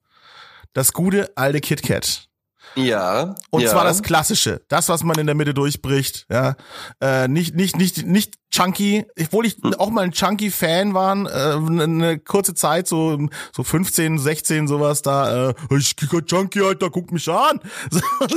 Das 0.73 0.93
gute 0.93 1.37
alte 1.37 1.61
KitKat. 1.61 2.30
Ja. 2.75 3.35
Und 3.51 3.63
ja. 3.63 3.71
zwar 3.71 3.85
das 3.85 4.03
Klassische, 4.03 4.63
das, 4.69 4.89
was 4.89 5.03
man 5.03 5.19
in 5.19 5.27
der 5.27 5.35
Mitte 5.35 5.55
durchbricht, 5.55 6.27
ja. 6.31 6.57
Äh, 7.01 7.29
nicht, 7.29 7.55
nicht, 7.55 7.77
nicht, 7.77 8.07
nicht 8.07 8.41
Chunky, 8.51 9.07
obwohl 9.19 9.47
ich 9.47 9.59
hm. 9.63 9.75
auch 9.75 9.91
mal 9.91 10.03
ein 10.03 10.11
Chunky-Fan 10.11 10.93
war, 10.93 11.15
äh, 11.27 11.83
eine 11.83 12.19
kurze 12.19 12.55
Zeit, 12.55 12.89
so, 12.89 13.29
so 13.53 13.63
15, 13.63 14.19
16, 14.19 14.67
sowas, 14.67 15.03
da, 15.03 15.51
äh, 15.51 15.55
ich 15.77 15.95
Kicker 15.95 16.25
Chunky, 16.25 16.61
Alter, 16.61 16.91
guck 16.91 17.13
mich 17.13 17.29
an. 17.29 17.61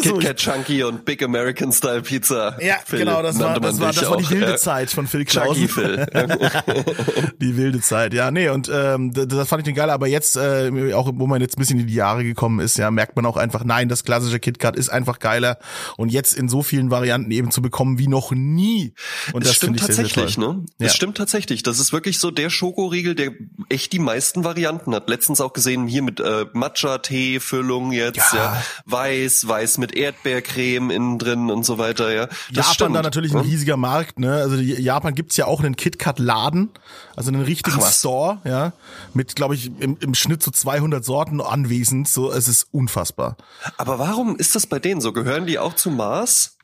So, 0.03 0.17
KitKat 0.17 0.37
Chunky 0.37 0.83
und 0.83 1.05
Big 1.05 1.23
American 1.23 1.71
Style 1.71 2.01
Pizza. 2.01 2.57
Ja, 2.61 2.75
Phil, 2.85 2.99
genau, 2.99 3.21
das 3.21 3.39
war, 3.39 3.59
das 3.59 3.79
war, 3.79 3.91
das 3.91 4.09
war 4.09 4.17
die 4.17 4.29
wilde 4.29 4.55
Zeit 4.55 4.89
von 4.89 5.07
Phil 5.07 5.25
Klausen. 5.25 5.67
Phil. 5.67 6.05
die 7.41 7.57
wilde 7.57 7.81
Zeit, 7.81 8.13
ja, 8.13 8.31
nee, 8.31 8.49
und 8.49 8.69
ähm, 8.73 9.13
das 9.13 9.47
fand 9.47 9.61
ich 9.61 9.65
den 9.65 9.75
geil, 9.75 9.89
aber 9.89 10.07
jetzt, 10.07 10.37
äh, 10.37 10.93
auch 10.93 11.11
wo 11.13 11.27
man 11.27 11.41
jetzt 11.41 11.57
ein 11.57 11.59
bisschen 11.59 11.79
in 11.79 11.87
die 11.87 11.93
Jahre 11.93 12.23
gekommen 12.23 12.59
ist, 12.59 12.77
ja, 12.77 12.91
merkt 12.91 13.15
man 13.15 13.25
auch 13.25 13.37
einfach, 13.37 13.63
nein, 13.63 13.89
das 13.89 14.03
klassische 14.03 14.22
KitKat 14.31 14.75
ist 14.75 14.89
einfach 14.89 15.19
geiler 15.19 15.57
und 15.97 16.11
jetzt 16.11 16.33
in 16.33 16.49
so 16.49 16.63
vielen 16.63 16.91
Varianten 16.91 17.31
eben 17.31 17.51
zu 17.51 17.61
bekommen 17.61 17.99
wie 17.99 18.07
noch 18.07 18.31
nie. 18.31 18.93
Und 19.33 19.45
das, 19.45 19.55
stimmt 19.55 19.79
tatsächlich 19.79 20.13
tatsächlich, 20.13 20.37
ne? 20.37 20.65
Ja. 20.79 20.87
Es 20.87 20.95
stimmt 20.95 21.17
tatsächlich. 21.17 21.63
Das 21.63 21.79
ist 21.79 21.93
wirklich 21.93 22.19
so 22.19 22.31
der 22.31 22.49
Schokoriegel, 22.49 23.15
der 23.15 23.31
echt 23.69 23.93
die 23.93 23.99
meisten 23.99 24.43
Varianten 24.43 24.93
hat. 24.93 25.09
Letztens 25.09 25.41
auch 25.41 25.53
gesehen 25.53 25.87
hier 25.87 26.01
mit 26.01 26.19
äh, 26.19 26.45
Matcha-Tee-Füllung 26.53 27.91
jetzt, 27.91 28.33
ja. 28.33 28.55
ja. 28.55 28.63
Weiß, 28.85 29.47
weiß 29.47 29.77
mit 29.77 29.95
Erdbeercreme 29.95 30.91
innen 30.91 31.19
drin 31.19 31.49
und 31.49 31.65
so 31.65 31.77
weiter, 31.77 32.13
ja. 32.13 32.27
Das 32.27 32.39
Japan 32.51 32.73
stimmt. 32.73 32.95
da 32.95 33.01
natürlich 33.01 33.33
ein 33.33 33.41
riesiger 33.41 33.77
Markt, 33.77 34.19
ne? 34.19 34.33
Also 34.33 34.55
Japan 34.55 35.15
gibt's 35.15 35.37
ja 35.37 35.45
auch 35.45 35.61
einen 35.61 35.75
KitKat-Laden, 35.75 36.69
also 37.15 37.29
einen 37.29 37.41
richtigen 37.41 37.79
Ach, 37.81 37.91
Store, 37.91 38.39
ja, 38.43 38.73
mit, 39.13 39.35
glaube 39.35 39.55
ich, 39.55 39.71
im, 39.79 39.97
im 39.99 40.13
Schnitt 40.15 40.43
so 40.43 40.51
200 40.51 41.03
Sorten 41.03 41.41
anwesend. 41.41 42.07
So, 42.07 42.31
es 42.31 42.47
ist 42.47 42.67
unfassbar. 42.71 43.37
Aber 43.77 43.99
warum 44.13 44.35
ist 44.35 44.53
das 44.53 44.67
bei 44.67 44.77
denen 44.77 45.01
so? 45.01 45.11
Gehören 45.11 45.47
die 45.47 45.57
auch 45.57 45.73
zu 45.73 45.89
Mars? 45.89 46.59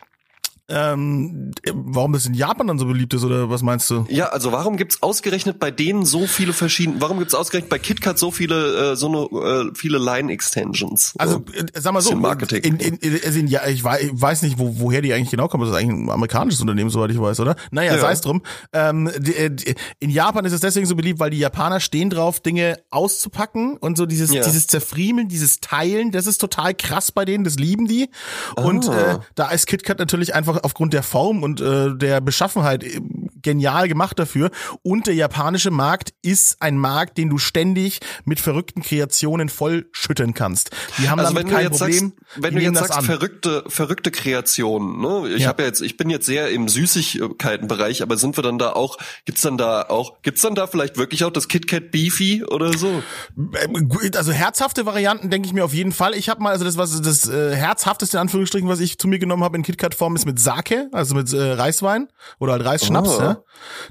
Ähm, 0.70 1.52
warum 1.74 2.14
das 2.14 2.26
in 2.26 2.34
Japan 2.34 2.68
dann 2.68 2.80
so 2.80 2.86
beliebt 2.86 3.14
ist 3.14 3.24
oder 3.24 3.50
was 3.50 3.62
meinst 3.62 3.90
du? 3.90 4.06
Ja, 4.10 4.28
also 4.28 4.52
warum 4.52 4.78
gibt's 4.78 5.02
ausgerechnet 5.02 5.60
bei 5.60 5.72
denen 5.72 6.06
so 6.06 6.28
viele 6.28 6.54
verschiedene, 6.54 7.02
warum 7.02 7.20
gibt's 7.20 7.34
ausgerechnet 7.36 7.70
bei 7.70 7.80
KitKat 7.80 8.20
so 8.20 8.32
viele 8.32 8.92
äh, 8.92 8.96
so 8.96 9.08
eine, 9.08 9.70
äh, 9.70 9.72
viele 9.74 9.98
Line 9.98 10.32
Extensions? 10.32 11.14
Also 11.18 11.44
äh, 11.54 11.66
sag 11.80 11.94
mal 11.94 12.02
so, 12.02 12.16
Marketing. 12.16 12.64
In, 12.64 12.78
in, 12.78 12.96
in, 12.98 13.16
in, 13.16 13.48
ja, 13.48 13.66
ich 13.68 13.84
weiß 13.84 14.44
nicht, 14.44 14.60
wo, 14.60 14.80
woher 14.80 15.02
die 15.02 15.14
eigentlich 15.14 15.32
genau 15.32 15.48
kommen. 15.48 15.64
Das 15.64 15.72
ist 15.72 15.78
eigentlich 15.78 16.06
ein 16.06 16.10
amerikanisches 16.10 16.62
Unternehmen, 16.62 16.90
soweit 16.90 17.12
ich 17.12 17.20
weiß, 17.20 17.40
oder? 17.40 17.56
Naja, 17.72 17.96
ja. 17.96 18.00
sei 18.00 18.12
es 18.12 18.22
drum. 18.22 18.42
Ähm, 18.74 19.10
die, 19.18 19.36
äh, 19.36 19.50
die, 19.50 19.76
in 20.00 20.10
Japan 20.10 20.46
ist 20.46 20.54
es 20.54 20.62
deswegen 20.62 20.86
so 20.86 20.96
beliebt, 20.96 21.20
weil 21.20 21.32
die 21.32 21.40
Japaner 21.40 21.80
stehen 21.80 22.10
drauf, 22.10 22.40
Dinge 22.40 22.80
auszupacken 22.90 23.78
und 23.78 23.98
so 23.98 24.06
dieses 24.06 24.32
ja. 24.32 24.44
dieses 24.44 24.68
Zerfriemeln, 24.68 25.28
dieses 25.28 25.60
Teilen, 25.60 26.12
das 26.12 26.28
ist 26.28 26.40
total 26.40 26.74
krass 26.74 27.12
bei 27.12 27.26
denen, 27.26 27.44
das 27.44 27.56
lieben 27.56 27.88
die. 27.88 28.10
Und 28.56 28.88
ah. 28.90 29.14
äh, 29.14 29.20
da 29.36 29.50
ist 29.50 29.68
KitKat 29.68 30.00
natürlich 30.00 30.36
einfach 30.36 30.59
aufgrund 30.64 30.94
der 30.94 31.04
Form 31.04 31.44
und 31.44 31.62
äh, 31.62 31.96
der 31.96 32.22
Beschaffenheit 32.22 32.84
äh, 32.84 33.02
genial 33.42 33.88
gemacht 33.88 34.20
dafür. 34.20 34.52
Und 34.84 35.08
der 35.08 35.16
japanische 35.16 35.72
Markt 35.72 36.14
ist 36.22 36.62
ein 36.62 36.78
Markt, 36.78 37.18
den 37.18 37.30
du 37.30 37.38
ständig 37.38 38.00
mit 38.26 38.40
verrückten 38.40 38.82
Kreationen 38.82 39.50
vollschütten 39.50 40.34
kannst. 40.34 40.72
Die 40.98 41.10
haben 41.10 41.20
also 41.20 41.34
damit 41.34 41.52
kein 41.52 41.70
Problem. 41.70 42.14
Sagst, 42.16 42.44
wenn 42.44 42.56
du 42.56 42.62
jetzt 42.62 42.80
sagst, 42.80 43.04
verrückte, 43.04 43.64
verrückte 43.68 44.12
Kreationen, 44.12 45.00
ne? 45.00 45.30
Ich 45.30 45.44
ja. 45.44 45.50
habe 45.50 45.64
ja 45.64 45.68
jetzt, 45.68 45.82
ich 45.82 45.98
bin 45.98 46.10
jetzt 46.10 46.26
sehr 46.26 46.50
im 46.50 46.68
Süßigkeitenbereich, 46.68 48.02
aber 48.02 48.18
sind 48.18 48.38
wir 48.38 48.44
dann 48.44 48.58
da 48.58 48.74
auch, 48.74 48.98
gibt's 49.26 49.42
dann 49.42 49.58
da 49.58 49.84
auch, 49.84 50.22
gibt's 50.22 50.42
dann 50.42 50.56
da 50.56 50.68
vielleicht 50.68 50.98
wirklich 50.98 51.24
auch 51.24 51.32
das 51.32 51.48
KitKat 51.48 51.92
Beefy 51.92 52.44
oder 52.44 52.78
so? 52.78 53.02
Ähm, 53.38 53.90
also 54.16 54.32
herzhafte 54.32 54.86
Varianten 54.86 55.30
denke 55.30 55.48
ich 55.48 55.54
mir 55.54 55.66
auf 55.66 55.74
jeden 55.74 55.92
Fall. 55.92 56.14
Ich 56.16 56.30
habe 56.30 56.42
mal, 56.42 56.52
also 56.52 56.66
das 56.66 56.78
was 56.78 57.02
das 57.02 57.28
äh, 57.28 57.56
herzhafteste 57.56 58.18
in 58.18 58.22
Anführungsstrichen, 58.22 58.68
was 58.68 58.80
ich 58.80 58.98
zu 58.98 59.08
mir 59.08 59.20
genommen 59.20 59.44
habe 59.44 59.58
in 59.58 59.64
KitKat 59.64 59.96
Form 59.96 60.16
ist 60.16 60.26
mit 60.26 60.40
Sake, 60.40 60.90
also 60.92 61.16
mit 61.16 61.32
äh, 61.34 61.52
Reiswein 61.54 62.08
oder 62.40 62.54
halt 62.54 62.66
Reisschnaps. 62.66 63.18
Oh. 63.18 63.22
Ja? 63.22 63.39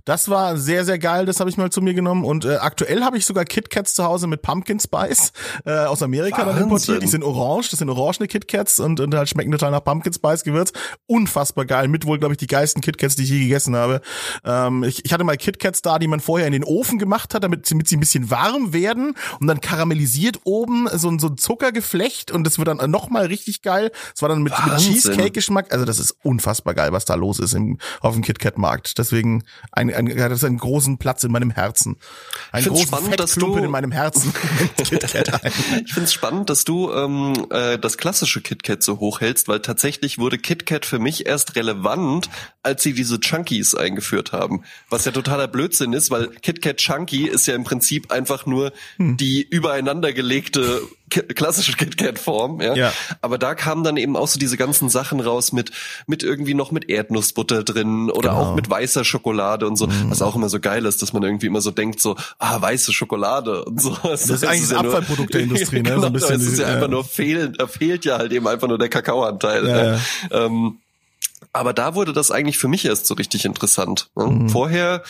Das 0.05 0.29
war 0.29 0.57
sehr 0.57 0.85
sehr 0.85 0.99
geil. 0.99 1.27
Das 1.27 1.41
habe 1.41 1.51
ich 1.51 1.57
mal 1.57 1.71
zu 1.71 1.81
mir 1.81 1.95
genommen 1.95 2.25
und 2.25 2.45
äh, 2.45 2.57
aktuell 2.57 3.03
habe 3.03 3.19
ich 3.19 3.27
sogar 3.27 3.45
KitKats 3.45 3.95
zu 3.95 4.05
Hause 4.05 4.27
mit 4.27 4.43
Pumpkin 4.43 4.81
Spice 4.81 5.33
äh, 5.65 5.73
aus 5.73 6.03
Amerika 6.03 6.39
Wahnsinn. 6.39 6.55
dann 6.55 6.63
importiert. 6.65 7.03
Die 7.03 7.07
sind 7.07 7.23
orange, 7.23 7.71
das 7.71 7.79
sind 7.79 7.91
orangene 7.91 8.29
KitKats 8.29 8.81
und, 8.81 9.01
und 9.01 9.15
halt 9.15 9.29
schmecken 9.29 9.51
total 9.53 9.71
nach 9.71 9.85
Pumpkin 9.85 10.13
Spice 10.13 10.45
Gewürz. 10.45 10.73
Unfassbar 11.07 11.65
geil. 11.65 11.89
Mit 11.89 12.07
wohl 12.07 12.19
glaube 12.19 12.35
ich 12.35 12.39
die 12.39 12.47
geilsten 12.47 12.83
KitKats, 12.83 13.17
die 13.17 13.25
ich 13.25 13.31
je 13.31 13.41
gegessen 13.41 13.77
habe. 13.77 14.01
Ähm, 14.45 14.85
ich, 14.85 15.05
ich 15.05 15.13
hatte 15.13 15.25
mal 15.25 15.37
KitKats 15.37 15.83
da, 15.83 15.99
die 15.99 16.09
man 16.09 16.21
vorher 16.21 16.47
in 16.47 16.53
den 16.53 16.65
Ofen 16.65 16.99
gemacht 16.99 17.35
hat, 17.35 17.45
damit, 17.45 17.71
damit 17.71 17.89
sie 17.89 17.97
ein 17.97 18.01
bisschen 18.01 18.31
warm 18.31 18.73
werden 18.73 19.15
und 19.41 19.47
dann 19.47 19.61
karamellisiert 19.61 20.41
oben 20.45 20.89
so, 20.93 21.17
so 21.19 21.29
ein 21.29 21.37
Zuckergeflecht 21.37 22.31
und 22.31 22.45
das 22.45 22.59
wird 22.59 22.69
dann 22.69 22.91
noch 22.91 23.11
mal 23.11 23.27
richtig 23.27 23.63
geil. 23.63 23.91
Es 24.15 24.23
war 24.23 24.29
dann 24.29 24.43
mit, 24.43 24.53
mit 24.65 24.77
Cheesecake-Geschmack. 24.79 25.73
Also 25.73 25.85
das 25.85 25.99
ist 25.99 26.17
unfassbar 26.23 26.75
geil, 26.75 26.93
was 26.93 27.05
da 27.05 27.15
los 27.15 27.39
ist 27.39 27.55
im, 27.55 27.79
auf 28.01 28.15
dem 28.15 28.23
KitKat-Markt. 28.23 28.99
Deswegen 28.99 29.28
ein, 29.73 29.93
ein, 29.93 30.07
das 30.17 30.39
ist 30.39 30.45
einen 30.45 30.59
großen 30.59 30.99
Platz 30.99 31.25
in 31.25 31.33
meinem 31.33 31.51
Herzen. 31.51 31.97
Ein 32.53 32.65
großen 32.65 32.87
spannend, 32.87 33.65
in 33.65 33.71
meinem 33.71 33.93
Herzen. 33.93 34.33
ich 34.79 34.89
finde 34.89 36.05
es 36.05 36.13
spannend, 36.13 36.51
dass 36.51 36.65
du 36.65 36.93
ähm, 36.93 37.47
äh, 37.51 37.79
das 37.79 37.99
klassische 37.99 38.41
KitKat 38.41 38.83
so 38.83 38.99
hochhältst, 38.99 39.49
weil 39.49 39.61
tatsächlich 39.61 40.19
wurde 40.19 40.39
KitKat 40.39 40.87
für 40.87 40.99
mich 40.99 41.27
erst 41.27 41.57
relevant, 41.57 42.29
als 42.63 42.83
sie 42.83 42.93
diese 42.93 43.21
Chunkies 43.21 43.75
eingeführt 43.75 44.33
haben. 44.33 44.65
Was 44.91 45.05
ja 45.05 45.13
totaler 45.13 45.49
Blödsinn 45.49 45.93
ist, 45.93 46.11
weil 46.11 46.29
KitKat 46.29 46.79
Chunky 46.79 47.27
ist 47.27 47.47
ja 47.47 47.55
im 47.55 47.65
Prinzip 47.65 48.11
einfach 48.13 48.47
nur 48.47 48.73
hm. 48.97 49.17
die 49.17 49.43
übereinander 49.43 50.13
gelegte 50.13 50.83
klassische 51.09 51.73
KitKat-Form, 51.73 52.61
ja? 52.61 52.75
ja. 52.75 52.93
Aber 53.21 53.39
da 53.39 53.55
kamen 53.55 53.85
dann 53.85 53.97
eben 53.97 54.17
auch 54.17 54.29
so 54.29 54.39
diese 54.39 54.57
ganzen 54.57 54.89
Sachen 54.89 55.21
raus 55.21 55.53
mit 55.53 55.71
mit 56.07 56.23
irgendwie 56.23 56.55
noch 56.55 56.71
mit 56.71 56.89
Erdnussbutter 56.89 57.65
drin 57.65 58.11
oder 58.11 58.31
genau. 58.31 58.41
auch 58.41 58.55
mit 58.55 58.69
weißer 58.69 59.05
Schokolade 59.05 59.67
und 59.67 59.77
so, 59.77 59.87
mm. 59.87 60.11
was 60.11 60.23
auch 60.23 60.37
immer 60.37 60.49
so 60.49 60.61
geil 60.61 60.85
ist, 60.87 61.03
dass 61.03 61.13
man 61.13 61.23
irgendwie 61.23 61.47
immer 61.47 61.61
so 61.61 61.71
denkt 61.71 62.01
so, 62.01 62.17
ah 62.39 62.61
weiße 62.61 62.93
Schokolade 62.93 63.65
und 63.65 63.81
so. 63.81 63.91
Das, 64.03 64.03
das 64.03 64.31
ist 64.31 64.45
eigentlich 64.45 64.63
das 64.63 64.71
ja 64.71 64.79
Abfallprodukt 64.79 65.35
der 65.35 65.43
Industrie, 65.43 65.77
ne? 65.77 65.83
genau, 65.83 66.01
so 66.01 66.07
ein 66.07 66.13
bisschen. 66.13 66.39
Das 66.39 66.43
ist 66.43 66.59
ja, 66.59 66.69
ja 66.69 66.75
einfach 66.75 66.89
nur 66.89 67.05
fehlt, 67.05 67.61
da 67.61 67.67
fehlt 67.67 68.05
ja 68.05 68.19
halt 68.19 68.33
eben 68.33 68.47
einfach 68.47 68.69
nur 68.69 68.79
der 68.79 68.89
Kakaoanteil. 68.89 69.63
Ne? 69.63 70.01
ähm, 70.31 70.79
aber 71.53 71.73
da 71.73 71.95
wurde 71.95 72.13
das 72.13 72.31
eigentlich 72.31 72.59
für 72.59 72.69
mich 72.69 72.85
erst 72.85 73.07
so 73.07 73.15
richtig 73.15 73.45
interessant. 73.45 74.11
Ne? 74.17 74.27
Mhm. 74.27 74.49
Vorher 74.49 75.03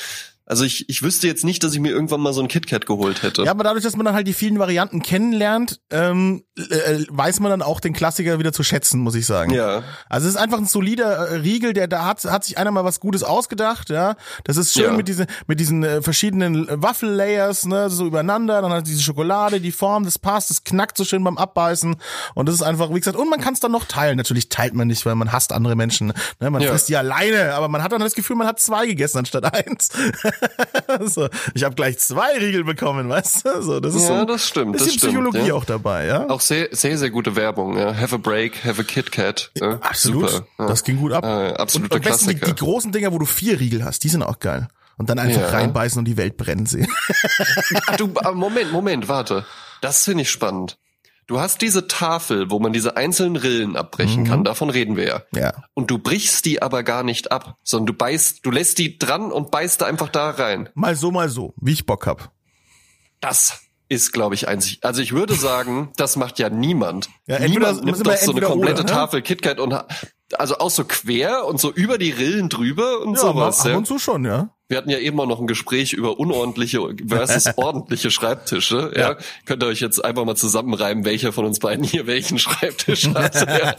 also 0.48 0.64
ich, 0.64 0.88
ich 0.88 1.02
wüsste 1.02 1.26
jetzt 1.26 1.44
nicht, 1.44 1.62
dass 1.62 1.74
ich 1.74 1.80
mir 1.80 1.90
irgendwann 1.90 2.20
mal 2.20 2.32
so 2.32 2.40
ein 2.40 2.48
KitKat 2.48 2.86
geholt 2.86 3.22
hätte. 3.22 3.42
Ja, 3.42 3.50
aber 3.50 3.64
dadurch, 3.64 3.84
dass 3.84 3.96
man 3.96 4.06
dann 4.06 4.14
halt 4.14 4.26
die 4.26 4.32
vielen 4.32 4.58
Varianten 4.58 5.02
kennenlernt, 5.02 5.80
ähm, 5.90 6.42
äh, 6.56 7.04
weiß 7.10 7.40
man 7.40 7.50
dann 7.50 7.60
auch 7.60 7.80
den 7.80 7.92
Klassiker 7.92 8.38
wieder 8.38 8.52
zu 8.54 8.62
schätzen, 8.62 9.00
muss 9.00 9.14
ich 9.14 9.26
sagen. 9.26 9.52
Ja. 9.52 9.82
Also 10.08 10.26
es 10.26 10.34
ist 10.34 10.40
einfach 10.40 10.56
ein 10.56 10.64
solider 10.64 11.28
äh, 11.28 11.34
Riegel, 11.36 11.74
der 11.74 11.86
da 11.86 12.06
hat, 12.06 12.24
hat 12.24 12.44
sich 12.44 12.56
einer 12.56 12.70
mal 12.70 12.82
was 12.82 12.98
Gutes 12.98 13.24
ausgedacht, 13.24 13.90
ja. 13.90 14.16
Das 14.44 14.56
ist 14.56 14.72
schön 14.72 14.84
ja. 14.84 14.92
mit 14.92 15.06
diesen, 15.08 15.26
mit 15.46 15.60
diesen 15.60 15.84
äh, 15.84 16.00
verschiedenen 16.00 16.66
Waffellayers, 16.70 17.66
ne, 17.66 17.90
so 17.90 18.06
übereinander, 18.06 18.62
dann 18.62 18.72
hat 18.72 18.86
diese 18.86 19.02
Schokolade, 19.02 19.60
die 19.60 19.72
Form, 19.72 20.04
das 20.04 20.18
passt, 20.18 20.48
das 20.48 20.64
knackt 20.64 20.96
so 20.96 21.04
schön 21.04 21.22
beim 21.22 21.36
Abbeißen 21.36 21.96
und 22.34 22.48
das 22.48 22.54
ist 22.54 22.62
einfach, 22.62 22.88
wie 22.88 23.00
gesagt, 23.00 23.18
und 23.18 23.28
man 23.28 23.40
kann 23.40 23.52
es 23.52 23.60
dann 23.60 23.72
noch 23.72 23.84
teilen. 23.84 24.16
Natürlich 24.16 24.48
teilt 24.48 24.72
man 24.72 24.88
nicht, 24.88 25.04
weil 25.04 25.14
man 25.14 25.30
hasst 25.30 25.52
andere 25.52 25.76
Menschen, 25.76 26.14
ne? 26.40 26.50
Man 26.50 26.62
ja. 26.62 26.70
frisst 26.70 26.88
die 26.88 26.96
alleine, 26.96 27.54
aber 27.54 27.68
man 27.68 27.82
hat 27.82 27.92
dann 27.92 28.00
das 28.00 28.14
Gefühl, 28.14 28.36
man 28.36 28.46
hat 28.46 28.60
zwei 28.60 28.86
gegessen 28.86 29.18
anstatt 29.18 29.54
eins. 29.54 29.90
so, 31.06 31.28
ich 31.54 31.64
habe 31.64 31.74
gleich 31.74 31.98
zwei 31.98 32.36
Riegel 32.38 32.64
bekommen, 32.64 33.08
weißt 33.08 33.44
du? 33.46 33.62
So, 33.62 33.80
das 33.80 33.94
ist 33.94 34.08
ja, 34.08 34.20
so 34.20 34.24
das 34.24 34.46
stimmt. 34.46 34.72
bisschen 34.72 34.86
Das 34.86 34.94
stimmt, 34.96 35.12
Psychologie 35.12 35.48
ja. 35.48 35.54
auch 35.54 35.64
dabei, 35.64 36.06
ja? 36.06 36.28
Auch 36.28 36.40
sehr, 36.40 36.68
sehr, 36.72 36.98
sehr 36.98 37.10
gute 37.10 37.36
Werbung. 37.36 37.76
Ja. 37.76 37.94
Have 37.96 38.14
a 38.14 38.18
break, 38.18 38.64
have 38.64 38.80
a 38.80 38.84
Kit 38.84 39.12
Kat. 39.12 39.50
Ja. 39.58 39.78
Absolut. 39.80 40.30
Super. 40.30 40.46
Ja. 40.58 40.66
Das 40.66 40.84
ging 40.84 40.96
gut 40.98 41.12
ab. 41.12 41.24
Äh, 41.24 41.54
absolute 41.54 41.94
und 41.94 42.06
am 42.06 42.10
besten 42.10 42.28
die, 42.28 42.34
Klassiker. 42.36 42.46
die 42.54 42.64
großen 42.64 42.92
Dinger, 42.92 43.12
wo 43.12 43.18
du 43.18 43.26
vier 43.26 43.58
Riegel 43.60 43.84
hast, 43.84 44.04
die 44.04 44.08
sind 44.08 44.22
auch 44.22 44.38
geil. 44.38 44.68
Und 44.96 45.10
dann 45.10 45.18
einfach 45.20 45.42
Ja. 45.42 45.48
reinbeißen 45.50 45.98
und 46.00 46.06
die 46.06 46.16
Welt 46.16 46.36
brennen 46.36 46.66
sehen. 46.66 46.88
Du, 47.96 48.10
ah, 48.16 48.32
Moment, 48.32 48.72
Moment, 48.72 49.08
warte. 49.08 49.44
Das 49.80 50.04
finde 50.04 50.22
ich 50.22 50.30
spannend. 50.30 50.76
Du 51.28 51.38
hast 51.38 51.60
diese 51.60 51.86
Tafel, 51.86 52.50
wo 52.50 52.58
man 52.58 52.72
diese 52.72 52.96
einzelnen 52.96 53.36
Rillen 53.36 53.76
abbrechen 53.76 54.24
kann. 54.24 54.44
Davon 54.44 54.70
reden 54.70 54.96
wir 54.96 55.06
ja. 55.06 55.22
ja. 55.34 55.52
Und 55.74 55.90
du 55.90 55.98
brichst 55.98 56.46
die 56.46 56.62
aber 56.62 56.82
gar 56.82 57.02
nicht 57.02 57.30
ab, 57.30 57.56
sondern 57.62 57.86
du 57.86 57.92
beißt, 57.92 58.44
du 58.46 58.50
lässt 58.50 58.78
die 58.78 58.98
dran 58.98 59.30
und 59.30 59.50
beißt 59.50 59.82
da 59.82 59.86
einfach 59.86 60.08
da 60.08 60.30
rein. 60.30 60.70
Mal 60.74 60.96
so, 60.96 61.10
mal 61.10 61.28
so, 61.28 61.52
wie 61.60 61.72
ich 61.74 61.84
Bock 61.84 62.06
hab. 62.06 62.32
Das 63.20 63.60
ist, 63.90 64.12
glaube 64.12 64.34
ich, 64.36 64.48
einzig. 64.48 64.78
Also 64.82 65.02
ich 65.02 65.12
würde 65.12 65.34
sagen, 65.34 65.92
das 65.96 66.16
macht 66.16 66.38
ja 66.38 66.48
niemand. 66.48 67.10
Ja, 67.26 67.36
entweder- 67.36 67.72
niemand 67.72 67.84
nimmt 67.84 68.06
doch 68.06 68.16
so 68.16 68.32
eine 68.32 68.40
komplette 68.40 68.82
oder, 68.82 68.90
ne? 68.90 68.90
Tafel 68.90 69.20
KitKat 69.22 69.60
und 69.60 69.74
also 70.34 70.58
auch 70.58 70.70
so 70.70 70.84
quer 70.84 71.44
und 71.44 71.60
so 71.60 71.70
über 71.72 71.98
die 71.98 72.10
Rillen 72.10 72.48
drüber 72.48 73.00
und 73.00 73.14
Ja, 73.16 73.20
sowas. 73.20 73.60
ab 73.60 73.66
Ja. 73.66 73.76
und 73.76 73.86
zu 73.86 73.98
schon, 73.98 74.24
ja. 74.24 74.48
Wir 74.68 74.76
hatten 74.76 74.90
ja 74.90 74.98
eben 74.98 75.18
auch 75.18 75.26
noch 75.26 75.40
ein 75.40 75.46
Gespräch 75.46 75.94
über 75.94 76.18
unordentliche 76.18 76.80
versus 77.06 77.46
ordentliche 77.56 78.10
Schreibtische. 78.10 78.92
Ja. 78.94 79.00
Ja. 79.12 79.16
Könnt 79.46 79.62
ihr 79.62 79.66
euch 79.66 79.80
jetzt 79.80 80.04
einfach 80.04 80.26
mal 80.26 80.36
zusammenreimen, 80.36 81.06
welcher 81.06 81.32
von 81.32 81.46
uns 81.46 81.58
beiden 81.58 81.84
hier 81.84 82.06
welchen 82.06 82.38
Schreibtisch 82.38 83.08
hat. 83.08 83.34
ja. 83.48 83.74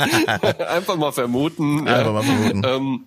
Einfach 0.68 0.96
mal 0.96 1.12
vermuten. 1.12 1.86
ja. 1.86 1.98
Einfach 1.98 2.14
mal 2.14 2.24
vermuten. 2.24 2.64
Ähm, 2.66 3.06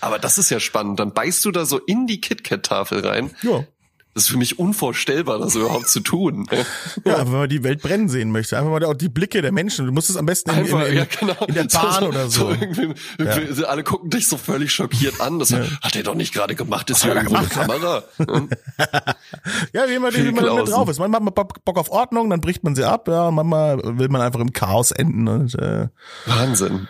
aber 0.00 0.18
das 0.18 0.38
ist 0.38 0.50
ja 0.50 0.58
spannend. 0.58 0.98
Dann 0.98 1.12
beißt 1.14 1.44
du 1.44 1.52
da 1.52 1.64
so 1.64 1.78
in 1.78 2.06
die 2.06 2.20
KitKat-Tafel 2.20 3.06
rein. 3.06 3.30
Ja. 3.42 3.64
Das 4.14 4.24
ist 4.24 4.30
für 4.30 4.36
mich 4.36 4.60
unvorstellbar, 4.60 5.40
das 5.40 5.56
überhaupt 5.56 5.88
zu 5.88 5.98
tun. 5.98 6.46
Ja, 7.04 7.18
wenn 7.26 7.32
man 7.32 7.48
die 7.48 7.64
Welt 7.64 7.82
brennen 7.82 8.08
sehen 8.08 8.30
möchte. 8.30 8.56
Einfach 8.56 8.70
mal 8.70 8.84
auch 8.84 8.94
die 8.94 9.08
Blicke 9.08 9.42
der 9.42 9.50
Menschen. 9.50 9.86
Du 9.86 9.92
musst 9.92 10.08
es 10.08 10.16
am 10.16 10.26
besten 10.26 10.50
in, 10.50 10.56
Einfach, 10.56 10.82
in, 10.82 10.92
in, 10.92 10.96
ja, 10.98 11.04
genau. 11.04 11.44
in 11.46 11.54
der 11.54 11.64
Bahn 11.64 12.04
oder 12.04 12.30
so. 12.30 12.50
irgendwie, 12.50 12.94
irgendwie, 13.18 13.64
Alle 13.64 13.82
gucken 13.82 14.10
dich 14.10 14.28
so 14.28 14.36
völlig 14.36 14.72
schockiert 14.72 15.20
an. 15.20 15.40
Das 15.40 15.52
hat 15.52 15.96
er 15.96 16.04
doch 16.04 16.14
nicht 16.14 16.32
gerade 16.32 16.54
gemacht. 16.54 16.88
Ist 16.90 17.02
hier 17.02 17.10
er 17.12 17.16
irgendwo 17.16 17.36
eine? 17.36 17.48
Kamera. 17.48 18.04
Ja, 19.72 19.88
wie 19.88 19.94
immer, 19.94 20.14
wie 20.14 20.30
man 20.30 20.44
drauf 20.44 20.88
ist. 20.88 20.98
Manchmal 20.98 21.20
hat 21.20 21.36
man 21.36 21.46
Bock 21.64 21.78
auf 21.78 21.90
Ordnung, 21.90 22.30
dann 22.30 22.40
bricht 22.40 22.62
man 22.62 22.76
sie 22.76 22.84
ab. 22.84 23.08
Ja, 23.08 23.30
manchmal 23.32 23.80
will 23.98 24.08
man 24.08 24.20
einfach 24.20 24.40
im 24.40 24.52
Chaos 24.52 24.92
enden. 24.92 25.26
Und, 25.26 25.54
äh, 25.58 25.88
Wahnsinn. 26.26 26.86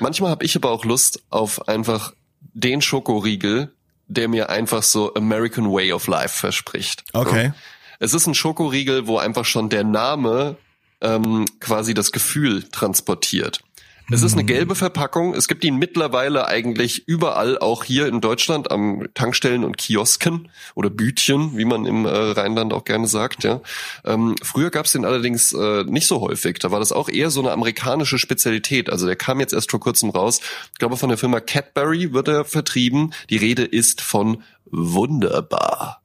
Manchmal 0.00 0.30
habe 0.30 0.44
ich 0.44 0.56
aber 0.56 0.70
auch 0.70 0.84
Lust 0.84 1.22
auf 1.28 1.68
einfach 1.68 2.14
den 2.54 2.80
Schokoriegel, 2.82 3.72
der 4.12 4.28
mir 4.28 4.50
einfach 4.50 4.82
so 4.82 5.14
American 5.14 5.70
Way 5.70 5.92
of 5.92 6.06
Life 6.06 6.36
verspricht. 6.38 7.04
Okay. 7.12 7.52
Es 7.98 8.14
ist 8.14 8.26
ein 8.26 8.34
Schokoriegel, 8.34 9.06
wo 9.06 9.18
einfach 9.18 9.44
schon 9.44 9.68
der 9.68 9.84
Name 9.84 10.56
ähm, 11.00 11.44
quasi 11.60 11.94
das 11.94 12.12
Gefühl 12.12 12.64
transportiert. 12.64 13.60
Es 14.10 14.22
ist 14.22 14.32
eine 14.34 14.44
gelbe 14.44 14.74
Verpackung. 14.74 15.34
Es 15.34 15.48
gibt 15.48 15.64
ihn 15.64 15.76
mittlerweile 15.76 16.46
eigentlich 16.46 17.06
überall, 17.06 17.58
auch 17.58 17.84
hier 17.84 18.06
in 18.08 18.20
Deutschland, 18.20 18.70
am 18.70 19.08
Tankstellen 19.14 19.64
und 19.64 19.78
Kiosken 19.78 20.50
oder 20.74 20.90
Bütchen, 20.90 21.56
wie 21.56 21.64
man 21.64 21.86
im 21.86 22.04
äh, 22.04 22.10
Rheinland 22.10 22.72
auch 22.72 22.84
gerne 22.84 23.06
sagt. 23.06 23.44
Ja. 23.44 23.60
Ähm, 24.04 24.34
früher 24.42 24.70
gab 24.70 24.86
es 24.86 24.92
den 24.92 25.04
allerdings 25.04 25.52
äh, 25.52 25.84
nicht 25.84 26.06
so 26.06 26.20
häufig. 26.20 26.58
Da 26.58 26.70
war 26.70 26.80
das 26.80 26.92
auch 26.92 27.08
eher 27.08 27.30
so 27.30 27.40
eine 27.40 27.52
amerikanische 27.52 28.18
Spezialität. 28.18 28.90
Also 28.90 29.06
der 29.06 29.16
kam 29.16 29.40
jetzt 29.40 29.52
erst 29.52 29.70
vor 29.70 29.80
kurzem 29.80 30.10
raus. 30.10 30.40
Ich 30.72 30.78
glaube, 30.78 30.96
von 30.96 31.08
der 31.08 31.18
Firma 31.18 31.40
Cadbury 31.40 32.12
wird 32.12 32.28
er 32.28 32.44
vertrieben. 32.44 33.14
Die 33.30 33.36
Rede 33.36 33.64
ist 33.64 34.00
von 34.00 34.42
Wunderbar. 34.66 36.02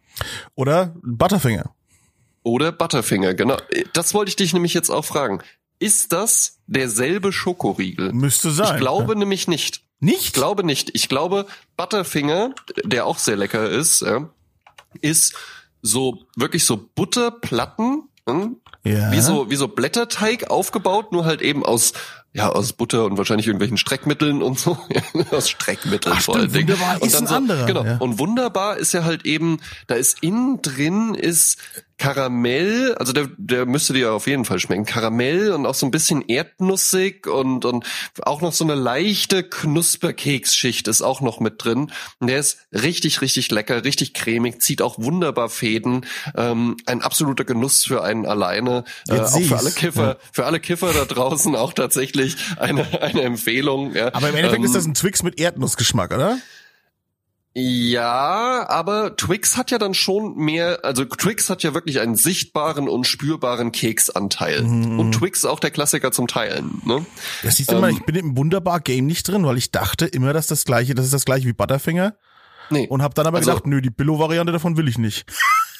oder 0.55 0.93
Butterfinger. 1.01 1.73
Oder 2.43 2.71
Butterfinger, 2.71 3.33
genau. 3.33 3.57
Das 3.93 4.13
wollte 4.13 4.29
ich 4.29 4.35
dich 4.37 4.53
nämlich 4.53 4.73
jetzt 4.73 4.89
auch 4.89 5.03
fragen. 5.03 5.41
Ist 5.79 6.11
das 6.11 6.59
derselbe 6.67 7.31
Schokoriegel? 7.31 8.11
Müsste 8.13 8.51
sein. 8.51 8.75
Ich 8.75 8.79
glaube 8.79 9.13
ja. 9.13 9.19
nämlich 9.19 9.47
nicht. 9.47 9.83
nicht. 9.99 10.21
Ich 10.21 10.33
glaube 10.33 10.63
nicht. 10.63 10.91
Ich 10.93 11.07
glaube, 11.09 11.45
Butterfinger, 11.75 12.53
der 12.83 13.05
auch 13.05 13.19
sehr 13.19 13.37
lecker 13.37 13.69
ist, 13.69 14.03
ist 15.01 15.35
so 15.81 16.25
wirklich 16.35 16.65
so 16.65 16.89
Butterplatten, 16.95 18.09
hm? 18.27 18.57
ja. 18.83 19.11
wie 19.11 19.21
so 19.21 19.49
wie 19.49 19.55
so 19.55 19.67
Blätterteig 19.67 20.49
aufgebaut, 20.49 21.11
nur 21.11 21.25
halt 21.25 21.41
eben 21.41 21.65
aus 21.65 21.93
ja 22.33 22.49
aus 22.49 22.73
Butter 22.73 23.05
und 23.05 23.17
wahrscheinlich 23.17 23.47
irgendwelchen 23.47 23.77
Streckmitteln 23.77 24.41
und 24.41 24.59
so 24.59 24.77
aus 25.31 25.49
Streckmitteln 25.49 26.15
Ach, 26.17 26.21
vor 26.21 26.35
allen 26.35 26.51
Dingen. 26.51 26.69
wunderbar 26.69 27.01
und 27.01 27.07
ist 27.07 27.15
dann 27.15 27.23
ein 27.23 27.27
so, 27.27 27.35
anderer, 27.35 27.65
genau. 27.65 27.83
ja. 27.83 27.97
Und 27.97 28.19
wunderbar 28.19 28.77
ist 28.77 28.93
ja 28.93 29.03
halt 29.03 29.25
eben, 29.25 29.59
da 29.87 29.95
ist 29.95 30.21
innen 30.21 30.61
drin 30.61 31.15
ist 31.15 31.57
Karamell, 31.97 32.93
also 32.95 33.11
der, 33.11 33.27
der 33.37 33.65
müsste 33.65 33.93
dir 33.93 34.13
auf 34.13 34.27
jeden 34.27 34.45
Fall 34.45 34.59
schmecken. 34.59 34.85
Karamell 34.85 35.51
und 35.51 35.65
auch 35.65 35.73
so 35.73 35.85
ein 35.85 35.91
bisschen 35.91 36.21
erdnussig 36.27 37.25
und, 37.25 37.65
und 37.65 37.85
auch 38.21 38.41
noch 38.41 38.53
so 38.53 38.63
eine 38.63 38.75
leichte 38.75 39.43
Knusperkeksschicht 39.43 40.87
ist 40.87 41.01
auch 41.01 41.21
noch 41.21 41.39
mit 41.39 41.63
drin. 41.63 41.91
Und 42.19 42.27
der 42.27 42.39
ist 42.39 42.59
richtig, 42.71 43.21
richtig 43.21 43.49
lecker, 43.49 43.83
richtig 43.83 44.13
cremig, 44.13 44.61
zieht 44.61 44.83
auch 44.83 44.99
wunderbar 44.99 45.49
Fäden. 45.49 46.05
Ähm, 46.35 46.77
ein 46.85 47.01
absoluter 47.01 47.45
Genuss 47.45 47.83
für 47.85 48.03
einen 48.03 48.27
alleine. 48.27 48.83
Äh, 49.07 49.19
auch 49.19 49.41
für 49.41 49.57
alle 49.57 49.71
Kiffer, 49.71 50.17
für 50.31 50.45
alle 50.45 50.59
Kiffer 50.59 50.93
da 50.93 51.05
draußen 51.05 51.55
auch 51.55 51.73
tatsächlich 51.73 52.35
eine, 52.57 53.01
eine 53.01 53.21
Empfehlung. 53.21 53.95
Ja. 53.95 54.13
Aber 54.13 54.29
im 54.29 54.35
Endeffekt 54.35 54.59
Ähm, 54.59 54.65
ist 54.65 54.75
das 54.75 54.85
ein 54.85 54.93
Twix 54.93 55.23
mit 55.23 55.39
Erdnussgeschmack, 55.39 56.13
oder? 56.13 56.37
Ja, 57.59 58.69
aber 58.69 59.15
Twix 59.17 59.57
hat 59.57 59.71
ja 59.71 59.79
dann 59.79 59.95
schon 59.95 60.35
mehr, 60.35 60.79
also 60.83 61.05
Twix 61.05 61.49
hat 61.49 61.63
ja 61.63 61.73
wirklich 61.73 61.99
einen 61.99 62.15
sichtbaren 62.15 62.87
und 62.87 63.07
spürbaren 63.07 63.71
Keksanteil. 63.71 64.61
Mhm. 64.61 64.99
Und 64.99 65.11
Twix 65.13 65.43
auch 65.43 65.59
der 65.59 65.71
Klassiker 65.71 66.11
zum 66.11 66.27
Teilen. 66.27 66.81
Ne? 66.85 67.03
Das 67.41 67.55
siehst 67.55 67.71
du 67.71 67.79
mal, 67.79 67.89
Ähm, 67.89 67.97
ich 67.97 68.05
bin 68.05 68.15
im 68.15 68.37
wunderbar 68.37 68.79
Game 68.79 69.07
nicht 69.07 69.27
drin, 69.27 69.43
weil 69.43 69.57
ich 69.57 69.71
dachte 69.71 70.05
immer, 70.05 70.33
dass 70.33 70.45
das 70.45 70.65
gleiche, 70.65 70.93
das 70.93 71.05
ist 71.05 71.13
das 71.15 71.25
gleiche 71.25 71.47
wie 71.47 71.53
Butterfinger 71.53 72.15
Nee, 72.69 72.85
und 72.89 73.01
habe 73.01 73.13
dann 73.15 73.25
aber 73.25 73.37
Also- 73.37 73.49
gedacht, 73.51 73.65
nö, 73.65 73.81
die 73.81 73.89
Billo-Variante 73.89 74.51
davon 74.51 74.77
will 74.77 74.87
ich 74.87 74.97
nicht. 74.99 75.25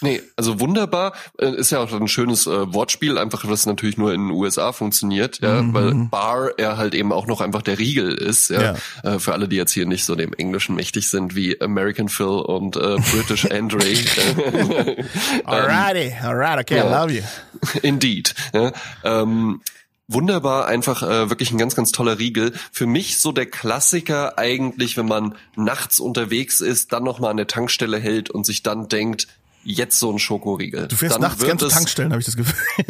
Nee, 0.02 0.22
also 0.36 0.60
wunderbar 0.60 1.14
äh, 1.40 1.50
ist 1.56 1.72
ja 1.72 1.80
auch 1.80 1.92
ein 1.92 2.08
schönes 2.08 2.48
äh, 2.48 2.74
Wortspiel, 2.74 3.18
einfach 3.18 3.48
was 3.48 3.66
natürlich 3.66 3.98
nur 3.98 4.14
in 4.14 4.28
den 4.28 4.32
USA 4.32 4.72
funktioniert, 4.72 5.40
ja, 5.42 5.62
Mhm. 5.62 5.74
weil 5.74 5.94
Bar 6.10 6.50
er 6.58 6.78
halt 6.78 6.94
eben 6.96 7.12
auch 7.12 7.28
noch 7.28 7.42
einfach 7.42 7.62
der 7.62 7.80
Riegel 7.80 8.14
ist, 8.14 8.50
ja. 8.50 8.76
Äh, 9.04 9.20
für 9.20 9.34
alle, 9.34 9.48
die 9.48 9.56
jetzt 9.56 9.72
hier 9.72 9.86
nicht 9.86 10.06
so 10.06 10.16
dem 10.16 10.34
Englischen 10.34 10.76
mächtig 10.76 11.10
sind 11.10 11.36
wie 11.36 11.60
American 11.62 12.10
Phil 12.10 12.26
und 12.28 12.76
äh, 12.78 12.98
British 13.12 13.46
Andre. 13.52 13.78
Alrighty, 15.46 16.14
alright, 16.22 16.60
okay, 16.60 16.76
I 16.76 16.78
ja. 16.78 17.02
love 17.02 17.14
you. 17.14 17.22
Indeed. 17.82 18.34
Ja, 18.54 18.72
ähm, 19.04 19.62
wunderbar, 20.08 20.68
einfach 20.68 21.04
äh, 21.04 21.30
wirklich 21.30 21.52
ein 21.52 21.58
ganz, 21.58 21.76
ganz 21.76 21.92
toller 21.92 22.20
Riegel. 22.20 22.54
Für 22.72 22.86
mich 22.86 23.20
so 23.20 23.32
der 23.32 23.46
Klassiker 23.46 24.38
eigentlich, 24.38 24.98
wenn 24.98 25.08
man 25.08 25.36
nachts 25.56 26.00
unterwegs 26.00 26.62
ist, 26.62 26.94
dann 26.94 27.04
nochmal 27.04 27.32
an 27.32 27.38
der 27.38 27.48
Tankstelle 27.48 27.98
hält 28.00 28.30
und 28.30 28.46
sich 28.46 28.64
dann 28.64 28.88
denkt, 28.88 29.28
jetzt 29.70 30.00
so 30.00 30.12
ein 30.12 30.18
Schokoriegel. 30.20 30.88
Du 30.88 30.96
fährst 30.96 31.16
dann 31.16 31.22
nachts 31.22 31.40
wird 31.40 31.48
gern 31.50 31.60
zu 31.60 31.68
Tankstellen, 31.68 32.12
habe 32.12 32.20
ich 32.22 32.26
das 32.26 32.36
Gefühl. 32.38 32.56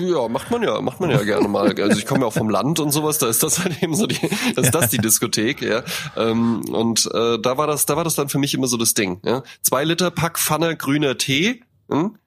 Ja, 0.00 0.26
macht 0.28 0.50
man 0.50 0.62
ja, 0.62 0.80
macht 0.80 1.00
man 1.00 1.10
ja 1.10 1.22
gerne 1.22 1.46
mal. 1.46 1.72
Also 1.80 1.98
ich 1.98 2.04
komme 2.06 2.22
ja 2.22 2.26
auch 2.26 2.32
vom 2.32 2.50
Land 2.50 2.80
und 2.80 2.90
sowas, 2.90 3.18
da 3.18 3.28
ist 3.28 3.42
das 3.44 3.60
halt 3.62 3.80
eben 3.82 3.94
so 3.94 4.06
die, 4.06 4.18
das 4.56 4.66
ist 4.66 4.74
das 4.74 4.90
die 4.90 4.98
Diskothek, 4.98 5.62
ja. 5.62 5.82
Ähm, 6.16 6.62
und 6.70 7.08
äh, 7.14 7.38
da 7.40 7.56
war 7.58 7.66
das, 7.68 7.86
da 7.86 7.96
war 7.96 8.02
das 8.04 8.14
dann 8.16 8.28
für 8.28 8.38
mich 8.38 8.54
immer 8.54 8.66
so 8.66 8.76
das 8.76 8.94
Ding. 8.94 9.20
Ja? 9.24 9.42
Zwei 9.62 9.84
Liter 9.84 10.10
Pack 10.10 10.38
Pfanne 10.38 10.76
grüner 10.76 11.16
Tee. 11.16 11.62
Hm? 11.88 12.18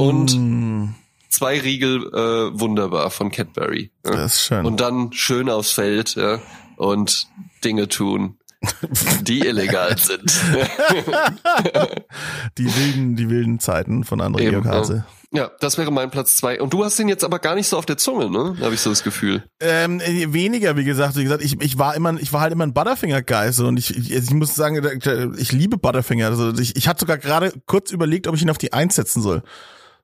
Und- 0.00 0.36
Mm, 0.36 0.94
zwei 1.30 1.58
Riegel 1.60 2.06
äh, 2.12 2.60
wunderbar 2.60 3.10
von 3.10 3.30
Cadbury. 3.30 3.90
Ja. 4.04 4.12
das 4.12 4.34
ist 4.34 4.42
schön. 4.42 4.64
Und 4.66 4.80
dann 4.80 5.12
schön 5.12 5.48
aufs 5.50 5.72
Feld 5.72 6.14
ja, 6.16 6.40
und 6.76 7.26
Dinge 7.64 7.88
tun, 7.88 8.36
die 9.22 9.46
illegal 9.46 9.96
sind. 9.98 10.32
die 12.58 12.66
wilden, 12.66 13.16
die 13.16 13.28
wilden 13.28 13.60
Zeiten 13.60 14.04
von 14.04 14.20
André 14.20 14.40
Eben, 14.40 14.62
Georg 14.62 15.04
ja, 15.32 15.50
das 15.60 15.76
wäre 15.76 15.90
mein 15.90 16.10
Platz 16.10 16.36
zwei. 16.36 16.60
Und 16.60 16.72
du 16.72 16.84
hast 16.84 16.98
den 16.98 17.08
jetzt 17.08 17.24
aber 17.24 17.38
gar 17.40 17.56
nicht 17.56 17.68
so 17.68 17.76
auf 17.76 17.84
der 17.84 17.96
Zunge, 17.96 18.30
ne? 18.30 18.56
Habe 18.60 18.74
ich 18.74 18.80
so 18.80 18.90
das 18.90 19.02
Gefühl. 19.02 19.44
Ähm, 19.60 20.00
äh, 20.00 20.32
weniger, 20.32 20.76
wie 20.76 20.84
gesagt. 20.84 21.16
Wie 21.16 21.24
gesagt, 21.24 21.42
ich, 21.42 21.60
ich 21.60 21.78
war 21.78 21.94
immer, 21.94 22.14
ich 22.20 22.32
war 22.32 22.40
halt 22.40 22.52
immer 22.52 22.64
ein 22.64 22.72
Butterfinger-Guy 22.72 23.52
so, 23.52 23.66
und 23.66 23.76
ich, 23.76 23.96
ich, 23.96 24.12
ich 24.12 24.30
muss 24.30 24.54
sagen, 24.54 24.80
ich 25.36 25.52
liebe 25.52 25.78
Butterfinger. 25.78 26.28
Also 26.28 26.52
ich, 26.58 26.76
ich 26.76 26.88
hatte 26.88 27.00
sogar 27.00 27.18
gerade 27.18 27.52
kurz 27.66 27.90
überlegt, 27.90 28.28
ob 28.28 28.36
ich 28.36 28.42
ihn 28.42 28.50
auf 28.50 28.58
die 28.58 28.72
Eins 28.72 28.94
setzen 28.94 29.20
soll. 29.20 29.42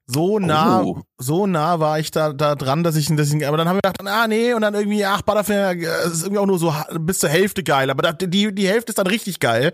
So 0.07 0.39
nah, 0.39 0.83
Oh. 0.83 1.03
So 1.23 1.47
nah 1.47 1.81
war 1.81 1.99
ich 1.99 2.11
da, 2.11 2.33
da 2.33 2.55
dran, 2.55 2.83
dass 2.83 2.97
ich, 2.97 3.15
dass 3.15 3.33
ich, 3.33 3.47
aber 3.47 3.57
dann 3.57 3.69
haben 3.69 3.77
wir 3.77 3.83
gedacht, 3.83 4.07
ah 4.07 4.27
nee, 4.27 4.55
und 4.55 4.63
dann 4.63 4.75
irgendwie, 4.75 5.05
ach, 5.05 5.23
Butterfinger, 5.23 5.71
äh, 5.73 6.07
ist 6.07 6.23
irgendwie 6.23 6.39
auch 6.39 6.47
nur 6.47 6.59
so 6.59 6.75
bis 6.99 7.21
zur 7.21 7.31
Hälfte 7.31 7.63
geil, 7.63 7.91
aber 7.91 8.13
die, 8.13 8.55
die 8.55 8.69
Hälfte 8.69 8.91
ist 8.91 8.99
dann 8.99 9.07
richtig 9.07 9.41
geil. 9.41 9.73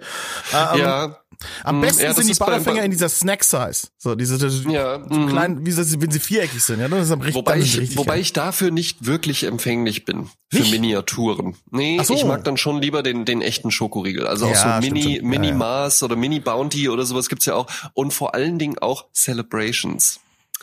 Ähm, 0.53 0.81
ja. 0.81 1.19
Am 1.63 1.77
hm, 1.77 1.83
besten 1.83 2.03
ja, 2.03 2.15
sind 2.15 2.29
die 2.29 2.35
Butterfinger 2.35 2.83
in 2.83 2.91
dieser 2.91 3.09
Snack-Size. 3.09 3.89
So, 3.97 4.17
diese, 4.17 4.39
diese 4.39 4.69
ja, 4.71 5.01
so 5.09 5.15
mhm. 5.15 5.29
kleinen, 5.29 5.67
wie 5.67 5.71
sie, 5.71 6.01
wenn 6.01 6.11
sie 6.11 6.19
viereckig 6.19 6.63
sind, 6.63 6.81
ja, 6.81 6.89
das 6.89 7.07
ist 7.07 7.13
am 7.13 7.21
richtig, 7.21 7.37
Wobei 7.37 7.59
ich, 7.59 7.97
wobei 7.97 8.15
geil. 8.15 8.21
ich 8.23 8.33
dafür 8.33 8.73
nicht 8.73 9.07
wirklich 9.07 9.45
empfänglich 9.45 10.05
bin. 10.05 10.29
Für 10.51 10.61
nicht? 10.61 10.73
Miniaturen. 10.73 11.55
Nee, 11.71 12.01
so. 12.03 12.15
ich 12.15 12.25
mag 12.25 12.43
dann 12.43 12.57
schon 12.57 12.83
lieber 12.83 13.05
den, 13.05 13.25
den 13.25 13.41
echten 13.41 13.71
Schokoriegel. 13.71 14.27
Also 14.27 14.47
ja, 14.47 14.53
auch 14.53 14.83
so 14.83 14.91
Mini, 14.91 15.21
Mini 15.23 15.53
Mars 15.53 16.03
oder 16.03 16.17
Mini 16.17 16.41
Bounty 16.41 16.89
oder 16.89 17.05
sowas 17.05 17.29
gibt's 17.29 17.47
ja 17.47 17.55
auch. 17.55 17.69
Und 17.95 18.13
vor 18.13 18.35
allen 18.35 18.59
Dingen 18.59 18.79
auch 18.79 19.07
Celebrations. 19.13 20.21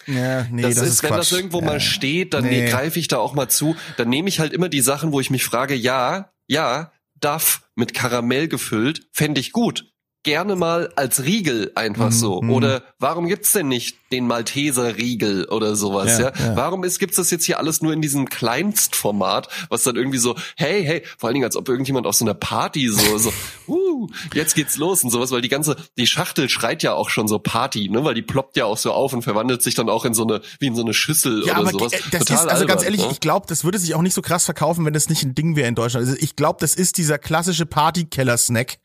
Ja, 0.07 0.43
nee, 0.51 0.61
das, 0.61 0.75
das 0.75 0.83
ist, 0.83 0.93
ist 0.93 1.03
wenn 1.03 1.13
das 1.13 1.31
irgendwo 1.31 1.59
ja. 1.59 1.65
mal 1.65 1.79
steht, 1.79 2.33
dann 2.33 2.43
nee. 2.43 2.69
greife 2.69 2.99
ich 2.99 3.07
da 3.07 3.17
auch 3.17 3.33
mal 3.33 3.49
zu. 3.49 3.75
Dann 3.97 4.09
nehme 4.09 4.29
ich 4.29 4.39
halt 4.39 4.53
immer 4.53 4.69
die 4.69 4.81
Sachen, 4.81 5.11
wo 5.11 5.19
ich 5.19 5.29
mich 5.29 5.43
frage, 5.43 5.75
ja, 5.75 6.31
ja, 6.47 6.91
Duff 7.19 7.63
mit 7.75 7.93
Karamell 7.93 8.47
gefüllt, 8.47 9.07
fände 9.11 9.41
ich 9.41 9.51
gut 9.51 9.94
gerne 10.25 10.55
mal 10.55 10.91
als 10.95 11.23
Riegel 11.23 11.71
einfach 11.75 12.11
so. 12.11 12.41
Mhm. 12.41 12.49
Oder 12.49 12.83
warum 12.99 13.27
gibt's 13.27 13.53
denn 13.53 13.69
nicht 13.69 13.95
den 14.11 14.27
Malteser 14.27 14.97
Riegel 14.97 15.45
oder 15.45 15.75
sowas, 15.75 16.19
ja? 16.19 16.31
ja? 16.31 16.33
ja. 16.37 16.55
Warum 16.55 16.83
ist, 16.83 16.99
gibt's 16.99 17.15
das 17.15 17.31
jetzt 17.31 17.45
hier 17.45 17.59
alles 17.59 17.81
nur 17.81 17.93
in 17.93 18.01
diesem 18.01 18.27
Kleinstformat, 18.27 19.47
was 19.69 19.83
dann 19.83 19.95
irgendwie 19.95 20.17
so, 20.17 20.35
hey, 20.57 20.83
hey, 20.83 21.03
vor 21.17 21.27
allen 21.27 21.35
Dingen 21.35 21.45
als 21.45 21.55
ob 21.55 21.69
irgendjemand 21.69 22.07
auf 22.07 22.15
so 22.15 22.25
einer 22.25 22.33
Party 22.33 22.89
so, 22.89 23.17
so, 23.17 23.31
uh, 23.67 24.07
jetzt 24.33 24.55
geht's 24.55 24.77
los 24.77 25.03
und 25.03 25.11
sowas, 25.11 25.31
weil 25.31 25.41
die 25.41 25.49
ganze, 25.49 25.75
die 25.97 26.07
Schachtel 26.07 26.49
schreit 26.49 26.81
ja 26.81 26.93
auch 26.93 27.09
schon 27.09 27.27
so 27.27 27.37
Party, 27.37 27.89
ne, 27.89 28.03
weil 28.03 28.15
die 28.15 28.21
ploppt 28.23 28.57
ja 28.57 28.65
auch 28.65 28.77
so 28.77 28.91
auf 28.91 29.13
und 29.13 29.21
verwandelt 29.21 29.61
sich 29.61 29.75
dann 29.75 29.89
auch 29.89 30.05
in 30.05 30.15
so 30.15 30.23
eine, 30.23 30.41
wie 30.59 30.67
in 30.67 30.75
so 30.75 30.81
eine 30.81 30.93
Schüssel 30.93 31.45
ja, 31.45 31.53
oder 31.53 31.69
aber 31.69 31.71
sowas. 31.71 31.91
Das 31.91 32.01
Total 32.01 32.21
ist, 32.21 32.31
also 32.31 32.49
albern, 32.49 32.67
ganz 32.67 32.83
ehrlich, 32.83 33.01
ne? 33.01 33.09
ich 33.11 33.19
glaube, 33.19 33.45
das 33.47 33.63
würde 33.63 33.77
sich 33.77 33.93
auch 33.93 34.01
nicht 34.01 34.15
so 34.15 34.23
krass 34.23 34.45
verkaufen, 34.45 34.85
wenn 34.85 34.93
das 34.93 35.07
nicht 35.07 35.23
ein 35.23 35.35
Ding 35.35 35.55
wäre 35.55 35.67
in 35.67 35.75
Deutschland. 35.75 36.07
Also 36.07 36.17
ich 36.19 36.35
glaube, 36.35 36.57
das 36.61 36.73
ist 36.73 36.97
dieser 36.97 37.19
klassische 37.19 37.67
Partykeller-Snack. 37.67 38.77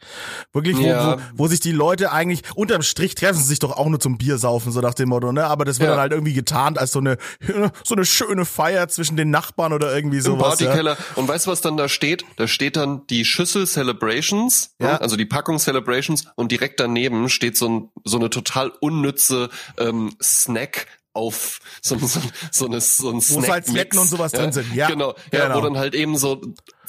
Wirklich, 0.52 0.76
wo, 0.76 0.82
ja. 0.82 1.16
wo, 1.16 1.22
wo 1.34 1.48
sich 1.48 1.60
die 1.60 1.72
Leute 1.72 2.12
eigentlich, 2.12 2.42
unterm 2.54 2.82
Strich 2.82 3.14
treffen 3.14 3.38
sie 3.38 3.44
sich 3.46 3.58
doch 3.58 3.76
auch 3.76 3.88
nur 3.88 4.00
zum 4.00 4.18
Biersaufen, 4.18 4.72
so 4.72 4.80
nach 4.80 4.94
dem 4.94 5.08
Motto, 5.08 5.32
ne? 5.32 5.44
Aber 5.44 5.64
das 5.64 5.78
wird 5.78 5.88
ja. 5.88 5.94
dann 5.94 6.00
halt 6.00 6.12
irgendwie 6.12 6.32
getarnt 6.32 6.78
als 6.78 6.92
so 6.92 7.00
eine, 7.00 7.18
so 7.84 7.94
eine 7.94 8.04
schöne 8.04 8.44
Feier 8.44 8.88
zwischen 8.88 9.16
den 9.16 9.30
Nachbarn 9.30 9.72
oder 9.72 9.94
irgendwie 9.94 10.20
sowas. 10.20 10.60
Im 10.60 10.66
Partykeller. 10.66 10.92
Ja. 10.92 11.04
Und 11.16 11.28
weißt 11.28 11.46
du, 11.46 11.50
was 11.50 11.60
dann 11.60 11.76
da 11.76 11.88
steht? 11.88 12.24
Da 12.36 12.46
steht 12.46 12.76
dann 12.76 13.06
die 13.08 13.24
Schüssel 13.24 13.66
Celebrations, 13.66 14.74
ne? 14.78 14.88
ja. 14.88 14.96
also 14.96 15.16
die 15.16 15.26
Packung 15.26 15.58
Celebrations 15.58 16.24
und 16.36 16.52
direkt 16.52 16.80
daneben 16.80 17.28
steht 17.28 17.56
so, 17.56 17.68
ein, 17.68 17.88
so 18.04 18.18
eine 18.18 18.30
total 18.30 18.72
unnütze 18.80 19.50
ähm, 19.78 20.14
Snack 20.22 20.86
auf 21.12 21.58
so, 21.82 21.98
so, 21.98 22.20
so, 22.52 22.66
eine, 22.66 22.80
so 22.80 23.10
ein 23.10 23.20
Snack. 23.20 23.48
Wo 23.48 23.52
halt 23.52 23.66
Sletten 23.66 23.98
und 23.98 24.08
sowas 24.08 24.32
ja, 24.32 24.38
drin 24.38 24.52
sind, 24.52 24.74
ja. 24.74 24.88
Genau, 24.88 25.14
ja, 25.32 25.46
genau. 25.46 25.56
wo 25.56 25.60
dann 25.62 25.76
halt 25.76 25.94
eben 25.94 26.16
so 26.16 26.40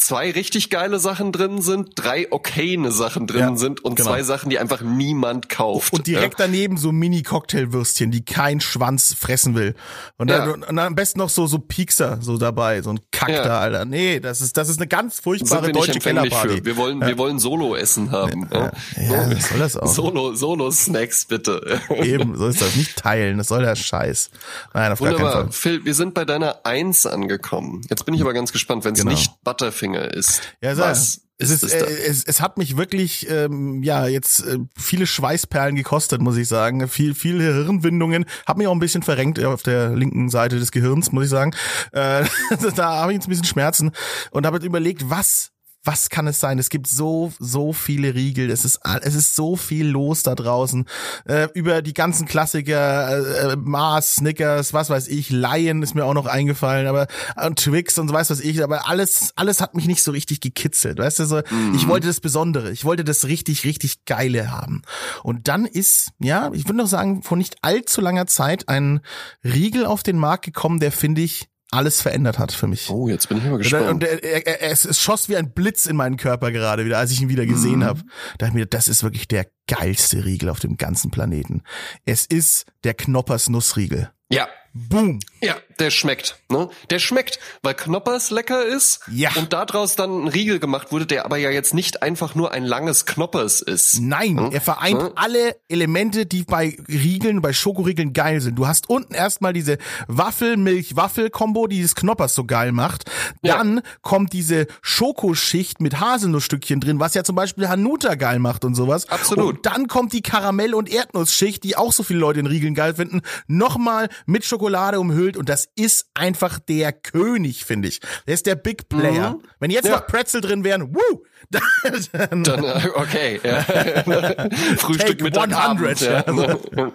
zwei 0.01 0.31
richtig 0.31 0.69
geile 0.69 0.99
Sachen 0.99 1.31
drin 1.31 1.61
sind, 1.61 1.91
drei 1.95 2.31
okayne 2.31 2.91
Sachen 2.91 3.27
drin 3.27 3.39
ja, 3.39 3.55
sind 3.55 3.83
und 3.85 3.95
genau. 3.95 4.09
zwei 4.09 4.23
Sachen, 4.23 4.49
die 4.49 4.59
einfach 4.59 4.81
niemand 4.81 5.47
kauft. 5.49 5.93
Und 5.93 6.07
direkt 6.07 6.39
ja. 6.39 6.45
daneben 6.45 6.77
so 6.77 6.91
Mini-Cocktailwürstchen, 6.91 8.11
die 8.11 8.25
kein 8.25 8.59
Schwanz 8.59 9.13
fressen 9.13 9.55
will. 9.55 9.75
Und, 10.17 10.29
dann, 10.29 10.61
ja. 10.61 10.67
und 10.67 10.79
am 10.79 10.95
besten 10.95 11.19
noch 11.19 11.29
so 11.29 11.45
so 11.47 11.59
Piekser 11.59 12.17
so 12.21 12.37
dabei, 12.37 12.81
so 12.81 12.89
ein 12.91 12.99
Kack 13.11 13.29
da, 13.29 13.59
Alter. 13.59 13.85
Nee, 13.85 14.19
das 14.19 14.41
ist 14.41 14.57
das 14.57 14.69
ist 14.69 14.77
eine 14.77 14.87
ganz 14.87 15.19
furchtbare 15.19 15.71
deutsche 15.71 15.99
Kellerparty. 15.99 16.57
Für. 16.57 16.65
Wir 16.65 16.77
wollen 16.77 17.01
wir 17.01 17.17
wollen 17.17 17.39
Solo-Essen 17.39 18.11
haben. 18.11 18.49
Ja, 18.51 18.71
ja. 18.97 19.39
soll 19.39 19.59
das 19.59 19.77
auch. 19.77 19.87
Solo 19.87 20.33
Solo 20.33 20.71
Snacks 20.71 21.25
bitte. 21.25 21.79
Eben, 21.89 22.35
so 22.35 22.47
ist 22.47 22.61
das. 22.61 22.75
Nicht 22.75 22.97
teilen, 22.97 23.37
das 23.37 23.47
soll 23.47 23.61
der 23.61 23.75
Scheiß. 23.75 24.31
Nein, 24.73 24.91
auf 24.91 24.99
Wunderbar. 24.99 25.23
gar 25.23 25.33
keinen 25.33 25.43
Fall. 25.43 25.51
Phil, 25.51 25.85
wir 25.85 25.93
sind 25.93 26.13
bei 26.13 26.25
deiner 26.25 26.65
Eins 26.65 27.05
angekommen. 27.05 27.81
Jetzt 27.89 28.05
bin 28.05 28.15
ich 28.15 28.21
aber 28.21 28.33
ganz 28.33 28.51
gespannt, 28.51 28.83
wenn 28.85 28.93
es 28.93 28.99
genau. 28.99 29.11
nicht 29.11 29.43
Butterfinger 29.43 29.90
Finger 29.91 30.13
ist. 30.13 30.41
Ja, 30.61 30.77
was 30.77 31.21
es 31.41 31.49
ist, 31.49 31.63
ist 31.63 31.73
äh, 31.73 31.85
es, 32.07 32.23
es 32.23 32.39
hat 32.39 32.57
mich 32.57 32.77
wirklich 32.77 33.27
ähm, 33.29 33.81
ja 33.81 34.05
jetzt 34.05 34.45
äh, 34.45 34.59
viele 34.77 35.07
Schweißperlen 35.07 35.75
gekostet, 35.75 36.21
muss 36.21 36.37
ich 36.37 36.47
sagen. 36.47 36.87
Viel 36.87 37.15
viele 37.15 37.43
Hirnwindungen, 37.43 38.25
hat 38.45 38.57
mich 38.57 38.67
auch 38.67 38.73
ein 38.73 38.79
bisschen 38.79 39.01
verrenkt 39.01 39.43
auf 39.43 39.63
der 39.63 39.95
linken 39.95 40.29
Seite 40.29 40.59
des 40.59 40.71
Gehirns, 40.71 41.11
muss 41.11 41.25
ich 41.25 41.29
sagen. 41.29 41.53
Äh, 41.93 42.25
da 42.75 43.01
habe 43.01 43.11
ich 43.11 43.15
jetzt 43.15 43.27
ein 43.27 43.31
bisschen 43.31 43.45
Schmerzen 43.45 43.91
und 44.29 44.45
habe 44.45 44.63
überlegt, 44.63 45.09
was 45.09 45.50
was 45.83 46.09
kann 46.09 46.27
es 46.27 46.39
sein? 46.39 46.59
Es 46.59 46.69
gibt 46.69 46.87
so, 46.87 47.31
so 47.39 47.73
viele 47.73 48.13
Riegel. 48.13 48.51
Es 48.51 48.65
ist, 48.65 48.79
es 49.01 49.15
ist 49.15 49.35
so 49.35 49.55
viel 49.55 49.87
los 49.87 50.23
da 50.23 50.35
draußen. 50.35 50.85
Äh, 51.25 51.47
über 51.53 51.81
die 51.81 51.93
ganzen 51.93 52.27
Klassiker, 52.27 53.17
äh, 53.17 53.53
äh 53.53 53.55
Mars, 53.55 54.15
Snickers, 54.15 54.73
was 54.73 54.89
weiß 54.89 55.07
ich, 55.07 55.29
Lion 55.29 55.81
ist 55.81 55.95
mir 55.95 56.05
auch 56.05 56.13
noch 56.13 56.27
eingefallen, 56.27 56.87
aber 56.87 57.07
und 57.43 57.57
Twix 57.57 57.97
und 57.97 58.07
so 58.07 58.13
weiß 58.13 58.29
was 58.29 58.39
ich, 58.41 58.63
aber 58.63 58.87
alles, 58.89 59.33
alles 59.35 59.59
hat 59.59 59.73
mich 59.73 59.87
nicht 59.87 60.03
so 60.03 60.11
richtig 60.11 60.39
gekitzelt. 60.39 60.99
Weißt 60.99 61.19
du, 61.19 61.25
so, 61.25 61.41
mhm. 61.49 61.73
ich 61.75 61.87
wollte 61.87 62.07
das 62.07 62.19
Besondere. 62.19 62.71
Ich 62.71 62.85
wollte 62.85 63.03
das 63.03 63.25
richtig, 63.25 63.63
richtig 63.63 64.05
Geile 64.05 64.51
haben. 64.51 64.83
Und 65.23 65.47
dann 65.47 65.65
ist, 65.65 66.11
ja, 66.19 66.51
ich 66.53 66.65
würde 66.65 66.77
noch 66.77 66.87
sagen, 66.87 67.23
vor 67.23 67.37
nicht 67.37 67.57
allzu 67.61 68.01
langer 68.01 68.27
Zeit 68.27 68.69
ein 68.69 69.01
Riegel 69.43 69.85
auf 69.85 70.03
den 70.03 70.17
Markt 70.17 70.45
gekommen, 70.45 70.79
der 70.79 70.91
finde 70.91 71.21
ich 71.21 71.50
alles 71.71 72.01
verändert 72.01 72.37
hat 72.37 72.51
für 72.51 72.67
mich. 72.67 72.89
Oh, 72.89 73.07
jetzt 73.07 73.29
bin 73.29 73.37
ich 73.37 73.45
mal 73.45 73.57
gespannt. 73.57 73.89
Und 73.89 74.03
er, 74.03 74.23
er, 74.23 74.61
er, 74.61 74.71
es, 74.71 74.99
schoss 74.99 75.29
wie 75.29 75.37
ein 75.37 75.53
Blitz 75.53 75.85
in 75.85 75.95
meinen 75.95 76.17
Körper 76.17 76.51
gerade 76.51 76.85
wieder, 76.85 76.97
als 76.97 77.11
ich 77.11 77.21
ihn 77.21 77.29
wieder 77.29 77.45
gesehen 77.45 77.79
mhm. 77.79 77.85
habe. 77.85 78.01
Da 78.37 78.47
ich 78.47 78.53
mir, 78.53 78.65
das 78.65 78.89
ist 78.89 79.03
wirklich 79.03 79.27
der 79.27 79.47
geilste 79.67 80.25
Riegel 80.25 80.49
auf 80.49 80.59
dem 80.59 80.75
ganzen 80.75 81.11
Planeten. 81.11 81.63
Es 82.05 82.25
ist 82.25 82.65
der 82.83 82.93
Knoppers 82.93 83.49
Nussriegel. 83.49 84.11
Ja, 84.29 84.47
Boom. 84.73 85.19
Ja, 85.41 85.55
der 85.79 85.89
schmeckt. 85.89 86.37
Ne? 86.49 86.69
Der 86.89 86.99
schmeckt, 86.99 87.39
weil 87.61 87.73
Knoppers 87.73 88.31
lecker 88.31 88.63
ist 88.63 89.01
ja. 89.11 89.31
und 89.35 89.51
daraus 89.51 89.95
dann 89.97 90.23
ein 90.23 90.27
Riegel 90.29 90.59
gemacht 90.59 90.93
wurde, 90.93 91.05
der 91.05 91.25
aber 91.25 91.37
ja 91.37 91.49
jetzt 91.49 91.73
nicht 91.73 92.03
einfach 92.03 92.35
nur 92.35 92.53
ein 92.53 92.63
langes 92.63 93.05
Knoppers 93.05 93.61
ist. 93.61 93.99
Nein, 93.99 94.37
hm? 94.37 94.51
er 94.51 94.61
vereint 94.61 95.01
hm? 95.01 95.11
alle 95.15 95.57
Elemente, 95.67 96.25
die 96.25 96.43
bei 96.43 96.77
Riegeln, 96.87 97.41
bei 97.41 97.51
Schokoriegeln 97.51 98.13
geil 98.13 98.39
sind. 98.39 98.55
Du 98.55 98.67
hast 98.67 98.89
unten 98.89 99.13
erstmal 99.13 99.51
diese 99.51 99.77
Waffel-Milch-Waffel-Kombo, 100.07 101.67
die 101.67 101.81
das 101.81 101.95
Knoppers 101.95 102.33
so 102.33 102.45
geil 102.45 102.71
macht. 102.71 103.11
Dann 103.41 103.77
ja. 103.77 103.83
kommt 104.03 104.31
diese 104.31 104.67
Schokoschicht 104.81 105.81
mit 105.81 105.99
Haselnussstückchen 105.99 106.79
drin, 106.79 106.99
was 106.99 107.13
ja 107.13 107.25
zum 107.25 107.35
Beispiel 107.35 107.67
Hanuta 107.67 108.15
geil 108.15 108.39
macht 108.39 108.63
und 108.63 108.75
sowas. 108.75 109.09
Absolut. 109.09 109.57
Und 109.57 109.65
dann 109.65 109.87
kommt 109.87 110.13
die 110.13 110.21
Karamell- 110.21 110.75
und 110.75 110.89
Erdnussschicht, 110.89 111.63
die 111.63 111.75
auch 111.75 111.91
so 111.91 112.03
viele 112.03 112.19
Leute 112.19 112.39
in 112.39 112.45
Riegeln 112.45 112.75
geil 112.75 112.93
finden, 112.93 113.21
nochmal 113.47 114.07
mit 114.25 114.45
Schokolade 114.45 114.60
Schokolade 114.61 114.99
umhüllt 114.99 115.37
und 115.37 115.49
das 115.49 115.69
ist 115.75 116.05
einfach 116.13 116.59
der 116.59 116.93
König, 116.93 117.65
finde 117.65 117.87
ich. 117.87 117.99
Der 118.27 118.35
ist 118.35 118.45
der 118.45 118.53
Big 118.53 118.89
Player. 118.89 119.31
Mhm. 119.31 119.43
Wenn 119.59 119.71
jetzt 119.71 119.85
ja. 119.85 119.95
noch 119.95 120.05
Pretzel 120.05 120.39
drin 120.39 120.63
wären, 120.63 120.93
woo, 120.93 121.23
dann, 121.49 122.43
dann 122.43 122.63
äh, 122.63 122.89
okay. 122.93 123.39
Ja. 123.43 123.63
Frühstück, 124.77 125.21
Mittag, 125.21 125.51
100, 125.51 125.59
Abend, 125.59 126.01
ja. 126.01 126.23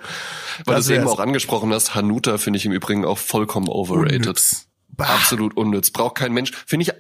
Weil 0.64 0.74
du 0.76 0.80
es 0.80 0.88
eben 0.88 1.08
auch 1.08 1.18
angesprochen 1.18 1.72
hast, 1.72 1.96
Hanuta 1.96 2.38
finde 2.38 2.58
ich 2.58 2.66
im 2.66 2.72
Übrigen 2.72 3.04
auch 3.04 3.18
vollkommen 3.18 3.68
overrated. 3.68 4.26
Unnütz. 4.26 4.68
Absolut 4.96 5.56
unnütz. 5.56 5.90
Braucht 5.90 6.14
kein 6.14 6.32
Mensch. 6.32 6.52
Finde 6.66 6.84
ich 6.84 6.92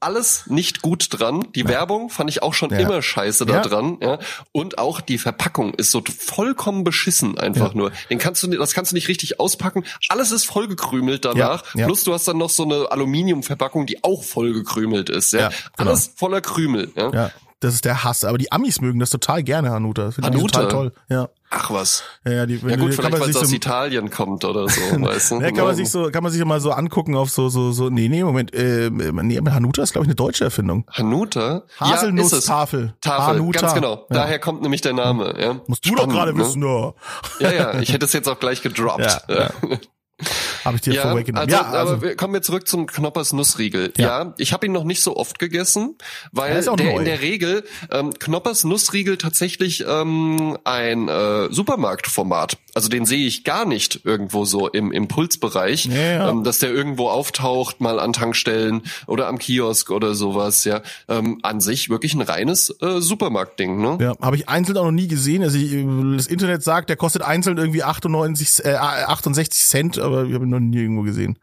alles 0.00 0.44
nicht 0.46 0.82
gut 0.82 1.08
dran. 1.10 1.46
Die 1.54 1.60
ja. 1.60 1.68
Werbung 1.68 2.10
fand 2.10 2.30
ich 2.30 2.42
auch 2.42 2.54
schon 2.54 2.70
ja. 2.70 2.78
immer 2.78 3.02
scheiße 3.02 3.46
da 3.46 3.54
ja. 3.54 3.62
dran. 3.62 3.98
Ja. 4.02 4.18
Und 4.52 4.78
auch 4.78 5.00
die 5.00 5.18
Verpackung 5.18 5.74
ist 5.74 5.90
so 5.90 6.02
vollkommen 6.02 6.84
beschissen 6.84 7.38
einfach 7.38 7.74
nur. 7.74 7.92
Den 8.08 8.18
kannst 8.18 8.42
du, 8.42 8.48
das 8.48 8.72
kannst 8.72 8.92
du 8.92 8.96
nicht 8.96 9.08
richtig 9.08 9.38
auspacken. 9.38 9.84
Alles 10.08 10.32
ist 10.32 10.46
vollgekrümelt 10.46 11.24
danach. 11.24 11.64
Plus 11.72 12.04
du 12.04 12.12
hast 12.12 12.26
dann 12.26 12.38
noch 12.38 12.50
so 12.50 12.64
eine 12.64 12.90
Aluminiumverpackung, 12.90 13.86
die 13.86 14.02
auch 14.02 14.24
vollgekrümelt 14.24 15.10
ist. 15.10 15.32
Ja. 15.32 15.48
Genau. 15.48 15.90
Alles 15.90 16.12
voller 16.16 16.40
Krümel. 16.40 16.90
Ja. 16.96 17.30
Das 17.60 17.74
ist 17.74 17.84
der 17.84 18.04
Hass. 18.04 18.24
Aber 18.24 18.38
die 18.38 18.50
Amis 18.52 18.80
mögen 18.80 18.98
das 18.98 19.10
total 19.10 19.42
gerne, 19.42 19.70
Hanuta. 19.70 20.10
Finde 20.10 20.28
Hanuta? 20.28 20.62
total 20.62 20.68
toll. 20.68 20.92
Ja. 21.10 21.28
Ach 21.50 21.70
was. 21.70 22.04
Ja, 22.24 22.32
ja, 22.32 22.46
die, 22.46 22.54
ja 22.54 22.76
gut, 22.76 22.94
vielleicht 22.94 23.20
weil 23.20 23.28
es 23.28 23.36
aus 23.36 23.48
so, 23.48 23.56
Italien 23.56 24.08
kommt 24.08 24.44
oder 24.44 24.68
so, 24.68 24.80
weißt 25.02 25.32
du? 25.32 25.40
Ja, 25.40 25.50
kann 25.50 25.64
man 25.64 25.74
sich 25.74 25.90
so, 25.90 26.08
kann 26.10 26.22
man 26.22 26.32
sich 26.32 26.42
mal 26.44 26.60
so 26.60 26.70
angucken 26.70 27.16
auf 27.16 27.28
so, 27.30 27.48
so, 27.48 27.72
so, 27.72 27.90
nee, 27.90 28.08
nee, 28.08 28.22
Moment, 28.22 28.54
äh, 28.54 28.88
nee, 28.88 29.38
Hanuta 29.38 29.82
ist 29.82 29.92
glaube 29.92 30.06
ich 30.06 30.08
eine 30.08 30.14
deutsche 30.14 30.44
Erfindung. 30.44 30.86
Hanuta? 30.92 31.64
Haselnusstafel. 31.78 32.86
Ja, 32.86 32.94
Tafel, 33.00 33.34
Hanuta. 33.34 33.60
ganz 33.60 33.74
genau. 33.74 34.06
Ja. 34.10 34.16
Daher 34.16 34.38
kommt 34.38 34.62
nämlich 34.62 34.80
der 34.80 34.92
Name, 34.92 35.34
ja. 35.38 35.60
Musst 35.66 35.84
du 35.84 35.90
Spannend, 35.90 36.12
doch 36.12 36.16
gerade 36.16 36.34
ne? 36.34 36.38
wissen, 36.38 36.62
ja. 36.62 36.94
Ja, 37.40 37.52
ja, 37.52 37.80
ich 37.80 37.92
hätte 37.92 38.06
es 38.06 38.12
jetzt 38.12 38.28
auch 38.28 38.38
gleich 38.38 38.62
gedroppt. 38.62 39.00
Ja, 39.00 39.20
ja. 39.28 39.50
Habe 40.64 40.76
ich 40.76 40.82
dir 40.82 40.94
ja, 40.94 41.02
vorweggenommen. 41.02 41.52
Also, 41.52 41.64
ja, 41.64 41.70
also 41.70 41.94
aber 41.94 42.14
kommen 42.16 42.34
wir 42.34 42.42
zurück 42.42 42.68
zum 42.68 42.86
Knoppers 42.86 43.32
Nussriegel. 43.32 43.92
Ja, 43.96 44.24
ja 44.24 44.34
ich 44.38 44.52
habe 44.52 44.66
ihn 44.66 44.72
noch 44.72 44.84
nicht 44.84 45.02
so 45.02 45.16
oft 45.16 45.38
gegessen, 45.38 45.96
weil 46.32 46.62
der 46.62 46.76
neu. 46.76 46.98
in 46.98 47.04
der 47.04 47.20
Regel 47.20 47.64
ähm, 47.90 48.12
Knoppers 48.18 48.64
Nussriegel 48.64 49.16
tatsächlich 49.16 49.84
ähm, 49.86 50.58
ein 50.64 51.08
äh, 51.08 51.48
Supermarktformat 51.50 52.56
Also 52.74 52.88
den 52.88 53.06
sehe 53.06 53.26
ich 53.26 53.44
gar 53.44 53.64
nicht 53.64 54.04
irgendwo 54.04 54.44
so 54.44 54.68
im 54.68 54.92
Impulsbereich, 54.92 55.86
Ja, 55.86 55.94
ja. 55.94 56.30
Ähm, 56.30 56.44
dass 56.44 56.58
der 56.58 56.70
irgendwo 56.70 57.08
auftaucht, 57.08 57.80
mal 57.80 57.98
an 57.98 58.12
Tankstellen 58.12 58.82
oder 59.06 59.28
am 59.28 59.38
Kiosk 59.38 59.90
oder 59.90 60.14
sowas. 60.14 60.64
Ja, 60.64 60.82
ähm, 61.08 61.38
an 61.42 61.60
sich 61.60 61.88
wirklich 61.88 62.14
ein 62.14 62.20
reines 62.20 62.74
äh, 62.80 63.00
Supermarktding. 63.00 63.80
Ne? 63.80 63.98
Ja, 64.00 64.14
habe 64.20 64.36
ich 64.36 64.48
einzeln 64.48 64.76
auch 64.78 64.84
noch 64.84 64.90
nie 64.90 65.08
gesehen. 65.08 65.42
Also 65.42 65.58
ich, 65.58 65.72
das 66.16 66.26
Internet 66.26 66.62
sagt, 66.62 66.88
der 66.88 66.96
kostet 66.96 67.22
einzeln 67.22 67.58
irgendwie 67.58 67.82
98, 67.82 68.64
äh, 68.64 68.74
68 68.74 69.60
Cent, 69.60 69.98
aber 70.10 70.24
ich 70.24 70.34
habe 70.34 70.44
ihn 70.44 70.50
noch 70.50 70.60
nie 70.60 70.78
irgendwo 70.78 71.02
gesehen. 71.02 71.38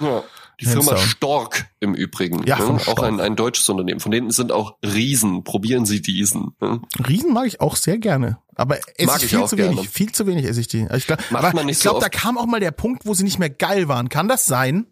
Ja. 0.00 0.22
Die 0.60 0.66
Hands 0.66 0.74
Firma 0.84 0.98
down. 0.98 1.08
Stork 1.08 1.66
im 1.78 1.94
Übrigen. 1.94 2.42
Ja, 2.44 2.58
ne? 2.58 2.80
Auch 2.86 2.98
ein, 3.02 3.20
ein 3.20 3.36
deutsches 3.36 3.68
Unternehmen. 3.68 4.00
Von 4.00 4.10
denen 4.10 4.30
sind 4.32 4.50
auch 4.50 4.76
Riesen. 4.84 5.44
Probieren 5.44 5.86
Sie 5.86 6.02
diesen. 6.02 6.52
Ne? 6.60 6.80
Riesen 7.08 7.32
mag 7.32 7.46
ich 7.46 7.60
auch 7.60 7.76
sehr 7.76 7.98
gerne. 7.98 8.38
Aber 8.56 8.76
esse 8.96 9.06
Mag 9.06 9.22
ich 9.22 9.28
viel 9.30 9.38
auch 9.38 9.48
zu 9.48 9.54
gerne. 9.54 9.76
wenig. 9.76 9.88
Viel 9.88 10.10
zu 10.10 10.26
wenig 10.26 10.44
esse 10.46 10.60
ich 10.60 10.66
die. 10.66 10.82
Also 10.82 10.96
Ich 10.96 11.06
glaub, 11.06 11.20
Macht 11.30 11.44
aber 11.44 11.54
man 11.54 11.66
nicht 11.66 11.76
ich 11.76 11.82
glaube, 11.82 11.98
so 11.98 12.00
da 12.00 12.08
kam 12.08 12.36
auch 12.36 12.46
mal 12.46 12.58
der 12.58 12.72
Punkt, 12.72 13.06
wo 13.06 13.14
sie 13.14 13.22
nicht 13.22 13.38
mehr 13.38 13.50
geil 13.50 13.86
waren. 13.86 14.08
Kann 14.08 14.26
das 14.26 14.46
sein? 14.46 14.86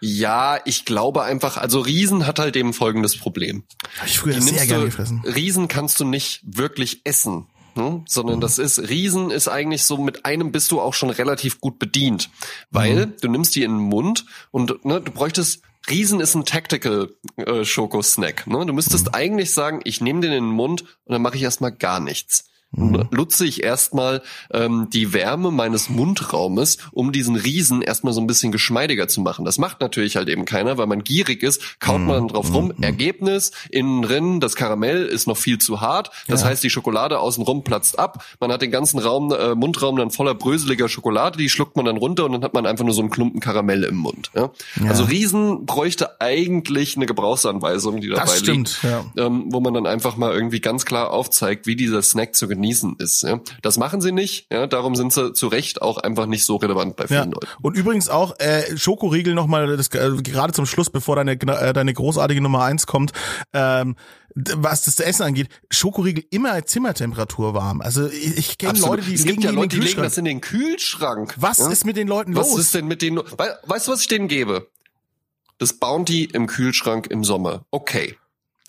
Ja, 0.00 0.58
ich 0.64 0.84
glaube 0.84 1.22
einfach, 1.22 1.56
also 1.56 1.80
Riesen 1.80 2.26
hat 2.26 2.38
halt 2.38 2.56
eben 2.56 2.72
folgendes 2.72 3.16
Problem. 3.16 3.64
Hab 4.00 4.06
ich 4.06 4.18
früher 4.18 4.40
sehr 4.40 4.66
gerne 4.66 4.84
gefressen. 4.86 5.22
Riesen 5.24 5.68
kannst 5.68 5.98
du 6.00 6.04
nicht 6.04 6.40
wirklich 6.44 7.00
essen. 7.04 7.46
Ne? 7.78 8.02
Sondern 8.08 8.40
das 8.40 8.58
ist, 8.58 8.80
Riesen 8.90 9.30
ist 9.30 9.46
eigentlich 9.46 9.84
so, 9.84 9.96
mit 9.98 10.24
einem 10.24 10.50
bist 10.50 10.72
du 10.72 10.80
auch 10.80 10.94
schon 10.94 11.10
relativ 11.10 11.60
gut 11.60 11.78
bedient. 11.78 12.28
Weil 12.72 13.06
Mhm. 13.06 13.12
du 13.20 13.28
nimmst 13.28 13.54
die 13.54 13.62
in 13.62 13.70
den 13.70 13.80
Mund 13.80 14.26
und 14.50 14.84
ne, 14.84 15.00
du 15.00 15.12
bräuchtest, 15.12 15.62
Riesen 15.88 16.18
ist 16.20 16.34
ein 16.34 16.44
Tactical 16.44 17.08
äh, 17.36 17.64
Schoko-Snack. 17.64 18.48
Ne? 18.48 18.66
Du 18.66 18.72
müsstest 18.72 19.06
Mhm. 19.06 19.14
eigentlich 19.14 19.54
sagen, 19.54 19.80
ich 19.84 20.00
nehme 20.00 20.20
den 20.20 20.32
in 20.32 20.44
den 20.44 20.52
Mund 20.52 20.82
und 21.04 21.12
dann 21.12 21.22
mache 21.22 21.36
ich 21.36 21.42
erstmal 21.42 21.72
gar 21.72 22.00
nichts. 22.00 22.47
Mhm. 22.70 23.08
Nutze 23.12 23.46
ich 23.46 23.62
erstmal 23.62 24.22
ähm, 24.52 24.88
die 24.92 25.14
Wärme 25.14 25.50
meines 25.50 25.88
Mundraumes, 25.88 26.76
um 26.92 27.12
diesen 27.12 27.34
Riesen 27.34 27.80
erstmal 27.80 28.12
so 28.12 28.20
ein 28.20 28.26
bisschen 28.26 28.52
geschmeidiger 28.52 29.08
zu 29.08 29.22
machen. 29.22 29.46
Das 29.46 29.56
macht 29.56 29.80
natürlich 29.80 30.16
halt 30.16 30.28
eben 30.28 30.44
keiner, 30.44 30.76
weil 30.76 30.86
man 30.86 31.02
gierig 31.02 31.42
ist, 31.42 31.80
kaut 31.80 32.00
Mhm. 32.00 32.06
man 32.06 32.28
drauf 32.28 32.52
rum. 32.52 32.72
Ergebnis, 32.82 33.52
innen 33.70 34.02
drin, 34.02 34.40
das 34.40 34.54
Karamell 34.54 35.06
ist 35.06 35.26
noch 35.26 35.36
viel 35.38 35.58
zu 35.58 35.80
hart. 35.80 36.10
Das 36.26 36.42
Ja. 36.42 36.48
heißt, 36.48 36.62
die 36.62 36.68
Schokolade 36.70 37.18
außenrum 37.20 37.64
platzt 37.64 37.98
ab. 37.98 38.22
Man 38.38 38.52
hat 38.52 38.60
den 38.60 38.70
ganzen 38.70 38.98
Raum, 38.98 39.32
äh, 39.32 39.54
Mundraum 39.54 39.96
dann 39.96 40.10
voller 40.10 40.34
bröseliger 40.34 40.88
Schokolade, 40.90 41.38
die 41.38 41.48
schluckt 41.48 41.74
man 41.76 41.86
dann 41.86 41.96
runter 41.96 42.26
und 42.26 42.32
dann 42.32 42.44
hat 42.44 42.52
man 42.52 42.66
einfach 42.66 42.84
nur 42.84 42.92
so 42.94 43.00
einen 43.00 43.10
Klumpen 43.10 43.40
Karamell 43.40 43.82
im 43.84 43.96
Mund. 43.96 44.30
Ja? 44.34 44.50
Ja. 44.82 44.90
Also 44.90 45.04
Riesen 45.04 45.64
bräuchte 45.64 46.20
eigentlich 46.20 46.96
eine 46.96 47.06
Gebrauchsanweisung, 47.06 48.00
die 48.00 48.08
dabei 48.08 48.22
Das 48.22 48.38
stimmt, 48.38 48.78
liegt, 48.82 49.16
ähm, 49.16 49.44
wo 49.48 49.60
man 49.60 49.72
dann 49.74 49.86
einfach 49.86 50.16
mal 50.18 50.32
irgendwie 50.34 50.60
ganz 50.60 50.84
klar 50.84 51.10
aufzeigt, 51.12 51.66
wie 51.66 51.76
dieser 51.76 52.02
Snack 52.02 52.34
zu 52.34 52.46
genießen 52.58 52.96
ist. 52.98 53.22
Ja? 53.22 53.40
Das 53.62 53.76
machen 53.78 54.00
sie 54.00 54.12
nicht, 54.12 54.46
ja? 54.52 54.66
darum 54.66 54.94
sind 54.96 55.12
sie 55.12 55.32
zu 55.32 55.46
Recht 55.48 55.80
auch 55.80 55.98
einfach 55.98 56.26
nicht 56.26 56.44
so 56.44 56.56
relevant 56.56 56.96
bei 56.96 57.04
Ja. 57.04 57.22
vielen 57.22 57.32
Leuten. 57.32 57.46
Und 57.62 57.76
übrigens 57.76 58.08
auch 58.08 58.38
äh, 58.40 58.76
Schokoriegel 58.76 59.34
nochmal, 59.34 59.76
das, 59.76 59.88
äh, 59.94 60.10
gerade 60.22 60.52
zum 60.52 60.66
Schluss, 60.66 60.90
bevor 60.90 61.16
deine, 61.16 61.32
äh, 61.32 61.72
deine 61.72 61.94
großartige 61.94 62.40
Nummer 62.40 62.64
eins 62.64 62.86
kommt, 62.86 63.12
ähm, 63.52 63.96
was 64.34 64.82
das 64.82 65.00
Essen 65.00 65.22
angeht, 65.22 65.48
Schokoriegel 65.70 66.24
immer 66.30 66.64
Zimmertemperatur 66.64 67.54
warm. 67.54 67.80
Also 67.80 68.06
ich, 68.08 68.36
ich 68.36 68.58
kenne. 68.58 68.78
Leute, 68.78 69.02
die 69.02 69.14
es 69.14 69.20
legen 69.24 69.40
gibt 69.40 69.44
ja 69.44 69.50
Leute, 69.50 69.68
den 69.68 69.80
die 69.80 69.86
legen 69.88 70.02
das 70.02 70.18
in 70.18 70.24
den 70.26 70.40
Kühlschrank. 70.40 71.34
Was 71.38 71.58
ja? 71.58 71.68
ist 71.70 71.84
mit 71.84 71.96
den 71.96 72.06
Leuten 72.08 72.36
Was 72.36 72.50
los? 72.50 72.60
ist 72.60 72.74
denn 72.74 72.86
mit 72.86 73.02
denen? 73.02 73.18
Wei- 73.36 73.54
Weißt 73.66 73.88
du, 73.88 73.92
was 73.92 74.00
ich 74.02 74.08
denen 74.08 74.28
gebe? 74.28 74.68
Das 75.58 75.72
Bounty 75.72 76.24
im 76.24 76.46
Kühlschrank 76.46 77.08
im 77.08 77.24
Sommer. 77.24 77.64
Okay. 77.72 78.16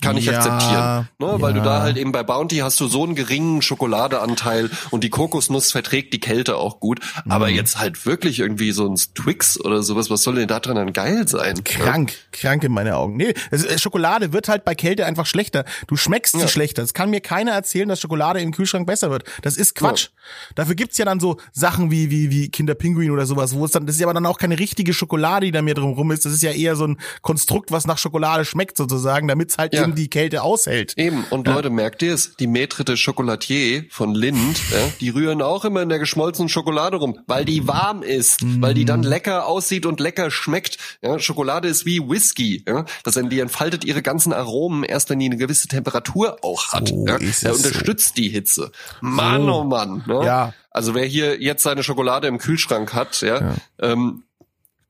Kann 0.02 0.16
ich 0.18 0.26
Ja, 0.26 0.38
akzeptieren. 0.38 1.10
Ne, 1.20 1.42
Weil 1.42 1.54
du 1.54 1.60
ja. 1.60 1.66
da 1.66 1.82
halt 1.82 1.98
eben 1.98 2.12
bei 2.14 2.24
Bounty 2.24 2.58
hast 2.58 2.80
du 2.80 2.88
so 2.88 3.04
einen 3.04 3.16
geringen 3.16 3.62
Schokoladeanteil 3.62 4.70
und 4.92 5.04
die 5.04 5.10
Kokosnuss 5.10 5.72
verträgt 5.72 6.14
die 6.14 6.20
Kälte 6.20 6.56
auch 6.58 6.80
gut. 6.80 7.00
Aber 7.28 7.50
Mhm. 7.50 7.56
jetzt 7.56 7.78
halt 7.80 8.06
wirklich 8.06 8.40
irgendwie 8.40 8.72
so 8.72 8.88
ein 8.88 8.96
Twix 8.96 9.60
oder 9.60 9.84
sowas, 9.84 10.10
was 10.10 10.22
soll 10.24 10.36
denn 10.36 10.48
da 10.48 10.60
dran 10.60 10.76
dann 10.76 10.94
geil 10.94 11.28
sein? 11.28 11.64
Krank, 11.64 12.14
krank 12.32 12.64
in 12.64 12.72
meine 12.72 12.96
Augen. 12.96 13.18
Nee, 13.18 13.34
äh, 13.52 13.78
Schokolade 13.78 14.32
wird 14.32 14.48
halt 14.48 14.64
bei 14.64 14.74
Kälte 14.76 15.06
einfach 15.06 15.26
schlechter. 15.26 15.66
Du 15.88 15.98
schmeckst 15.98 16.34
sie 16.36 16.42
Ja. 16.42 16.48
schlechter. 16.48 16.82
Es 16.84 16.94
kann 16.94 17.10
mir 17.10 17.20
keiner 17.22 17.52
erzählen, 17.52 17.90
dass 17.90 18.00
Schokolade 18.00 18.40
im 18.40 18.52
Kühlschrank 18.54 18.88
besser 18.88 19.10
wird. 19.12 19.24
Das 19.42 19.58
ist 19.58 19.76
Quatsch. 19.76 20.10
Dafür 20.56 20.76
gibt's 20.76 20.98
ja 20.98 21.06
dann 21.06 21.20
so 21.20 21.38
Sachen 21.52 21.92
wie 21.92 22.10
wie 22.12 22.32
wie 22.32 22.50
Kinderpinguin 22.50 23.12
oder 23.12 23.26
sowas, 23.26 23.54
wo 23.56 23.66
es 23.66 23.72
dann 23.72 23.86
das 23.86 23.96
ist 23.96 24.02
ja 24.02 24.08
aber 24.08 24.14
dann 24.14 24.26
auch 24.26 24.38
keine 24.38 24.60
richtige 24.60 24.94
Schokolade, 24.94 25.48
die 25.48 25.52
da 25.52 25.62
mir 25.62 25.74
drum 25.74 25.94
rum 25.94 26.12
ist. 26.12 26.24
Das 26.26 26.34
ist 26.34 26.44
ja 26.44 26.52
eher 26.52 26.76
so 26.76 26.86
ein 26.86 27.00
Konstrukt, 27.22 27.72
was 27.72 27.86
nach 27.86 27.98
Schokolade 27.98 28.46
schmeckt 28.46 28.78
sozusagen, 28.78 29.28
damit's 29.28 29.58
halt 29.58 29.74
Ja. 29.90 29.96
eben 29.96 29.96
die 29.96 30.10
Kälte 30.10 30.42
aushält. 30.44 30.94
Eben, 30.98 31.24
und 31.30 31.48
Leute, 31.48 31.70
merkt 31.70 32.02
ihr 32.02 32.14
es? 32.14 32.36
Die 32.38 32.48
Maitre 32.48 32.84
de 32.86 32.96
Chocolatier 32.98 33.86
von 33.90 34.14
Lind, 34.16 34.58
ja, 34.72 34.78
die 35.00 35.10
rühren 35.10 35.42
auch 35.42 35.66
immer 35.66 35.82
in 35.82 35.90
der 35.90 36.00
geschmolzenen 36.00 36.50
Schokolade 36.50 36.98
rum, 36.98 37.20
weil 37.28 37.46
die 37.46 37.68
warm 37.68 38.04
ist, 38.04 38.40
weil 38.62 38.74
die 38.74 38.82
Mhm. 38.84 38.88
dann 38.88 39.04
lecker 39.04 39.46
aussieht 39.48 39.86
und 39.86 40.00
lecker 40.00 40.32
schmeckt. 40.32 40.78
Ja, 41.02 41.20
Schokolade 41.20 41.68
ist 41.68 41.86
wie 41.86 42.00
Whisky. 42.00 42.64
Ja, 42.68 42.86
das, 43.04 43.16
die 43.30 43.40
entfaltet 43.40 43.84
ihre 43.86 44.02
ganzen 44.02 44.34
Aromen 44.34 44.84
erst, 44.84 45.10
wenn 45.10 45.20
die 45.20 45.26
eine 45.26 45.38
gewisse 45.38 45.68
Temperatur 45.68 46.38
auch 46.44 46.74
hat. 46.74 46.90
So 46.90 47.06
ja, 47.08 47.16
er 47.18 47.22
es 47.22 47.42
so. 47.42 47.50
unterstützt 47.54 48.18
die 48.18 48.30
Hitze. 48.30 48.72
Mann, 49.02 49.44
So. 49.46 49.62
oh 49.62 49.64
Mann. 49.64 50.04
Ne? 50.08 50.26
Ja. 50.26 50.54
Also 50.72 50.94
wer 50.96 51.06
hier 51.06 51.42
jetzt 51.42 51.64
seine 51.64 51.84
Schokolade 51.84 52.28
im 52.28 52.38
Kühlschrank 52.38 52.94
hat, 52.94 53.22
ja, 53.22 53.56
Ähm, 53.82 54.24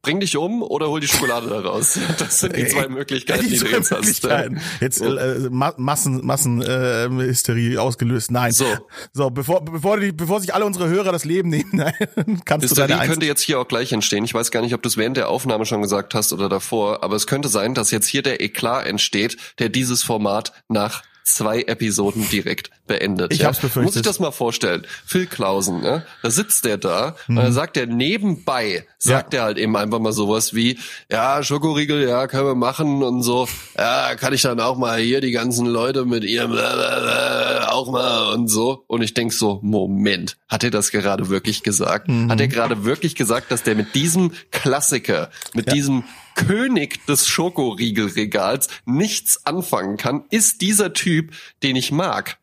bring 0.01 0.19
dich 0.19 0.37
um 0.37 0.61
oder 0.61 0.87
hol 0.87 0.99
die 0.99 1.07
Schokolade 1.07 1.49
da 1.49 1.59
raus. 1.59 1.99
Das 2.19 2.39
sind 2.39 2.55
die 2.55 2.67
zwei 2.67 2.87
Möglichkeiten, 2.87 3.43
die, 3.43 3.49
Die 3.49 3.57
du 3.59 3.65
zwei 3.65 3.77
jetzt 3.77 3.91
hast. 3.91 3.99
Möglichkeiten. 3.99 4.61
Jetzt 4.79 5.01
äh, 5.01 5.49
Ma 5.49 5.73
Massen 5.77 6.25
Massen 6.25 6.61
äh, 6.61 7.09
Hysterie 7.09 7.77
ausgelöst. 7.77 8.31
Nein. 8.31 8.51
So. 8.51 8.65
So, 9.13 9.29
bevor 9.29 9.63
bevor 9.63 9.99
die 9.99 10.11
bevor 10.11 10.41
sich 10.41 10.53
alle 10.53 10.65
unsere 10.65 10.87
Hörer 10.89 11.11
das 11.11 11.25
Leben 11.25 11.49
nehmen, 11.49 11.69
nein, 11.73 11.93
kannst 12.45 12.65
du 12.65 12.69
Hysterie 12.69 12.87
deine 12.87 13.01
Eins 13.01 13.11
könnte 13.11 13.25
jetzt 13.25 13.41
hier 13.41 13.59
auch 13.59 13.67
gleich 13.67 13.91
entstehen. 13.91 14.23
Ich 14.23 14.33
weiß 14.33 14.51
gar 14.51 14.61
nicht, 14.61 14.73
ob 14.73 14.81
du 14.81 14.89
es 14.89 14.97
während 14.97 15.17
der 15.17 15.29
Aufnahme 15.29 15.65
schon 15.65 15.81
gesagt 15.81 16.13
hast 16.13 16.33
oder 16.33 16.49
davor, 16.49 17.03
aber 17.03 17.15
es 17.15 17.27
könnte 17.27 17.49
sein, 17.49 17.73
dass 17.73 17.91
jetzt 17.91 18.07
hier 18.07 18.21
der 18.21 18.41
Eklat 18.41 18.85
entsteht, 18.85 19.37
der 19.59 19.69
dieses 19.69 20.03
Format 20.03 20.53
nach 20.67 21.03
zwei 21.35 21.61
Episoden 21.63 22.27
direkt 22.29 22.69
beendet. 22.87 23.31
Ich 23.33 23.39
ja? 23.39 23.47
hab's 23.47 23.59
befürchtet. 23.59 23.83
Muss 23.85 23.95
ich 23.95 24.01
das 24.01 24.19
mal 24.19 24.31
vorstellen. 24.31 24.85
Phil 25.05 25.25
Klausen, 25.27 25.83
ja? 25.83 26.03
da 26.23 26.31
sitzt 26.31 26.65
der 26.65 26.77
da 26.77 27.15
und 27.27 27.35
Mhm. 27.35 27.39
dann 27.39 27.53
sagt 27.53 27.77
er 27.77 27.85
nebenbei, 27.85 28.85
sagt 28.97 29.33
er 29.33 29.43
halt 29.43 29.57
eben 29.57 29.75
einfach 29.77 29.99
mal 29.99 30.11
sowas 30.13 30.53
wie, 30.53 30.77
ja, 31.11 31.41
Schokoriegel, 31.43 32.07
ja, 32.07 32.27
können 32.27 32.45
wir 32.45 32.55
machen 32.55 33.03
und 33.03 33.21
so, 33.23 33.47
ja, 33.77 34.15
kann 34.15 34.33
ich 34.33 34.41
dann 34.41 34.59
auch 34.59 34.77
mal 34.77 34.99
hier 34.99 35.21
die 35.21 35.31
ganzen 35.31 35.65
Leute 35.67 36.05
mit 36.05 36.23
ihrem 36.23 36.51
auch 37.67 37.91
mal 37.91 38.33
und 38.33 38.47
so. 38.47 38.83
Und 38.87 39.01
ich 39.01 39.13
denk 39.13 39.33
so, 39.33 39.59
Moment, 39.61 40.37
hat 40.47 40.63
er 40.63 40.71
das 40.71 40.91
gerade 40.91 41.29
wirklich 41.29 41.63
gesagt? 41.63 42.07
Mhm. 42.07 42.31
Hat 42.31 42.39
er 42.41 42.47
gerade 42.47 42.83
wirklich 42.85 43.15
gesagt, 43.15 43.51
dass 43.51 43.63
der 43.63 43.75
mit 43.75 43.95
diesem 43.95 44.31
Klassiker, 44.51 45.29
mit 45.53 45.67
Ja. 45.67 45.73
diesem 45.73 46.03
König 46.35 47.05
des 47.05 47.27
Schokoriegelregals 47.27 48.67
nichts 48.85 49.45
anfangen 49.45 49.97
kann? 49.97 50.23
Ist 50.29 50.61
dieser 50.61 50.93
Typ, 50.93 51.33
den 51.63 51.75
ich 51.75 51.91
mag, 51.91 52.37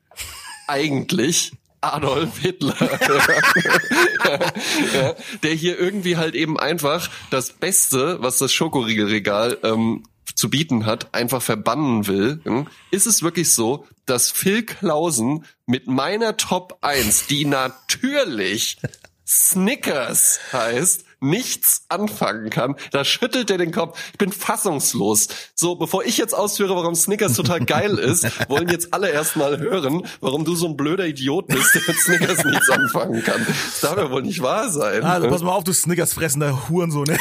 eigentlich 0.66 1.52
Adolf 1.80 2.38
Hitler, 2.38 2.74
der 5.42 5.52
hier 5.52 5.78
irgendwie 5.78 6.16
halt 6.16 6.34
eben 6.34 6.58
einfach 6.58 7.08
das 7.30 7.52
Beste, 7.52 8.18
was 8.20 8.38
das 8.38 8.52
Schokoriegelregal 8.52 9.58
ähm, 9.62 10.04
zu 10.34 10.50
bieten 10.50 10.86
hat, 10.86 11.14
einfach 11.14 11.42
verbannen 11.42 12.06
will, 12.06 12.40
hm, 12.44 12.66
ist 12.90 13.06
es 13.06 13.22
wirklich 13.22 13.52
so, 13.52 13.86
dass 14.04 14.30
Phil 14.30 14.64
Klausen 14.64 15.44
mit 15.66 15.86
meiner 15.86 16.36
Top 16.36 16.78
1, 16.80 17.26
die 17.26 17.44
natürlich 17.44 18.78
Snickers 19.26 20.40
heißt, 20.52 21.05
nichts 21.20 21.84
anfangen 21.88 22.50
kann. 22.50 22.76
Da 22.92 23.04
schüttelt 23.04 23.50
er 23.50 23.58
den 23.58 23.72
Kopf. 23.72 23.98
Ich 24.12 24.18
bin 24.18 24.32
fassungslos. 24.32 25.28
So, 25.54 25.76
bevor 25.76 26.04
ich 26.04 26.18
jetzt 26.18 26.34
ausführe, 26.34 26.76
warum 26.76 26.94
Snickers 26.94 27.34
total 27.34 27.64
geil 27.64 27.98
ist, 27.98 28.26
wollen 28.48 28.68
jetzt 28.68 28.92
alle 28.92 29.10
erstmal 29.10 29.58
hören, 29.58 30.06
warum 30.20 30.44
du 30.44 30.54
so 30.54 30.66
ein 30.66 30.76
blöder 30.76 31.06
Idiot 31.06 31.48
bist, 31.48 31.74
der 31.74 31.82
mit 31.86 31.96
Snickers 31.98 32.44
nichts 32.44 32.70
anfangen 32.70 33.22
kann. 33.22 33.46
Das 33.46 33.80
darf 33.80 33.96
ja 33.96 34.10
wohl 34.10 34.22
nicht 34.22 34.42
wahr 34.42 34.70
sein. 34.70 35.02
Also 35.04 35.28
pass 35.28 35.42
mal 35.42 35.52
auf, 35.52 35.64
du 35.64 35.72
Snickers 35.72 36.12
fressender 36.12 36.68
Hurensohn. 36.68 37.06
Ne? 37.16 37.18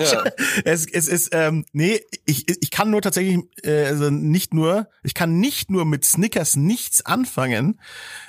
Ja. 0.00 0.24
Es, 0.64 0.86
es 0.86 1.06
ist, 1.06 1.28
ähm, 1.32 1.64
nee, 1.72 2.00
ich, 2.24 2.48
ich 2.48 2.70
kann 2.70 2.90
nur 2.90 3.00
tatsächlich, 3.00 3.38
äh, 3.62 3.84
also 3.86 4.10
nicht 4.10 4.52
nur, 4.52 4.88
ich 5.02 5.14
kann 5.14 5.38
nicht 5.38 5.70
nur 5.70 5.84
mit 5.84 6.04
Snickers 6.04 6.56
nichts 6.56 7.04
anfangen, 7.06 7.80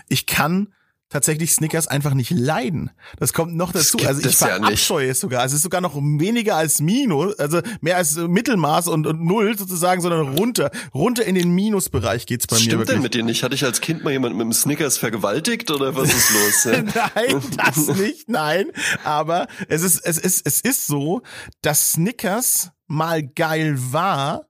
ich 0.07 0.25
kann 0.27 0.73
tatsächlich 1.15 1.53
Snickers 1.53 1.87
einfach 1.87 2.13
nicht 2.13 2.29
leiden. 2.31 2.91
Das 3.19 3.31
kommt 3.31 3.55
noch 3.55 3.71
dazu. 3.71 3.97
Also 4.05 4.19
ich 4.19 4.25
es 4.27 4.39
ja 4.41 4.47
verabscheue 4.47 5.09
es 5.09 5.21
sogar. 5.21 5.41
Also 5.41 5.53
es 5.53 5.59
ist 5.59 5.63
sogar 5.63 5.79
noch 5.79 5.95
weniger 5.95 6.57
als 6.57 6.81
Minus, 6.81 7.39
also 7.39 7.61
mehr 7.79 7.95
als 7.95 8.17
Mittelmaß 8.17 8.89
und, 8.89 9.07
und 9.07 9.23
Null 9.23 9.57
sozusagen, 9.57 10.01
sondern 10.01 10.37
runter. 10.37 10.71
Runter 10.93 11.23
in 11.23 11.35
den 11.35 11.51
Minusbereich 11.55 12.25
geht's 12.25 12.47
bei 12.47 12.55
Was 12.57 12.59
mir 12.59 12.65
stimmt 12.65 12.79
wirklich. 12.81 12.95
denn 12.95 13.01
mit 13.03 13.13
dir 13.13 13.23
nicht? 13.23 13.43
Hatte 13.43 13.55
ich 13.55 13.63
als 13.63 13.79
Kind 13.79 14.03
mal 14.03 14.11
jemand 14.11 14.35
mit 14.35 14.43
dem 14.43 14.51
Snickers 14.51 14.97
vergewaltigt 14.97 15.71
oder 15.71 15.95
was 15.95 16.13
ist 16.13 16.31
los? 16.33 16.63
Ja? 16.65 16.81
Nein, 17.15 17.41
das 17.55 17.87
nicht, 17.97 18.27
nein. 18.27 18.65
Aber 19.05 19.47
es 19.69 19.83
ist, 19.83 19.99
es 20.05 20.17
ist, 20.17 20.45
es 20.45 20.59
ist 20.59 20.85
so, 20.85 21.21
dass 21.61 21.93
Snickers 21.93 22.71
mal 22.87 23.23
geil 23.23 23.75
war 23.77 24.47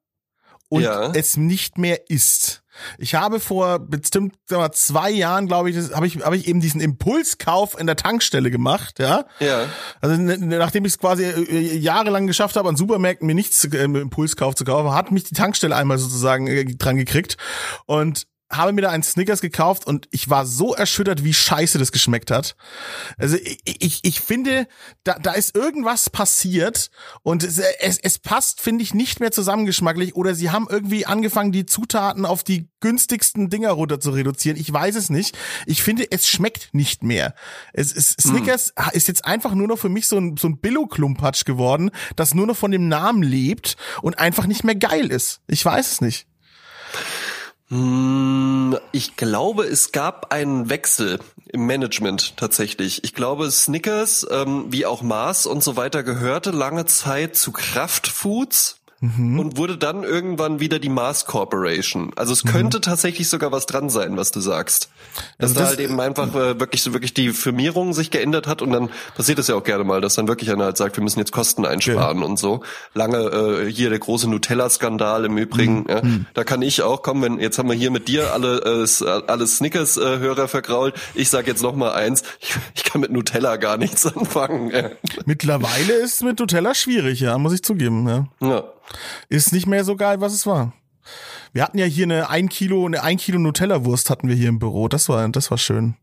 und 0.69 0.81
Ja. 0.81 1.11
es 1.13 1.37
nicht 1.37 1.77
mehr 1.77 2.09
ist. 2.09 2.63
Ich 2.97 3.15
habe 3.15 3.39
vor 3.39 3.79
bestimmt 3.79 4.35
mal, 4.49 4.71
zwei 4.71 5.09
Jahren, 5.09 5.47
glaube 5.47 5.69
ich, 5.69 5.77
habe 5.93 6.07
ich, 6.07 6.17
habe 6.17 6.37
ich 6.37 6.47
eben 6.47 6.59
diesen 6.59 6.81
Impulskauf 6.81 7.79
in 7.79 7.87
der 7.87 7.95
Tankstelle 7.95 8.51
gemacht, 8.51 8.99
ja. 8.99 9.25
Ja. 9.39 9.65
Also 10.01 10.15
nachdem 10.17 10.85
ich 10.85 10.93
es 10.93 10.99
quasi 10.99 11.23
äh, 11.23 11.77
jahrelang 11.77 12.27
geschafft 12.27 12.55
habe, 12.55 12.69
an 12.69 12.75
Supermärkten 12.75 13.27
mir 13.27 13.35
nichts 13.35 13.63
äh, 13.65 13.77
im 13.77 13.95
Impulskauf 13.95 14.55
zu 14.55 14.65
kaufen, 14.65 14.93
hat 14.93 15.11
mich 15.11 15.23
die 15.23 15.35
Tankstelle 15.35 15.75
einmal 15.75 15.97
sozusagen 15.97 16.47
äh, 16.47 16.65
dran 16.65 16.97
gekriegt. 16.97 17.37
Und 17.85 18.27
habe 18.51 18.73
mir 18.73 18.81
da 18.81 18.91
einen 18.91 19.03
Snickers 19.03 19.41
gekauft 19.41 19.87
und 19.87 20.07
ich 20.11 20.29
war 20.29 20.45
so 20.45 20.75
erschüttert, 20.75 21.23
wie 21.23 21.33
scheiße 21.33 21.79
das 21.79 21.91
geschmeckt 21.91 22.29
hat. 22.29 22.55
Also 23.17 23.37
ich, 23.37 23.59
ich, 23.65 23.99
ich 24.03 24.19
finde, 24.19 24.67
da, 25.03 25.17
da 25.19 25.33
ist 25.33 25.55
irgendwas 25.55 26.09
passiert 26.09 26.91
und 27.23 27.43
es, 27.43 27.57
es, 27.57 27.97
es 27.97 28.19
passt, 28.19 28.61
finde 28.61 28.83
ich, 28.83 28.93
nicht 28.93 29.19
mehr 29.19 29.31
zusammengeschmacklich 29.31 30.15
oder 30.15 30.35
sie 30.35 30.51
haben 30.51 30.67
irgendwie 30.69 31.05
angefangen, 31.05 31.51
die 31.51 31.65
Zutaten 31.65 32.25
auf 32.25 32.43
die 32.43 32.69
günstigsten 32.81 33.49
Dinger 33.49 33.71
runter 33.71 33.99
zu 33.99 34.11
reduzieren. 34.11 34.57
Ich 34.59 34.71
weiß 34.71 34.95
es 34.95 35.09
nicht. 35.09 35.35
Ich 35.65 35.81
finde, 35.81 36.11
es 36.11 36.27
schmeckt 36.27 36.73
nicht 36.73 37.03
mehr. 37.03 37.33
Es, 37.73 37.95
es, 37.95 38.09
Snickers 38.11 38.73
mm. 38.75 38.95
ist 38.95 39.07
jetzt 39.07 39.25
einfach 39.25 39.55
nur 39.55 39.67
noch 39.67 39.79
für 39.79 39.89
mich 39.89 40.07
so 40.07 40.17
ein, 40.17 40.37
so 40.37 40.47
ein 40.47 40.59
Billo-Klumpatsch 40.59 41.45
geworden, 41.45 41.89
das 42.15 42.35
nur 42.35 42.45
noch 42.45 42.57
von 42.57 42.71
dem 42.71 42.87
Namen 42.87 43.23
lebt 43.23 43.75
und 44.03 44.19
einfach 44.19 44.45
nicht 44.45 44.63
mehr 44.63 44.75
geil 44.75 45.07
ist. 45.07 45.41
Ich 45.47 45.65
weiß 45.65 45.93
es 45.93 46.01
nicht. 46.01 46.27
Hm, 47.69 48.77
ich 48.91 49.15
glaube, 49.15 49.63
es 49.65 49.91
gab 49.91 50.31
einen 50.31 50.69
Wechsel 50.69 51.19
im 51.47 51.65
Management 51.65 52.37
tatsächlich. 52.37 53.03
Ich 53.03 53.13
glaube, 53.13 53.49
Snickers, 53.49 54.27
ähm, 54.29 54.65
wie 54.69 54.85
auch 54.85 55.01
Mars 55.01 55.45
und 55.45 55.63
so 55.63 55.75
weiter, 55.75 56.03
gehörte 56.03 56.51
lange 56.51 56.85
Zeit 56.85 57.35
zu 57.35 57.51
Kraftfoods 57.51 58.81
mhm. 59.17 59.39
und 59.39 59.57
wurde 59.57 59.77
dann 59.77 60.03
irgendwann 60.03 60.59
wieder 60.59 60.79
die 60.79 60.89
Mars 60.89 61.25
Corporation. 61.25 62.11
Also 62.15 62.33
es 62.33 62.43
könnte 62.43 62.77
mhm. 62.77 62.81
tatsächlich 62.81 63.29
sogar 63.29 63.51
was 63.51 63.65
dran 63.65 63.89
sein, 63.89 64.17
was 64.17 64.31
du 64.31 64.39
sagst. 64.39 64.89
Dass 65.37 65.51
also 65.51 65.61
da 65.61 65.67
halt 65.67 65.79
eben 65.79 65.99
einfach 65.99 66.33
äh, 66.35 66.59
wirklich 66.59 66.81
so 66.81 66.93
wirklich 66.93 67.13
die 67.13 67.29
Firmierung 67.29 67.93
sich 67.93 68.11
geändert 68.11 68.47
hat 68.47 68.61
und 68.61 68.71
dann 68.71 68.89
passiert 69.15 69.39
es 69.39 69.47
ja 69.47 69.55
auch 69.55 69.63
gerne 69.63 69.83
mal, 69.83 70.01
dass 70.01 70.15
dann 70.15 70.27
wirklich 70.27 70.51
einer 70.51 70.65
halt 70.65 70.77
sagt, 70.77 70.97
wir 70.97 71.03
müssen 71.03 71.19
jetzt 71.19 71.31
Kosten 71.31 71.65
einsparen 71.65 72.19
ja. 72.19 72.25
und 72.25 72.37
so. 72.37 72.61
Lange 72.93 73.17
äh, 73.17 73.71
hier 73.71 73.89
der 73.89 73.99
große 73.99 74.29
Nutella-Skandal 74.29 75.25
im 75.25 75.37
Übrigen. 75.37 75.81
Mhm. 75.81 75.89
Ja, 75.89 76.01
mhm. 76.01 76.25
da 76.33 76.43
kann 76.43 76.61
ich 76.61 76.81
auch 76.81 77.01
kommen, 77.01 77.21
wenn 77.21 77.39
jetzt 77.39 77.57
haben 77.57 77.69
wir 77.69 77.75
hier 77.75 77.91
mit 77.91 78.07
dir 78.07 78.33
alle 78.33 78.57
äh, 78.59 79.21
alle 79.27 79.47
Snickers-Hörer 79.47 80.43
äh, 80.43 80.47
vergrault. 80.47 80.95
Ich 81.13 81.29
sag 81.29 81.47
jetzt 81.47 81.63
noch 81.63 81.75
mal 81.75 81.93
eins: 81.93 82.23
ich, 82.39 82.55
ich 82.75 82.83
kann 82.83 83.01
mit 83.01 83.11
Nutella 83.11 83.57
gar 83.57 83.77
nichts 83.77 84.05
anfangen. 84.15 84.71
Mittlerweile 85.25 85.93
ist 85.93 86.23
mit 86.23 86.39
Nutella 86.39 86.73
schwierig, 86.73 87.19
ja, 87.19 87.37
muss 87.37 87.53
ich 87.53 87.63
zugeben. 87.63 88.07
Ja. 88.07 88.27
ja. 88.41 88.63
Ist 89.29 89.53
nicht 89.53 89.67
mehr 89.67 89.83
so 89.83 89.95
geil, 89.95 90.21
was 90.21 90.33
es 90.33 90.45
war. 90.45 90.73
Wir 91.53 91.63
hatten 91.63 91.77
ja 91.77 91.85
hier 91.85 92.05
eine 92.05 92.29
ein 92.29 92.49
Kilo, 92.49 92.85
eine 92.85 93.03
ein 93.03 93.17
Kilo 93.17 93.39
Nutella-Wurst 93.39 94.09
hatten 94.09 94.27
wir 94.27 94.35
hier 94.35 94.49
im 94.49 94.59
Büro. 94.59 94.87
Das 94.87 95.07
war, 95.09 95.27
das 95.29 95.51
war 95.51 95.57
schön. 95.57 95.95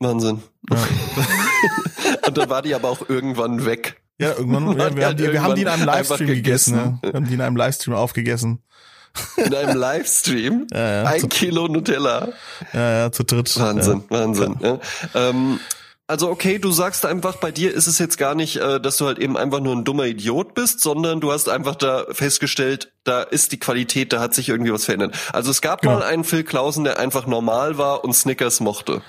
Wahnsinn. 0.00 0.42
Ja. 0.70 0.76
Und 2.26 2.36
dann 2.36 2.50
war 2.50 2.62
die 2.62 2.74
aber 2.74 2.88
auch 2.90 3.08
irgendwann 3.08 3.64
weg. 3.64 4.00
Ja, 4.20 4.30
irgendwann, 4.36 4.78
ja, 4.78 4.96
wir, 4.96 5.06
haben 5.06 5.16
die, 5.16 5.32
wir 5.32 5.42
haben 5.42 5.54
die 5.54 5.62
in 5.62 5.68
einem 5.68 5.86
Livestream 5.86 6.26
gegessen. 6.26 6.74
gegessen. 6.74 7.00
Ja. 7.02 7.10
Wir 7.10 7.16
haben 7.16 7.26
die 7.26 7.34
in 7.34 7.40
einem 7.40 7.56
Livestream 7.56 7.94
aufgegessen. 7.94 8.62
In 9.36 9.54
einem 9.54 9.76
Livestream? 9.78 10.66
Ja, 10.72 11.02
ja, 11.02 11.04
ein 11.04 11.28
Kilo 11.28 11.68
Nutella. 11.68 12.28
Ja, 12.72 12.90
ja, 12.98 13.12
zu 13.12 13.24
dritt. 13.24 13.58
Wahnsinn, 13.58 14.04
Wahnsinn. 14.08 14.56
Ähm, 15.14 15.60
also 16.08 16.30
okay, 16.30 16.58
du 16.58 16.70
sagst 16.70 17.04
einfach, 17.04 17.36
bei 17.36 17.52
dir 17.52 17.72
ist 17.72 17.86
es 17.86 17.98
jetzt 17.98 18.16
gar 18.16 18.34
nicht, 18.34 18.56
äh, 18.56 18.80
dass 18.80 18.96
du 18.96 19.06
halt 19.06 19.18
eben 19.18 19.36
einfach 19.36 19.60
nur 19.60 19.76
ein 19.76 19.84
dummer 19.84 20.06
Idiot 20.06 20.54
bist, 20.54 20.80
sondern 20.80 21.20
du 21.20 21.30
hast 21.30 21.50
einfach 21.50 21.76
da 21.76 22.06
festgestellt, 22.10 22.92
da 23.04 23.22
ist 23.22 23.52
die 23.52 23.60
Qualität, 23.60 24.14
da 24.14 24.20
hat 24.20 24.34
sich 24.34 24.48
irgendwie 24.48 24.72
was 24.72 24.86
verändert. 24.86 25.16
Also 25.34 25.50
es 25.50 25.60
gab 25.60 25.82
genau. 25.82 25.98
mal 25.98 26.02
einen 26.02 26.24
Phil 26.24 26.44
Klausen, 26.44 26.84
der 26.84 26.98
einfach 26.98 27.26
normal 27.26 27.76
war 27.76 28.04
und 28.04 28.14
Snickers 28.14 28.60
mochte. 28.60 29.02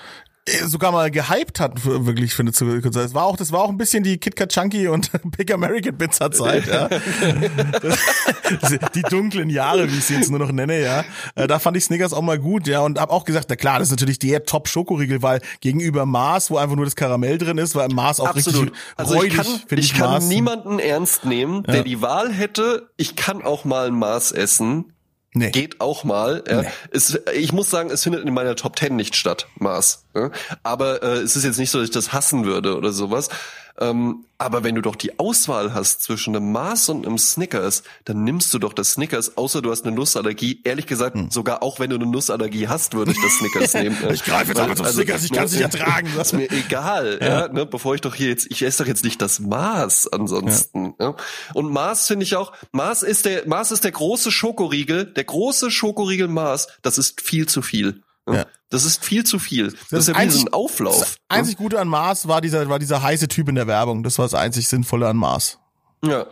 Äh, 0.46 0.64
sogar 0.64 0.90
mal 0.90 1.10
gehypt 1.10 1.60
hat, 1.60 1.84
wirklich 1.84 2.34
finde 2.34 2.52
zu 2.52 2.66
Es 2.66 3.14
war 3.14 3.24
auch, 3.24 3.36
das 3.36 3.52
war 3.52 3.60
auch 3.60 3.68
ein 3.68 3.76
bisschen 3.76 4.02
die 4.02 4.16
KitKat 4.16 4.50
Chunky 4.50 4.88
und 4.88 5.10
Big 5.36 5.52
American 5.52 5.98
Pizza 5.98 6.30
Zeit, 6.30 6.66
ja. 6.66 6.88
die 8.94 9.02
dunklen 9.02 9.50
Jahre, 9.50 9.92
wie 9.92 9.98
ich 9.98 10.04
sie 10.04 10.14
jetzt 10.14 10.30
nur 10.30 10.38
noch 10.38 10.50
nenne, 10.50 10.80
ja. 10.80 11.04
Äh, 11.34 11.46
da 11.46 11.58
fand 11.58 11.76
ich 11.76 11.84
Snickers 11.84 12.14
auch 12.14 12.22
mal 12.22 12.38
gut, 12.38 12.66
ja, 12.66 12.80
und 12.80 12.98
hab 12.98 13.10
auch 13.10 13.26
gesagt, 13.26 13.48
na 13.50 13.56
klar, 13.56 13.80
das 13.80 13.88
ist 13.88 13.92
natürlich 13.92 14.18
der 14.18 14.44
Top 14.44 14.68
Schokoriegel, 14.68 15.22
weil 15.22 15.40
gegenüber 15.60 16.06
Mars, 16.06 16.50
wo 16.50 16.56
einfach 16.56 16.76
nur 16.76 16.86
das 16.86 16.96
Karamell 16.96 17.36
drin 17.36 17.58
ist, 17.58 17.74
weil 17.74 17.88
Mars 17.88 18.18
auch 18.18 18.28
Absolut. 18.28 18.62
richtig 18.62 18.78
also 18.96 19.16
räudig, 19.16 19.32
ich 19.32 19.36
kann, 19.36 19.46
ich, 19.70 19.78
ich 19.78 19.94
kann 19.94 20.10
Mars. 20.10 20.24
niemanden 20.24 20.78
ernst 20.78 21.26
nehmen, 21.26 21.64
der 21.64 21.76
ja. 21.76 21.82
die 21.82 22.00
Wahl 22.00 22.32
hätte, 22.32 22.88
ich 22.96 23.14
kann 23.14 23.42
auch 23.42 23.66
mal 23.66 23.88
ein 23.88 23.94
Mars 23.94 24.32
essen 24.32 24.94
Nee. 25.32 25.50
Geht 25.50 25.80
auch 25.80 26.02
mal. 26.02 26.42
Ja. 26.48 26.62
Nee. 26.62 26.68
Es, 26.90 27.18
ich 27.34 27.52
muss 27.52 27.70
sagen, 27.70 27.90
es 27.90 28.02
findet 28.02 28.24
in 28.24 28.34
meiner 28.34 28.56
Top 28.56 28.74
Ten 28.74 28.96
nicht 28.96 29.14
statt, 29.14 29.46
Mars. 29.56 30.04
Ja. 30.14 30.30
Aber 30.62 31.02
äh, 31.02 31.18
es 31.18 31.36
ist 31.36 31.44
jetzt 31.44 31.58
nicht 31.58 31.70
so, 31.70 31.78
dass 31.78 31.88
ich 31.88 31.94
das 31.94 32.12
hassen 32.12 32.44
würde 32.44 32.76
oder 32.76 32.92
sowas. 32.92 33.28
Ähm, 33.80 34.26
aber 34.36 34.62
wenn 34.62 34.74
du 34.74 34.82
doch 34.82 34.94
die 34.94 35.18
Auswahl 35.18 35.72
hast 35.72 36.02
zwischen 36.02 36.36
einem 36.36 36.52
Mars 36.52 36.88
und 36.90 37.06
einem 37.06 37.16
Snickers, 37.16 37.82
dann 38.04 38.24
nimmst 38.24 38.52
du 38.52 38.58
doch 38.58 38.74
das 38.74 38.92
Snickers, 38.92 39.38
außer 39.38 39.62
du 39.62 39.70
hast 39.70 39.86
eine 39.86 39.94
Nussallergie. 39.94 40.60
Ehrlich 40.64 40.86
gesagt, 40.86 41.16
hm. 41.16 41.30
sogar 41.30 41.62
auch 41.62 41.80
wenn 41.80 41.88
du 41.88 41.96
eine 41.96 42.06
Nussallergie 42.06 42.68
hast, 42.68 42.94
würde 42.94 43.12
ich 43.12 43.22
das 43.22 43.32
Snickers 43.38 43.74
nehmen. 43.82 43.96
ich 44.12 44.22
greife 44.22 44.48
jetzt 44.48 44.60
einfach 44.60 44.76
zum 44.76 44.84
also, 44.84 44.98
Snickers, 44.98 45.24
ich 45.24 45.32
kann 45.32 45.44
es 45.44 45.52
nicht 45.52 45.62
ertragen. 45.62 46.10
Das 46.14 46.28
ist 46.28 46.32
mir 46.34 46.50
egal, 46.50 47.18
ja. 47.22 47.28
ja 47.28 47.48
ne, 47.48 47.64
bevor 47.64 47.94
ich 47.94 48.02
doch 48.02 48.14
hier 48.14 48.28
jetzt, 48.28 48.50
ich 48.50 48.62
esse 48.62 48.82
doch 48.82 48.88
jetzt 48.88 49.04
nicht 49.04 49.22
das 49.22 49.40
Mars 49.40 50.06
ansonsten. 50.12 50.94
Ja. 50.98 51.10
ja. 51.10 51.16
Und 51.54 51.72
Mars 51.72 52.06
finde 52.06 52.24
ich 52.24 52.36
auch, 52.36 52.52
Mars 52.72 53.02
ist 53.02 53.24
der, 53.24 53.48
Mars 53.48 53.70
ist 53.70 53.84
der 53.84 53.92
große 53.92 54.30
Schokoriegel, 54.30 55.06
der 55.06 55.24
große 55.24 55.70
Schokoriegel 55.70 56.28
Mars, 56.28 56.68
das 56.82 56.98
ist 56.98 57.22
viel 57.22 57.46
zu 57.46 57.62
viel. 57.62 58.02
Ja. 58.28 58.46
Das 58.70 58.84
ist 58.84 59.04
viel 59.04 59.24
zu 59.24 59.38
viel. 59.38 59.72
Das, 59.72 59.88
das 59.90 60.08
ist 60.08 60.16
ja 60.16 60.22
wie 60.22 60.30
so 60.30 60.40
ein 60.40 60.52
Auflauf. 60.52 60.98
Das 61.00 61.16
einzig 61.28 61.56
Gute 61.56 61.80
an 61.80 61.88
Mars 61.88 62.28
war 62.28 62.40
dieser, 62.40 62.68
war 62.68 62.78
dieser 62.78 63.02
heiße 63.02 63.28
Typ 63.28 63.48
in 63.48 63.56
der 63.56 63.66
Werbung. 63.66 64.02
Das 64.04 64.18
war 64.18 64.24
das 64.24 64.34
einzig 64.34 64.68
Sinnvolle 64.68 65.08
an 65.08 65.16
Mars. 65.16 65.58
Ja. 66.04 66.26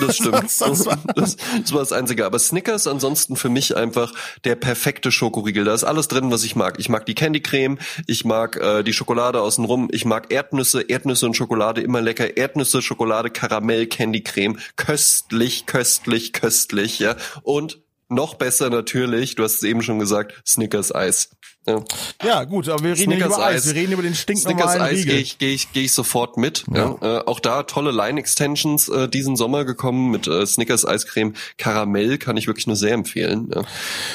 Das 0.00 0.16
stimmt. 0.16 0.42
das, 0.42 0.60
war 0.60 0.98
das, 1.14 1.36
das, 1.36 1.72
war 1.72 1.80
das 1.80 1.92
Einzige. 1.92 2.26
Aber 2.26 2.38
Snickers 2.40 2.88
ansonsten 2.88 3.36
für 3.36 3.48
mich 3.48 3.76
einfach 3.76 4.12
der 4.44 4.56
perfekte 4.56 5.12
Schokoriegel. 5.12 5.64
Da 5.64 5.72
ist 5.72 5.84
alles 5.84 6.08
drin, 6.08 6.32
was 6.32 6.42
ich 6.42 6.56
mag. 6.56 6.78
Ich 6.78 6.88
mag 6.88 7.06
die 7.06 7.14
Candy 7.14 7.40
Creme, 7.40 7.78
ich 8.08 8.24
mag 8.24 8.56
äh, 8.56 8.82
die 8.82 8.92
Schokolade 8.92 9.40
außenrum, 9.40 9.88
ich 9.92 10.04
mag 10.04 10.32
Erdnüsse, 10.32 10.82
Erdnüsse 10.82 11.26
und 11.26 11.36
Schokolade 11.36 11.82
immer 11.82 12.00
lecker. 12.00 12.36
Erdnüsse, 12.36 12.82
Schokolade, 12.82 13.30
Karamell, 13.30 13.86
Candy 13.86 14.22
Creme. 14.22 14.58
Köstlich, 14.76 15.66
köstlich, 15.66 16.32
köstlich, 16.32 16.98
ja. 16.98 17.14
Und 17.42 17.80
noch 18.10 18.34
besser 18.34 18.70
natürlich, 18.70 19.34
du 19.34 19.44
hast 19.44 19.56
es 19.56 19.62
eben 19.62 19.82
schon 19.82 19.98
gesagt, 19.98 20.34
Snickers 20.46 20.94
Eis. 20.94 21.30
Ja. 21.66 21.84
ja, 22.24 22.44
gut, 22.44 22.68
aber 22.70 22.82
wir 22.82 22.90
reden 22.92 23.12
Snickers 23.12 23.28
nicht 23.28 23.36
über 23.36 23.46
Eis. 23.46 23.56
Eis. 23.56 23.66
Wir 23.66 23.74
reden 23.74 23.92
über 23.92 24.02
den 24.02 24.14
stinknormalen 24.14 24.70
Snickers 24.70 24.90
Eis 24.90 25.04
gehe 25.04 25.18
ich, 25.18 25.38
geh 25.38 25.52
ich, 25.52 25.72
geh 25.72 25.84
ich 25.84 25.92
sofort 25.92 26.38
mit. 26.38 26.64
Ja. 26.72 26.96
ja. 27.00 27.18
Äh, 27.18 27.24
auch 27.26 27.38
da 27.38 27.64
tolle 27.64 27.90
Line-Extensions 27.90 28.88
äh, 28.88 29.08
diesen 29.08 29.36
Sommer 29.36 29.64
gekommen 29.64 30.10
mit 30.10 30.26
äh, 30.26 30.46
Snickers 30.46 30.86
Eiscreme 30.86 31.34
Karamell, 31.58 32.16
kann 32.18 32.36
ich 32.36 32.46
wirklich 32.46 32.66
nur 32.66 32.76
sehr 32.76 32.94
empfehlen. 32.94 33.50
Ja. 33.54 33.62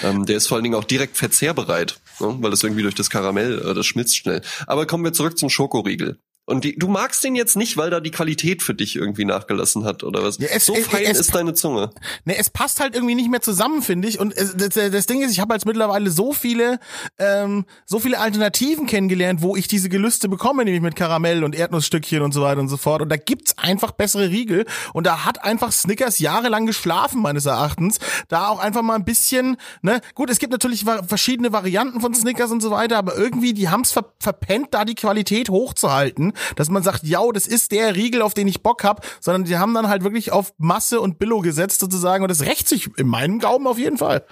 Ähm, 0.04 0.26
der 0.26 0.38
ist 0.38 0.48
vor 0.48 0.56
allen 0.56 0.64
Dingen 0.64 0.76
auch 0.76 0.84
direkt 0.84 1.18
verzehrbereit, 1.18 2.00
ja, 2.20 2.36
weil 2.42 2.52
das 2.52 2.64
irgendwie 2.64 2.82
durch 2.84 2.96
das 2.96 3.10
Karamell, 3.10 3.60
äh, 3.60 3.74
das 3.76 3.86
schmilzt 3.86 4.18
schnell. 4.18 4.42
Aber 4.66 4.88
kommen 4.88 5.04
wir 5.04 5.14
zurück 5.14 5.38
zum 5.38 5.50
Schokoriegel. 5.50 6.18
Und 6.48 6.64
die, 6.64 6.78
du 6.78 6.88
magst 6.88 7.24
den 7.24 7.36
jetzt 7.36 7.56
nicht, 7.56 7.76
weil 7.76 7.90
da 7.90 8.00
die 8.00 8.12
Qualität 8.12 8.62
für 8.62 8.76
dich 8.76 8.96
irgendwie 8.96 9.26
nachgelassen 9.26 9.84
hat 9.84 10.04
oder 10.04 10.24
was? 10.24 10.38
Ja, 10.38 10.48
es, 10.52 10.68
so 10.68 10.76
fein 10.76 11.06
es, 11.06 11.20
ist 11.20 11.34
deine 11.34 11.56
Zunge. 11.56 11.90
Ne, 12.24 12.38
es 12.38 12.52
passt 12.52 12.80
halt 12.80 12.94
irgendwie 12.94 13.16
nicht 13.16 13.32
mehr 13.32 13.42
zusammen, 13.42 13.82
finde 13.82 14.08
ich. 14.08 14.20
Und 14.20 14.36
das, 14.38 14.70
das, 14.76 15.06
Ding 15.08 15.24
ist, 15.24 15.32
ich 15.32 15.40
habe 15.40 15.56
jetzt 15.56 15.66
mittlerweile 15.66 16.12
so 16.12 16.34
viele, 16.34 16.80
ähm, 17.18 17.66
so 17.86 17.98
viele 17.98 18.20
Alternativen 18.20 18.86
kennengelernt, 18.86 19.42
wo 19.42 19.56
ich 19.56 19.68
diese 19.68 19.90
Gelüste 19.90 20.30
bekomme, 20.30 20.66
nämlich 20.66 20.84
mit 20.84 20.96
Karamell 20.96 21.44
und 21.44 21.56
Erdnussstückchen 21.56 22.22
und 22.22 22.32
so 22.32 22.44
weiter 22.44 22.60
und 22.60 22.70
so 22.70 22.78
fort. 22.78 23.02
Und 23.02 23.10
da 23.10 23.18
gibt's 23.18 23.58
einfach 23.58 23.92
bessere 23.92 24.30
Riegel. 24.30 24.66
Und 24.94 25.08
da 25.08 25.26
hat 25.26 25.44
einfach 25.44 25.72
Snickers 25.72 26.20
jahrelang 26.20 26.68
geschlafen 26.68 27.24
meines 27.24 27.48
Erachtens. 27.48 27.98
Da 28.28 28.50
auch 28.50 28.60
einfach 28.60 28.84
mal 28.84 28.96
ein 28.96 29.06
bisschen, 29.06 29.58
ne, 29.82 30.00
gut, 30.14 30.30
es 30.30 30.38
gibt 30.38 30.52
natürlich 30.52 30.86
verschiedene 31.08 31.52
Varianten 31.52 32.02
von 32.02 32.14
Snickers 32.14 32.52
und 32.52 32.62
so 32.62 32.70
weiter, 32.70 32.98
aber 32.98 33.18
irgendwie 33.18 33.54
die 33.54 33.70
haben's 33.70 33.92
ver 33.92 34.06
verpennt, 34.20 34.68
da 34.72 34.86
die 34.86 34.96
Qualität 34.96 35.50
hochzuhalten 35.50 36.35
dass 36.56 36.70
man 36.70 36.84
sagt, 36.84 37.04
ja, 37.04 37.22
das 37.34 37.48
ist 37.48 37.72
der 37.72 37.96
Riegel, 37.96 38.22
auf 38.22 38.34
den 38.34 38.48
ich 38.48 38.64
Bock 38.64 38.84
hab, 38.84 39.06
sondern 39.20 39.46
die 39.46 39.58
haben 39.58 39.74
dann 39.74 39.88
halt 39.88 40.04
wirklich 40.04 40.32
auf 40.32 40.54
Masse 40.58 41.02
und 41.02 41.20
Billo 41.20 41.42
gesetzt 41.42 41.80
sozusagen 41.80 42.24
und 42.24 42.30
das 42.30 42.42
rächt 42.42 42.68
sich 42.68 42.90
in 42.98 43.08
meinem 43.08 43.40
Gaumen 43.40 43.68
auf 43.68 43.78
jeden 43.78 43.98
Fall. 43.98 44.26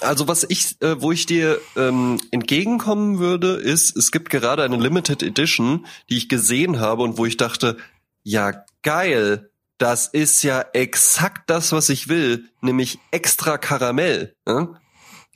Also 0.00 0.28
was 0.28 0.46
ich, 0.48 0.80
äh, 0.80 1.00
wo 1.02 1.12
ich 1.12 1.26
dir 1.26 1.60
ähm, 1.76 2.18
entgegenkommen 2.30 3.18
würde, 3.18 3.54
ist, 3.54 3.96
es 3.96 4.10
gibt 4.10 4.30
gerade 4.30 4.62
eine 4.62 4.76
Limited 4.76 5.22
Edition, 5.22 5.86
die 6.08 6.16
ich 6.16 6.28
gesehen 6.28 6.80
habe 6.80 7.02
und 7.02 7.18
wo 7.18 7.26
ich 7.26 7.36
dachte, 7.36 7.76
ja 8.22 8.64
geil, 8.82 9.50
das 9.78 10.06
ist 10.06 10.42
ja 10.42 10.64
exakt 10.72 11.50
das, 11.50 11.72
was 11.72 11.88
ich 11.88 12.08
will, 12.08 12.44
nämlich 12.60 12.98
extra 13.10 13.58
Karamell. 13.58 14.34
Ja, 14.46 14.68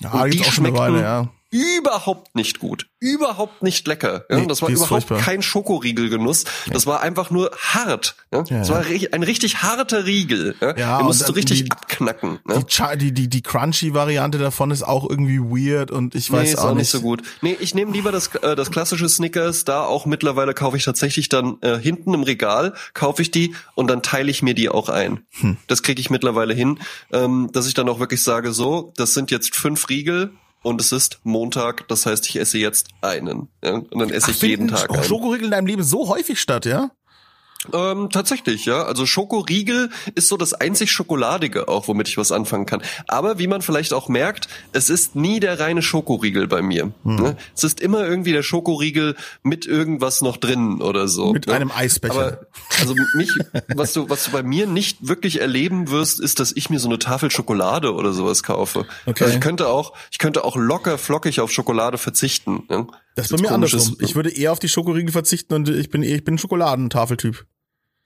ja 0.01 0.27
die, 0.27 0.45
schmeckten, 0.45 0.79
Weile, 0.79 1.03
ja 1.03 1.33
überhaupt 1.55 2.34
nicht 2.34 2.59
gut, 2.59 2.88
überhaupt 2.98 3.62
nicht 3.62 3.86
lecker. 3.86 4.24
Ja? 4.28 4.38
Nee, 4.38 4.46
das 4.46 4.61
war 4.61 4.68
überhaupt 4.68 4.88
furchtbar. 4.88 5.18
kein 5.18 5.42
Schokoriegelgenuss. 5.42 6.44
Das 6.72 6.86
war 6.86 7.00
einfach 7.00 7.30
nur 7.30 7.50
hart. 7.57 8.16
Ja? 8.32 8.42
Das 8.42 8.70
war 8.70 8.78
ein 8.80 9.22
richtig 9.22 9.62
harter 9.62 10.05
Riegel. 10.05 10.57
Ja? 10.61 10.76
Ja, 10.76 10.98
Den 10.98 11.07
musstest 11.07 11.28
du 11.28 11.34
richtig 11.34 11.64
die- 11.64 11.70
abknacken. 11.70 12.40
Ne? 12.44 12.64
Die, 12.96 13.12
die, 13.12 13.28
die, 13.28 13.42
Crunchy-Variante 13.42 14.38
davon 14.38 14.70
ist 14.70 14.82
auch 14.82 15.09
irgendwie 15.09 15.38
weird 15.38 15.90
und 15.90 16.14
ich 16.14 16.30
weiß 16.30 16.42
nee, 16.42 16.52
ist 16.52 16.59
auch, 16.59 16.64
auch 16.64 16.74
nicht 16.74 16.84
nicht 16.84 16.90
so 16.90 17.00
gut. 17.00 17.22
Nee, 17.40 17.57
ich 17.61 17.74
nehme 17.74 17.92
lieber 17.92 18.12
das, 18.12 18.34
äh, 18.36 18.57
das 18.57 18.70
klassische 18.70 19.09
Snickers. 19.09 19.64
Da 19.64 19.84
auch 19.84 20.07
mittlerweile 20.07 20.55
kaufe 20.55 20.76
ich 20.76 20.84
tatsächlich 20.84 21.28
dann 21.28 21.59
äh, 21.61 21.78
hinten 21.78 22.14
im 22.14 22.22
Regal, 22.22 22.74
kaufe 22.94 23.22
ich 23.22 23.30
die 23.30 23.55
und 23.74 23.88
dann 23.88 24.02
teile 24.02 24.30
ich 24.30 24.42
mir 24.42 24.55
die 24.55 24.68
auch 24.68 24.88
ein. 24.88 25.24
Hm. 25.40 25.57
Das 25.66 25.82
kriege 25.82 26.00
ich 26.00 26.11
mittlerweile 26.11 26.52
hin, 26.52 26.78
ähm, 27.12 27.50
dass 27.52 27.66
ich 27.66 27.74
dann 27.74 27.88
auch 27.88 28.00
wirklich 28.00 28.22
sage, 28.22 28.52
so, 28.52 28.92
das 28.96 29.14
sind 29.14 29.30
jetzt 29.30 29.55
fünf 29.55 29.88
Riegel 29.88 30.32
und 30.65 30.81
es 30.81 30.93
ist 30.93 31.21
Montag, 31.23 31.87
das 31.89 32.07
heißt, 32.07 32.27
ich 32.29 32.37
esse 32.37 32.59
jetzt 32.59 32.89
einen. 33.03 33.49
Ja? 33.62 33.75
Und 33.75 34.01
dann 34.01 34.11
esse 34.11 34.31
ich 34.31 34.43
jeden 34.43 34.69
Tag 34.69 34.91
einen. 34.91 35.05
Schokoriegel 35.05 35.45
in 35.45 35.51
deinem 35.51 35.67
Leben 35.67 35.85
so 35.85 36.09
häufig 36.09 36.41
statt, 36.41 36.65
ja? 36.65 36.91
Ähm, 37.73 38.11
tatsächlich, 38.11 38.65
ja. 38.67 38.83
Also 38.83 39.07
Schokoriegel 39.07 39.91
ist 40.15 40.29
so 40.29 40.37
das 40.37 40.55
einzig 40.55 40.91
Schokoladige 40.93 41.69
auch, 41.69 41.89
womit 41.89 42.09
ich 42.09 42.19
was 42.19 42.33
anfangen 42.33 42.67
kann. 42.67 42.83
Aber 43.09 43.39
wie 43.39 43.47
man 43.47 43.62
vielleicht 43.62 43.93
auch 43.93 44.09
merkt, 44.09 44.49
es 44.73 44.91
ist 44.91 45.17
nie 45.17 45.41
der 45.41 45.61
reine 45.61 45.83
Schokoriegel 45.83 46.47
bei 46.47 46.62
mir. 46.62 46.93
Hm. 47.05 47.17
Ne? 47.17 47.37
Es 47.57 47.65
ist 47.65 47.81
immer 47.81 48.07
irgendwie 48.07 48.33
der 48.33 48.43
Schokoriegel 48.43 49.17
mit 49.43 49.67
irgendwas 49.67 50.21
noch 50.21 50.37
drin 50.37 50.81
oder 50.81 51.09
so. 51.09 51.33
Mit 51.33 51.47
ne? 51.47 51.55
einem 51.55 51.71
Eisbecher. 51.71 52.15
Aber 52.15 52.39
also 52.81 52.95
mich, 53.15 53.31
was 53.75 53.93
du, 53.93 54.09
was 54.11 54.25
du 54.25 54.33
bei 54.33 54.43
mir 54.43 54.67
nicht 54.67 55.09
wirklich 55.09 55.41
erleben 55.41 55.91
wirst, 55.91 56.21
ist, 56.21 56.41
dass 56.41 56.53
ich 56.55 56.71
mir 56.71 56.79
so 56.79 56.89
eine 56.89 56.99
Tafel 56.99 57.31
Schokolade 57.31 57.95
oder 57.95 58.12
sowas 58.12 58.43
kaufe. 58.43 58.87
Okay. 59.07 59.25
Also 59.25 59.37
ich 59.37 59.41
könnte 59.41 59.69
auch, 59.69 59.93
ich 60.11 60.19
könnte 60.19 60.45
auch 60.45 60.57
locker 60.57 60.99
flockig 60.99 61.41
auf 61.41 61.51
Schokolade 61.51 61.99
verzichten. 61.99 62.65
Ne? 62.69 62.87
das 63.15 63.31
ist 63.31 63.37
bei 63.37 63.43
mir 63.43 63.53
andersrum. 63.53 63.97
Ich 64.01 64.15
würde 64.15 64.31
eher 64.31 64.53
auf 64.53 64.59
die 64.59 64.69
Schokoriegel 64.69 65.12
verzichten 65.12 65.55
und 65.55 65.69
ich 65.69 65.91
bin 65.91 66.03
ich 66.03 66.25
bin 66.25 66.35
ein 66.35 66.39
Schokoladentafeltyp. 66.39 67.47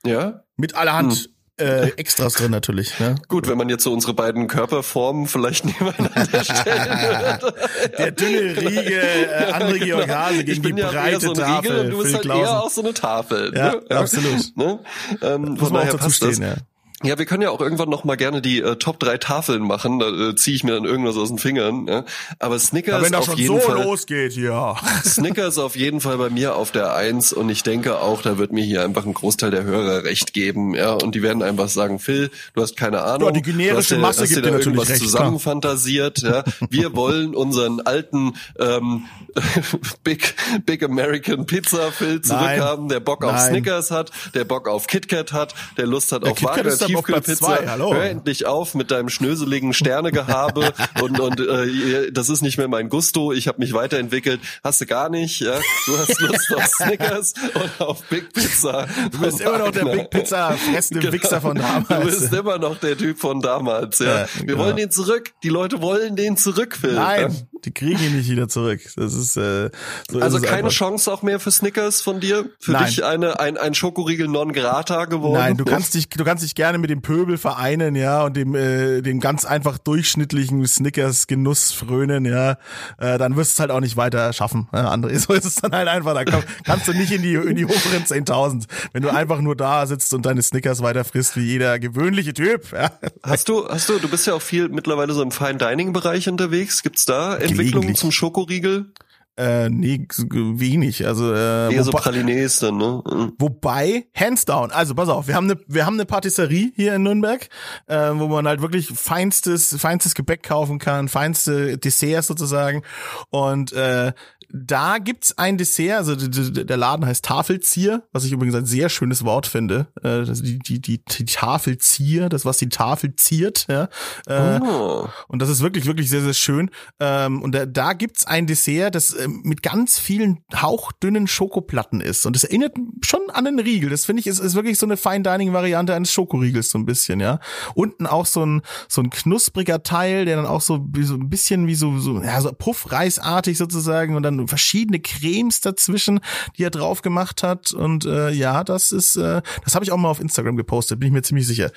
Ja. 0.05 0.43
Mit 0.57 0.75
allerhand 0.75 1.29
Hm. 1.59 1.67
äh, 1.67 1.89
Extras 1.97 2.33
drin 2.35 2.51
natürlich. 2.51 2.97
Ja. 2.99 3.15
Gut, 3.27 3.47
wenn 3.49 3.57
man 3.57 3.67
jetzt 3.67 3.83
so 3.83 3.91
unsere 3.91 4.13
beiden 4.13 4.47
Körperformen 4.47 5.27
vielleicht 5.27 5.65
nebeneinander 5.65 6.43
stellen 6.43 6.99
würde. 6.99 7.53
Der 7.97 8.11
dünne 8.11 8.39
Riegel, 8.61 9.29
äh, 9.29 9.51
andere 9.51 9.79
Georg 9.79 10.09
Hase 10.09 10.37
gegen 10.45 10.51
ich 10.51 10.61
bin 10.61 10.75
die 10.77 10.81
ja 10.81 10.89
breite 10.91 11.19
so 11.19 11.33
Tafel. 11.33 11.79
Und 11.79 11.89
du 11.91 12.01
bist 12.01 12.13
halt 12.13 12.23
Klausen. 12.23 12.43
eher 12.43 12.63
auch 12.63 12.69
so 12.69 12.81
eine 12.81 12.93
Tafel. 12.93 13.51
Ja, 13.55 13.71
ne? 13.75 13.81
absolut. 13.89 14.55
Ne? 14.57 14.79
Ähm, 15.21 15.41
Muss 15.41 15.59
von 15.59 15.73
man 15.73 15.81
auch 15.81 15.85
daher 15.85 15.97
dazu 15.97 16.09
stehen, 16.11 16.41
ja. 16.41 16.55
Ja, 17.01 17.17
wir 17.17 17.25
können 17.25 17.41
ja 17.41 17.49
auch 17.49 17.61
irgendwann 17.61 17.89
noch 17.89 18.03
mal 18.03 18.17
gerne 18.17 18.41
die 18.41 18.59
äh, 18.59 18.75
Top 18.75 18.99
3 18.99 19.17
Tafeln 19.19 19.61
machen. 19.61 19.99
Da 19.99 20.09
äh, 20.09 20.35
ziehe 20.35 20.55
ich 20.55 20.65
mir 20.65 20.73
dann 20.73 20.83
irgendwas 20.83 21.15
aus 21.15 21.29
den 21.29 21.37
Fingern. 21.37 21.87
Ja? 21.87 22.03
Aber 22.39 22.59
Snickers 22.59 22.95
Aber 22.95 23.05
wenn 23.05 23.13
das 23.13 23.21
auf 23.21 23.25
schon 23.27 23.37
jeden 23.37 23.59
so 23.59 23.59
Fall. 23.59 23.83
losgeht, 23.83 24.35
ja. 24.35 24.75
Snickers 25.05 25.57
auf 25.59 25.77
jeden 25.77 26.01
Fall 26.01 26.17
bei 26.17 26.29
mir 26.29 26.55
auf 26.55 26.71
der 26.71 26.93
Eins 26.95 27.31
und 27.31 27.49
ich 27.49 27.63
denke 27.63 28.01
auch, 28.01 28.21
da 28.21 28.37
wird 28.37 28.51
mir 28.51 28.65
hier 28.65 28.83
einfach 28.83 29.05
ein 29.05 29.13
Großteil 29.13 29.49
der 29.49 29.63
Hörer 29.63 30.03
recht 30.03 30.33
geben, 30.33 30.75
ja, 30.75 30.91
und 30.91 31.15
die 31.15 31.21
werden 31.21 31.41
einfach 31.41 31.69
sagen, 31.69 31.99
Phil, 31.99 32.31
du 32.53 32.61
hast 32.61 32.75
keine 32.75 33.01
Ahnung. 33.01 33.29
Ja, 33.29 33.31
die 33.31 33.41
generische 33.43 33.95
du 33.95 34.01
hast 34.01 34.19
Masse 34.19 34.27
gibt 34.27 34.45
dir 34.45 34.51
dir 34.51 34.59
irgendwas 34.59 34.89
recht, 34.89 34.99
zusammenfantasiert, 34.99 36.19
ja. 36.19 36.43
Wir 36.69 36.95
wollen 36.95 37.33
unseren 37.33 37.79
alten 37.79 38.35
ähm, 38.59 39.05
Big 40.03 40.35
Big 40.65 40.83
American 40.83 41.45
Pizza 41.45 41.91
Phil 41.91 42.21
zurückhaben, 42.21 42.89
der 42.89 42.99
Bock 42.99 43.23
auf 43.23 43.33
Nein. 43.33 43.49
Snickers 43.49 43.91
hat, 43.91 44.11
der 44.33 44.45
Bock 44.45 44.67
auf 44.67 44.87
KitKat 44.87 45.33
hat, 45.33 45.53
der 45.77 45.87
Lust 45.87 46.11
hat 46.11 46.23
Der 46.23 46.31
auf 46.31 46.43
Wagner 46.43 46.77
Tiefkühlpizza. 46.77 47.59
Hör 47.77 48.03
endlich 48.03 48.45
auf 48.45 48.75
mit 48.75 48.91
deinem 48.91 49.09
schnöseligen 49.09 49.73
Sternegehabe 49.73 50.73
und 51.01 51.19
und 51.19 51.39
äh, 51.39 52.11
das 52.11 52.29
ist 52.29 52.41
nicht 52.41 52.57
mehr 52.57 52.67
mein 52.67 52.89
Gusto. 52.89 53.31
Ich 53.33 53.47
habe 53.47 53.59
mich 53.59 53.73
weiterentwickelt. 53.73 54.39
Hast 54.63 54.81
du 54.81 54.85
gar 54.85 55.09
nicht. 55.09 55.39
Ja? 55.41 55.59
Du 55.85 55.97
hast 55.97 56.19
Lust 56.19 56.55
auf 56.55 56.65
Snickers 56.75 57.33
und 57.53 57.81
auf 57.85 58.01
Big 58.03 58.33
Pizza. 58.33 58.87
Du 59.11 59.19
bist 59.19 59.41
immer 59.41 59.57
noch 59.59 59.71
der 59.71 59.85
Big 59.85 60.09
Pizza 60.09 60.51
fressende 60.57 61.11
Wichser 61.11 61.41
von 61.41 61.57
damals. 61.57 61.87
Genau. 61.87 61.99
Du 62.01 62.05
bist 62.05 62.33
immer 62.33 62.57
noch 62.57 62.77
der 62.79 62.97
Typ 62.97 63.19
von 63.19 63.41
damals. 63.41 63.99
Ja, 63.99 64.21
Ja, 64.21 64.27
wir 64.37 64.45
genau. 64.45 64.59
wollen 64.59 64.75
den 64.75 64.91
zurück. 64.91 65.31
Die 65.43 65.49
Leute 65.49 65.81
wollen 65.81 66.15
den 66.15 66.37
zurück, 66.37 66.77
Phil. 66.79 66.93
Nein, 66.93 67.35
die 67.65 67.71
kriegen 67.71 67.99
ihn 68.03 68.15
nicht 68.17 68.29
wieder 68.29 68.47
zurück. 68.47 68.81
Das 68.95 69.13
ist 69.13 69.37
äh, 69.37 69.69
so 70.09 70.19
Also 70.19 70.37
ist 70.37 70.43
keine 70.43 70.57
einfach. 70.57 70.71
Chance 70.71 71.11
auch 71.11 71.21
mehr 71.21 71.39
für 71.39 71.51
Snickers 71.51 72.01
von 72.01 72.19
dir? 72.19 72.49
Für 72.59 72.71
Nein. 72.73 72.85
dich 72.85 73.03
eine 73.03 73.39
ein 73.39 73.57
ein 73.57 73.73
Schokoriegel 73.73 74.27
non 74.27 74.53
grata 74.53 75.05
geworden? 75.05 75.39
Nein, 75.39 75.57
du 75.57 75.65
kannst 75.65 75.93
dich, 75.93 76.09
du 76.09 76.23
kannst 76.23 76.43
dich 76.43 76.55
gerne 76.55 76.77
mit 76.77 76.89
dem 76.89 77.01
Pöbel 77.01 77.37
vereinen, 77.37 77.95
ja, 77.95 78.23
und 78.23 78.35
dem, 78.35 78.55
äh, 78.55 79.01
dem 79.01 79.19
ganz 79.19 79.45
einfach 79.45 79.77
durchschnittlichen 79.77 80.65
Snickers 80.65 81.27
Genuss 81.27 81.71
frönen, 81.71 82.25
ja. 82.25 82.57
Äh, 82.97 83.17
dann 83.17 83.35
wirst 83.35 83.51
du 83.51 83.55
es 83.55 83.59
halt 83.59 83.71
auch 83.71 83.79
nicht 83.79 83.97
weiter 83.97 84.31
schaffen, 84.33 84.67
ja, 84.73 84.91
André. 84.91 85.17
So 85.29 85.33
ist 85.33 85.45
es 85.45 85.55
dann 85.55 85.73
halt 85.73 85.87
einfach. 85.87 86.13
Da 86.13 86.23
komm, 86.23 86.43
kannst 86.63 86.87
du 86.87 86.93
nicht 86.93 87.11
in 87.11 87.21
die, 87.21 87.33
in 87.33 87.55
die 87.55 87.65
oberen 87.65 88.03
10.000, 88.05 88.65
wenn 88.93 89.03
du 89.03 89.09
einfach 89.09 89.41
nur 89.41 89.55
da 89.55 89.85
sitzt 89.85 90.13
und 90.13 90.25
deine 90.25 90.41
Snickers 90.41 90.81
weiter 90.81 91.03
frisst 91.03 91.35
wie 91.35 91.41
jeder 91.41 91.77
gewöhnliche 91.77 92.33
Typ, 92.33 92.71
ja. 92.71 92.91
Hast 93.23 93.49
du, 93.49 93.67
hast 93.67 93.89
du, 93.89 93.99
du 93.99 94.07
bist 94.07 94.25
ja 94.27 94.33
auch 94.33 94.41
viel 94.41 94.69
mittlerweile 94.69 95.13
so 95.13 95.21
im 95.21 95.31
Fine 95.31 95.57
Dining 95.57 95.93
Bereich 95.93 96.29
unterwegs. 96.29 96.83
Gibt's 96.83 97.05
da 97.05 97.35
Entwicklungen 97.49 97.95
zum 97.95 98.11
Schokoriegel? 98.11 98.93
Äh, 99.37 99.69
nee, 99.69 100.05
wenig. 100.09 101.07
Also 101.07 101.33
äh, 101.33 101.73
Eher 101.73 101.85
so 101.85 101.93
wobei- 101.93 102.01
Pralines 102.01 102.59
dann, 102.59 102.75
ne? 102.75 103.01
Mhm. 103.09 103.31
Wobei, 103.39 104.07
hands 104.13 104.43
down, 104.43 104.69
also 104.71 104.93
pass 104.95 105.07
auf, 105.07 105.29
wir 105.29 105.35
haben 105.35 105.49
eine, 105.49 105.57
wir 105.65 105.85
haben 105.85 105.93
eine 105.93 106.05
Patisserie 106.05 106.73
hier 106.75 106.93
in 106.95 107.03
Nürnberg, 107.03 107.47
äh, 107.87 108.09
wo 108.15 108.27
man 108.27 108.45
halt 108.49 108.61
wirklich 108.61 108.87
feinstes, 108.87 109.77
feinstes 109.79 110.13
Gebäck 110.13 110.43
kaufen 110.43 110.77
kann, 110.77 111.07
feinste 111.07 111.77
Desserts 111.77 112.27
sozusagen. 112.27 112.81
Und 113.29 113.71
äh, 113.71 114.11
da 114.51 114.97
gibt's 114.97 115.37
ein 115.37 115.57
Dessert, 115.57 115.97
also 115.97 116.15
der 116.15 116.77
Laden 116.77 117.05
heißt 117.05 117.23
Tafelzier, 117.23 118.03
was 118.11 118.25
ich 118.25 118.31
übrigens 118.31 118.55
ein 118.55 118.65
sehr 118.65 118.89
schönes 118.89 119.23
Wort 119.23 119.45
finde. 119.47 119.87
Äh, 120.03 120.23
die, 120.23 120.59
die, 120.59 120.81
die, 120.81 121.03
die 121.03 121.25
Tafelzier, 121.25 122.29
das 122.29 122.45
was 122.45 122.57
die 122.57 122.69
Tafel 122.69 123.15
ziert, 123.15 123.67
ja. 123.69 123.89
Äh, 124.27 124.59
Oh. 124.61 125.07
und 125.27 125.41
das 125.41 125.49
ist 125.49 125.61
wirklich, 125.61 125.85
wirklich 125.85 126.09
sehr, 126.09 126.21
sehr 126.21 126.33
schön. 126.33 126.69
Ähm, 126.99 127.41
und 127.41 127.53
da, 127.53 127.65
da 127.65 127.93
gibt's 127.93 128.25
ein 128.25 128.47
Dessert, 128.47 128.95
das 128.95 129.15
ähm, 129.15 129.41
mit 129.43 129.61
ganz 129.61 129.99
vielen 129.99 130.39
hauchdünnen 130.55 131.27
Schokoplatten 131.27 132.01
ist. 132.01 132.25
Und 132.25 132.35
das 132.35 132.43
erinnert 132.43 132.73
schon 133.05 133.21
an 133.29 133.45
einen 133.45 133.59
Riegel. 133.59 133.89
Das 133.89 134.05
finde 134.05 134.21
ich, 134.21 134.27
ist, 134.27 134.39
ist 134.39 134.55
wirklich 134.55 134.79
so 134.79 134.85
eine 134.85 134.97
Fine 134.97 135.21
Dining 135.21 135.53
Variante 135.53 135.93
eines 135.93 136.11
Schokoriegels 136.11 136.71
so 136.71 136.77
ein 136.77 136.85
bisschen, 136.85 137.19
ja. 137.19 137.39
Unten 137.75 138.07
auch 138.07 138.25
so 138.25 138.45
ein, 138.45 138.61
so 138.87 139.01
ein 139.01 139.09
knuspriger 139.09 139.83
Teil, 139.83 140.25
der 140.25 140.35
dann 140.37 140.45
auch 140.45 140.61
so, 140.61 140.85
so 141.01 141.13
ein 141.15 141.29
bisschen 141.29 141.67
wie 141.67 141.75
so, 141.75 141.99
so, 141.99 142.21
ja, 142.21 142.41
so 142.41 142.51
Puffreisartig 142.51 143.57
sozusagen 143.57 144.15
und 144.15 144.23
dann 144.23 144.38
verschiedene 144.47 144.99
Cremes 144.99 145.61
dazwischen, 145.61 146.19
die 146.57 146.63
er 146.63 146.69
drauf 146.69 147.01
gemacht 147.01 147.43
hat. 147.43 147.71
Und 147.73 148.05
äh, 148.05 148.29
ja, 148.31 148.63
das 148.63 148.91
ist, 148.91 149.15
äh, 149.15 149.41
das 149.63 149.75
habe 149.75 149.83
ich 149.85 149.91
auch 149.91 149.97
mal 149.97 150.09
auf 150.09 150.19
Instagram 150.19 150.55
gepostet, 150.55 150.99
bin 150.99 151.07
ich 151.07 151.13
mir 151.13 151.21
ziemlich 151.21 151.47
sicher. 151.47 151.71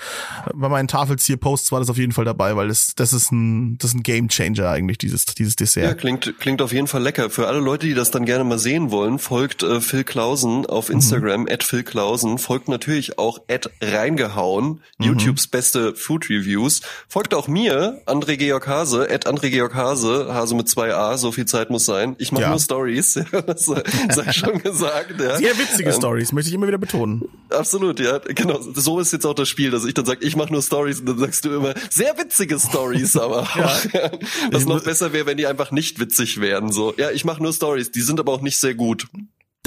Bei 0.54 0.68
meinen 0.68 0.88
Tafelzier-Posts 0.88 1.72
war 1.72 1.80
das 1.80 1.90
auf 1.90 1.98
jeden 1.98 2.12
Fall 2.12 2.24
dabei, 2.24 2.56
weil 2.56 2.68
das, 2.68 2.94
das 2.94 3.12
ist 3.12 3.32
ein, 3.32 3.76
das 3.78 3.90
ist 3.90 3.96
ein 3.96 4.02
Game 4.02 4.28
Changer 4.28 4.68
eigentlich, 4.70 4.98
dieses, 4.98 5.24
dieses 5.26 5.54
Ja, 5.54 5.58
Dessert. 5.64 5.98
klingt, 5.98 6.34
klingt 6.38 6.62
auf 6.62 6.72
jeden 6.72 6.86
Fall 6.86 7.02
lecker. 7.02 7.30
Für 7.30 7.48
alle 7.48 7.58
Leute, 7.60 7.86
die 7.86 7.94
das 7.94 8.10
dann 8.10 8.24
gerne 8.24 8.44
mal 8.44 8.58
sehen 8.58 8.90
wollen, 8.90 9.18
folgt 9.18 9.62
äh, 9.62 9.80
Phil 9.80 10.04
Klausen 10.04 10.66
auf 10.66 10.88
Mhm. 10.88 10.96
Instagram, 10.96 11.46
at 11.50 11.62
Phil 11.64 11.82
Klausen, 11.82 12.38
folgt 12.38 12.68
natürlich 12.68 13.18
auch 13.18 13.38
at 13.48 13.70
reingehauen, 13.80 14.80
Mhm. 14.98 15.04
YouTubes 15.06 15.46
beste 15.46 15.94
Food 15.94 16.28
Reviews. 16.30 16.80
Folgt 17.08 17.34
auch 17.34 17.48
mir, 17.48 18.02
André 18.06 18.36
Georg 18.36 18.66
Hase, 18.66 19.08
at 19.10 19.26
André 19.26 19.50
Georg 19.50 19.74
Hase, 19.74 20.28
Hase 20.32 20.54
mit 20.54 20.68
zwei 20.68 20.94
A, 20.94 21.16
so 21.16 21.32
viel 21.32 21.46
Zeit 21.46 21.70
muss 21.70 21.84
sein. 21.86 22.14
Ich 22.18 22.32
mache 22.32 22.42
Ja. 22.42 22.51
Nur 22.52 22.60
Stories, 22.60 23.14
das 23.46 23.64
sei 23.64 24.32
schon 24.32 24.58
gesagt. 24.62 25.20
Ja. 25.20 25.36
Sehr 25.38 25.58
witzige 25.58 25.90
Ähm, 25.90 25.96
Stories, 25.96 26.32
möchte 26.32 26.48
ich 26.48 26.54
immer 26.54 26.66
wieder 26.68 26.78
betonen. 26.78 27.22
Absolut, 27.50 28.00
ja, 28.00 28.18
genau. 28.18 28.60
So 28.60 29.00
ist 29.00 29.12
jetzt 29.12 29.26
auch 29.26 29.34
das 29.34 29.48
Spiel, 29.48 29.70
dass 29.70 29.84
ich 29.84 29.94
dann 29.94 30.04
sage, 30.06 30.24
ich 30.24 30.36
mache 30.36 30.52
nur 30.52 30.62
Stories 30.62 31.00
und 31.00 31.06
dann 31.06 31.18
sagst 31.18 31.44
du 31.44 31.54
immer 31.54 31.74
sehr 31.90 32.16
witzige 32.18 32.58
Stories, 32.58 33.16
aber 33.16 33.42
auch. 33.42 33.56
Was 34.50 34.64
noch 34.66 34.82
besser 34.82 35.12
wäre, 35.12 35.26
wenn 35.26 35.36
die 35.36 35.46
einfach 35.46 35.70
nicht 35.70 35.98
witzig 35.98 36.40
wären. 36.40 36.72
So, 36.72 36.94
ja, 36.96 37.10
ich 37.10 37.24
mache 37.24 37.42
nur 37.42 37.52
Stories, 37.52 37.90
die 37.90 38.00
sind 38.00 38.20
aber 38.20 38.32
auch 38.32 38.40
nicht 38.42 38.58
sehr 38.58 38.74
gut. 38.74 39.06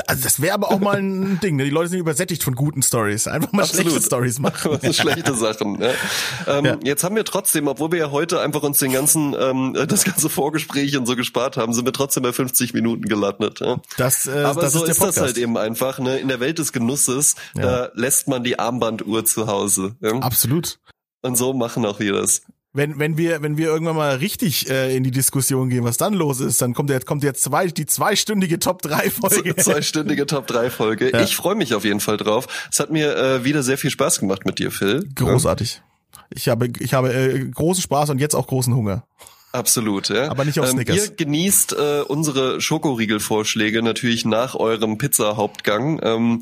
Also 0.08 0.24
das 0.24 0.42
wäre 0.42 0.54
aber 0.54 0.72
auch 0.72 0.80
mal 0.80 0.98
ein 0.98 1.40
Ding, 1.44 1.56
ne? 1.56 1.64
Die 1.64 1.70
Leute 1.70 1.90
sind 1.90 2.00
übersättigt 2.00 2.44
von 2.44 2.54
guten 2.54 2.82
Stories. 2.82 3.28
Einfach 3.28 3.52
mal 3.54 3.62
Absolut. 3.64 3.86
schlechte 3.92 4.06
Stories 4.06 4.40
machen. 4.40 4.72
Das 4.74 4.82
sind 4.82 4.96
schlechte 4.96 5.34
Sachen. 5.34 5.82
Ja. 5.82 5.92
Ähm, 6.48 6.66
Ja. 6.66 6.78
Jetzt 6.84 7.04
haben 7.04 7.16
wir 7.16 7.24
trotzdem, 7.24 7.68
obwohl 7.68 7.92
wir 7.92 8.00
ja 8.00 8.12
heute 8.12 8.42
einfach 8.42 8.62
uns 8.64 8.80
den 8.80 8.92
ganzen, 8.92 9.36
ähm, 9.40 9.74
das 9.88 10.04
ganze 10.04 10.30
Vorgespräch 10.30 10.98
und 10.98 11.06
so 11.06 11.16
gespart 11.16 11.56
haben, 11.58 11.74
sind 11.74 11.86
wir 11.86 11.94
trotzdem 11.94 12.24
bei 12.24 12.34
50 12.34 12.74
Minuten 12.74 13.04
gelandet. 13.04 13.62
Ja. 13.62 13.78
Das, 13.98 14.28
äh, 14.28 14.44
Aber 14.44 14.62
das 14.62 14.74
so 14.74 14.84
ist 14.84 14.92
ist, 14.92 15.02
das 15.02 15.20
halt 15.22 15.38
eben 15.38 15.58
einfach. 15.58 16.00
Ne? 16.00 16.18
In 16.18 16.28
der 16.28 16.40
Welt 16.40 16.60
des 16.60 16.74
Genusses, 16.74 17.36
da 17.54 17.90
lässt 17.94 18.28
man 18.28 18.44
die 18.44 18.60
Armbanduhr 18.60 19.24
zu 19.26 19.48
Hause. 19.48 19.96
Ja? 20.02 20.12
Absolut. 20.20 20.80
Und 21.22 21.38
so 21.38 21.54
machen 21.54 21.86
auch 21.86 22.00
wir 22.00 22.14
das. 22.14 22.42
Wenn, 22.76 23.00
wenn 23.00 23.18
wir, 23.18 23.42
wenn 23.42 23.58
wir 23.58 23.68
irgendwann 23.68 23.96
mal 23.96 24.18
richtig 24.18 24.70
äh, 24.70 24.94
in 24.94 25.04
die 25.04 25.12
Diskussion 25.12 25.70
gehen, 25.70 25.86
was 25.86 25.96
dann 25.96 26.14
los 26.14 26.42
ist, 26.42 26.62
dann 26.62 26.74
kommt 26.74 26.90
jetzt, 26.90 27.06
kommt 27.06 27.24
jetzt 27.24 27.42
zwei, 27.42 27.68
die 27.68 27.86
zweistündige 27.86 28.60
Top 28.60 28.82
3 28.82 29.10
Folge. 29.12 29.56
Zweistündige 29.58 30.26
Top 30.26 30.46
3 30.48 30.70
Folge. 30.70 31.10
Ja. 31.12 31.22
Ich 31.22 31.38
freue 31.38 31.56
mich 31.56 31.74
auf 31.74 31.86
jeden 31.86 32.02
Fall 32.02 32.18
drauf. 32.18 32.48
Es 32.70 32.82
hat 32.82 32.92
mir 32.92 33.16
äh, 33.16 33.44
wieder 33.46 33.64
sehr 33.64 33.78
viel 33.78 33.92
Spaß 33.92 34.20
gemacht 34.20 34.46
mit 34.46 34.60
dir, 34.60 34.72
Phil. 34.72 35.08
Großartig. 35.16 35.82
Ich 36.32 36.50
habe, 36.50 36.68
ich 36.80 36.94
habe 36.94 37.14
äh, 37.14 37.46
großen 37.46 37.82
Spaß 37.82 38.10
und 38.10 38.20
jetzt 38.20 38.36
auch 38.36 38.48
großen 38.48 38.76
Hunger. 38.76 39.06
Absolut, 39.54 40.10
ja. 40.10 40.30
Aber 40.30 40.44
nicht 40.44 40.60
auf 40.60 40.66
ähm, 40.66 40.74
Snickers. 40.74 40.98
Ihr 40.98 41.16
genießt 41.16 41.74
äh, 41.74 42.02
unsere 42.02 42.60
Schokoriegelvorschläge 42.60 43.82
natürlich 43.84 44.26
nach 44.26 44.56
eurem 44.56 44.98
Pizza-Hauptgang. 44.98 46.02
Ähm, 46.04 46.40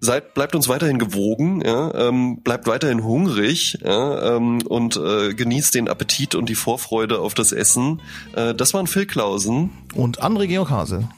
seid, 0.00 0.34
bleibt 0.34 0.54
uns 0.54 0.68
weiterhin 0.68 0.98
gewogen, 0.98 1.60
ja, 1.64 1.92
ähm, 2.08 2.40
bleibt 2.42 2.66
weiterhin 2.66 3.02
hungrig 3.04 3.78
ja, 3.84 4.36
ähm, 4.36 4.62
und 4.66 4.96
äh, 4.96 5.34
genießt 5.34 5.74
den 5.74 5.88
Appetit 5.88 6.34
und 6.34 6.48
die 6.48 6.54
Vorfreude 6.54 7.18
auf 7.20 7.34
das 7.34 7.52
Essen. 7.52 8.00
Äh, 8.34 8.54
das 8.54 8.74
waren 8.74 8.86
Phil 8.86 9.06
Klausen 9.06 9.70
Und 9.94 10.22
André 10.22 10.46
Georg 10.46 10.70
Hase. 10.70 11.08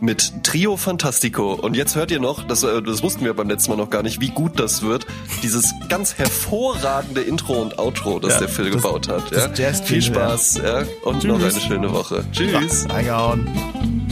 mit 0.00 0.32
Trio 0.42 0.76
Fantastico. 0.76 1.52
Und 1.54 1.76
jetzt 1.76 1.94
hört 1.94 2.10
ihr 2.10 2.18
noch, 2.20 2.42
das, 2.46 2.62
äh, 2.64 2.82
das 2.82 3.02
wussten 3.02 3.24
wir 3.24 3.34
beim 3.34 3.48
letzten 3.48 3.70
Mal 3.70 3.76
noch 3.76 3.90
gar 3.90 4.02
nicht, 4.02 4.20
wie 4.20 4.30
gut 4.30 4.58
das 4.58 4.82
wird, 4.82 5.06
dieses 5.42 5.72
ganz 5.88 6.14
hervorragende 6.14 7.20
Intro 7.20 7.62
und 7.62 7.78
Outro, 7.78 8.18
das 8.18 8.34
Ja, 8.34 8.38
der 8.40 8.48
Phil 8.48 8.70
das- 8.70 8.82
gebaut 8.82 9.08
hat. 9.08 9.30
Ja. 9.30 9.48
Viel 9.74 9.98
ja. 9.98 10.02
Spaß 10.02 10.60
ja. 10.64 10.82
und 11.04 11.20
Tschüss. 11.20 11.24
noch 11.24 11.40
eine 11.40 11.60
schöne 11.60 11.92
Woche. 11.92 12.24
Tschüss. 12.32 12.86
Reingehauen. 12.90 14.03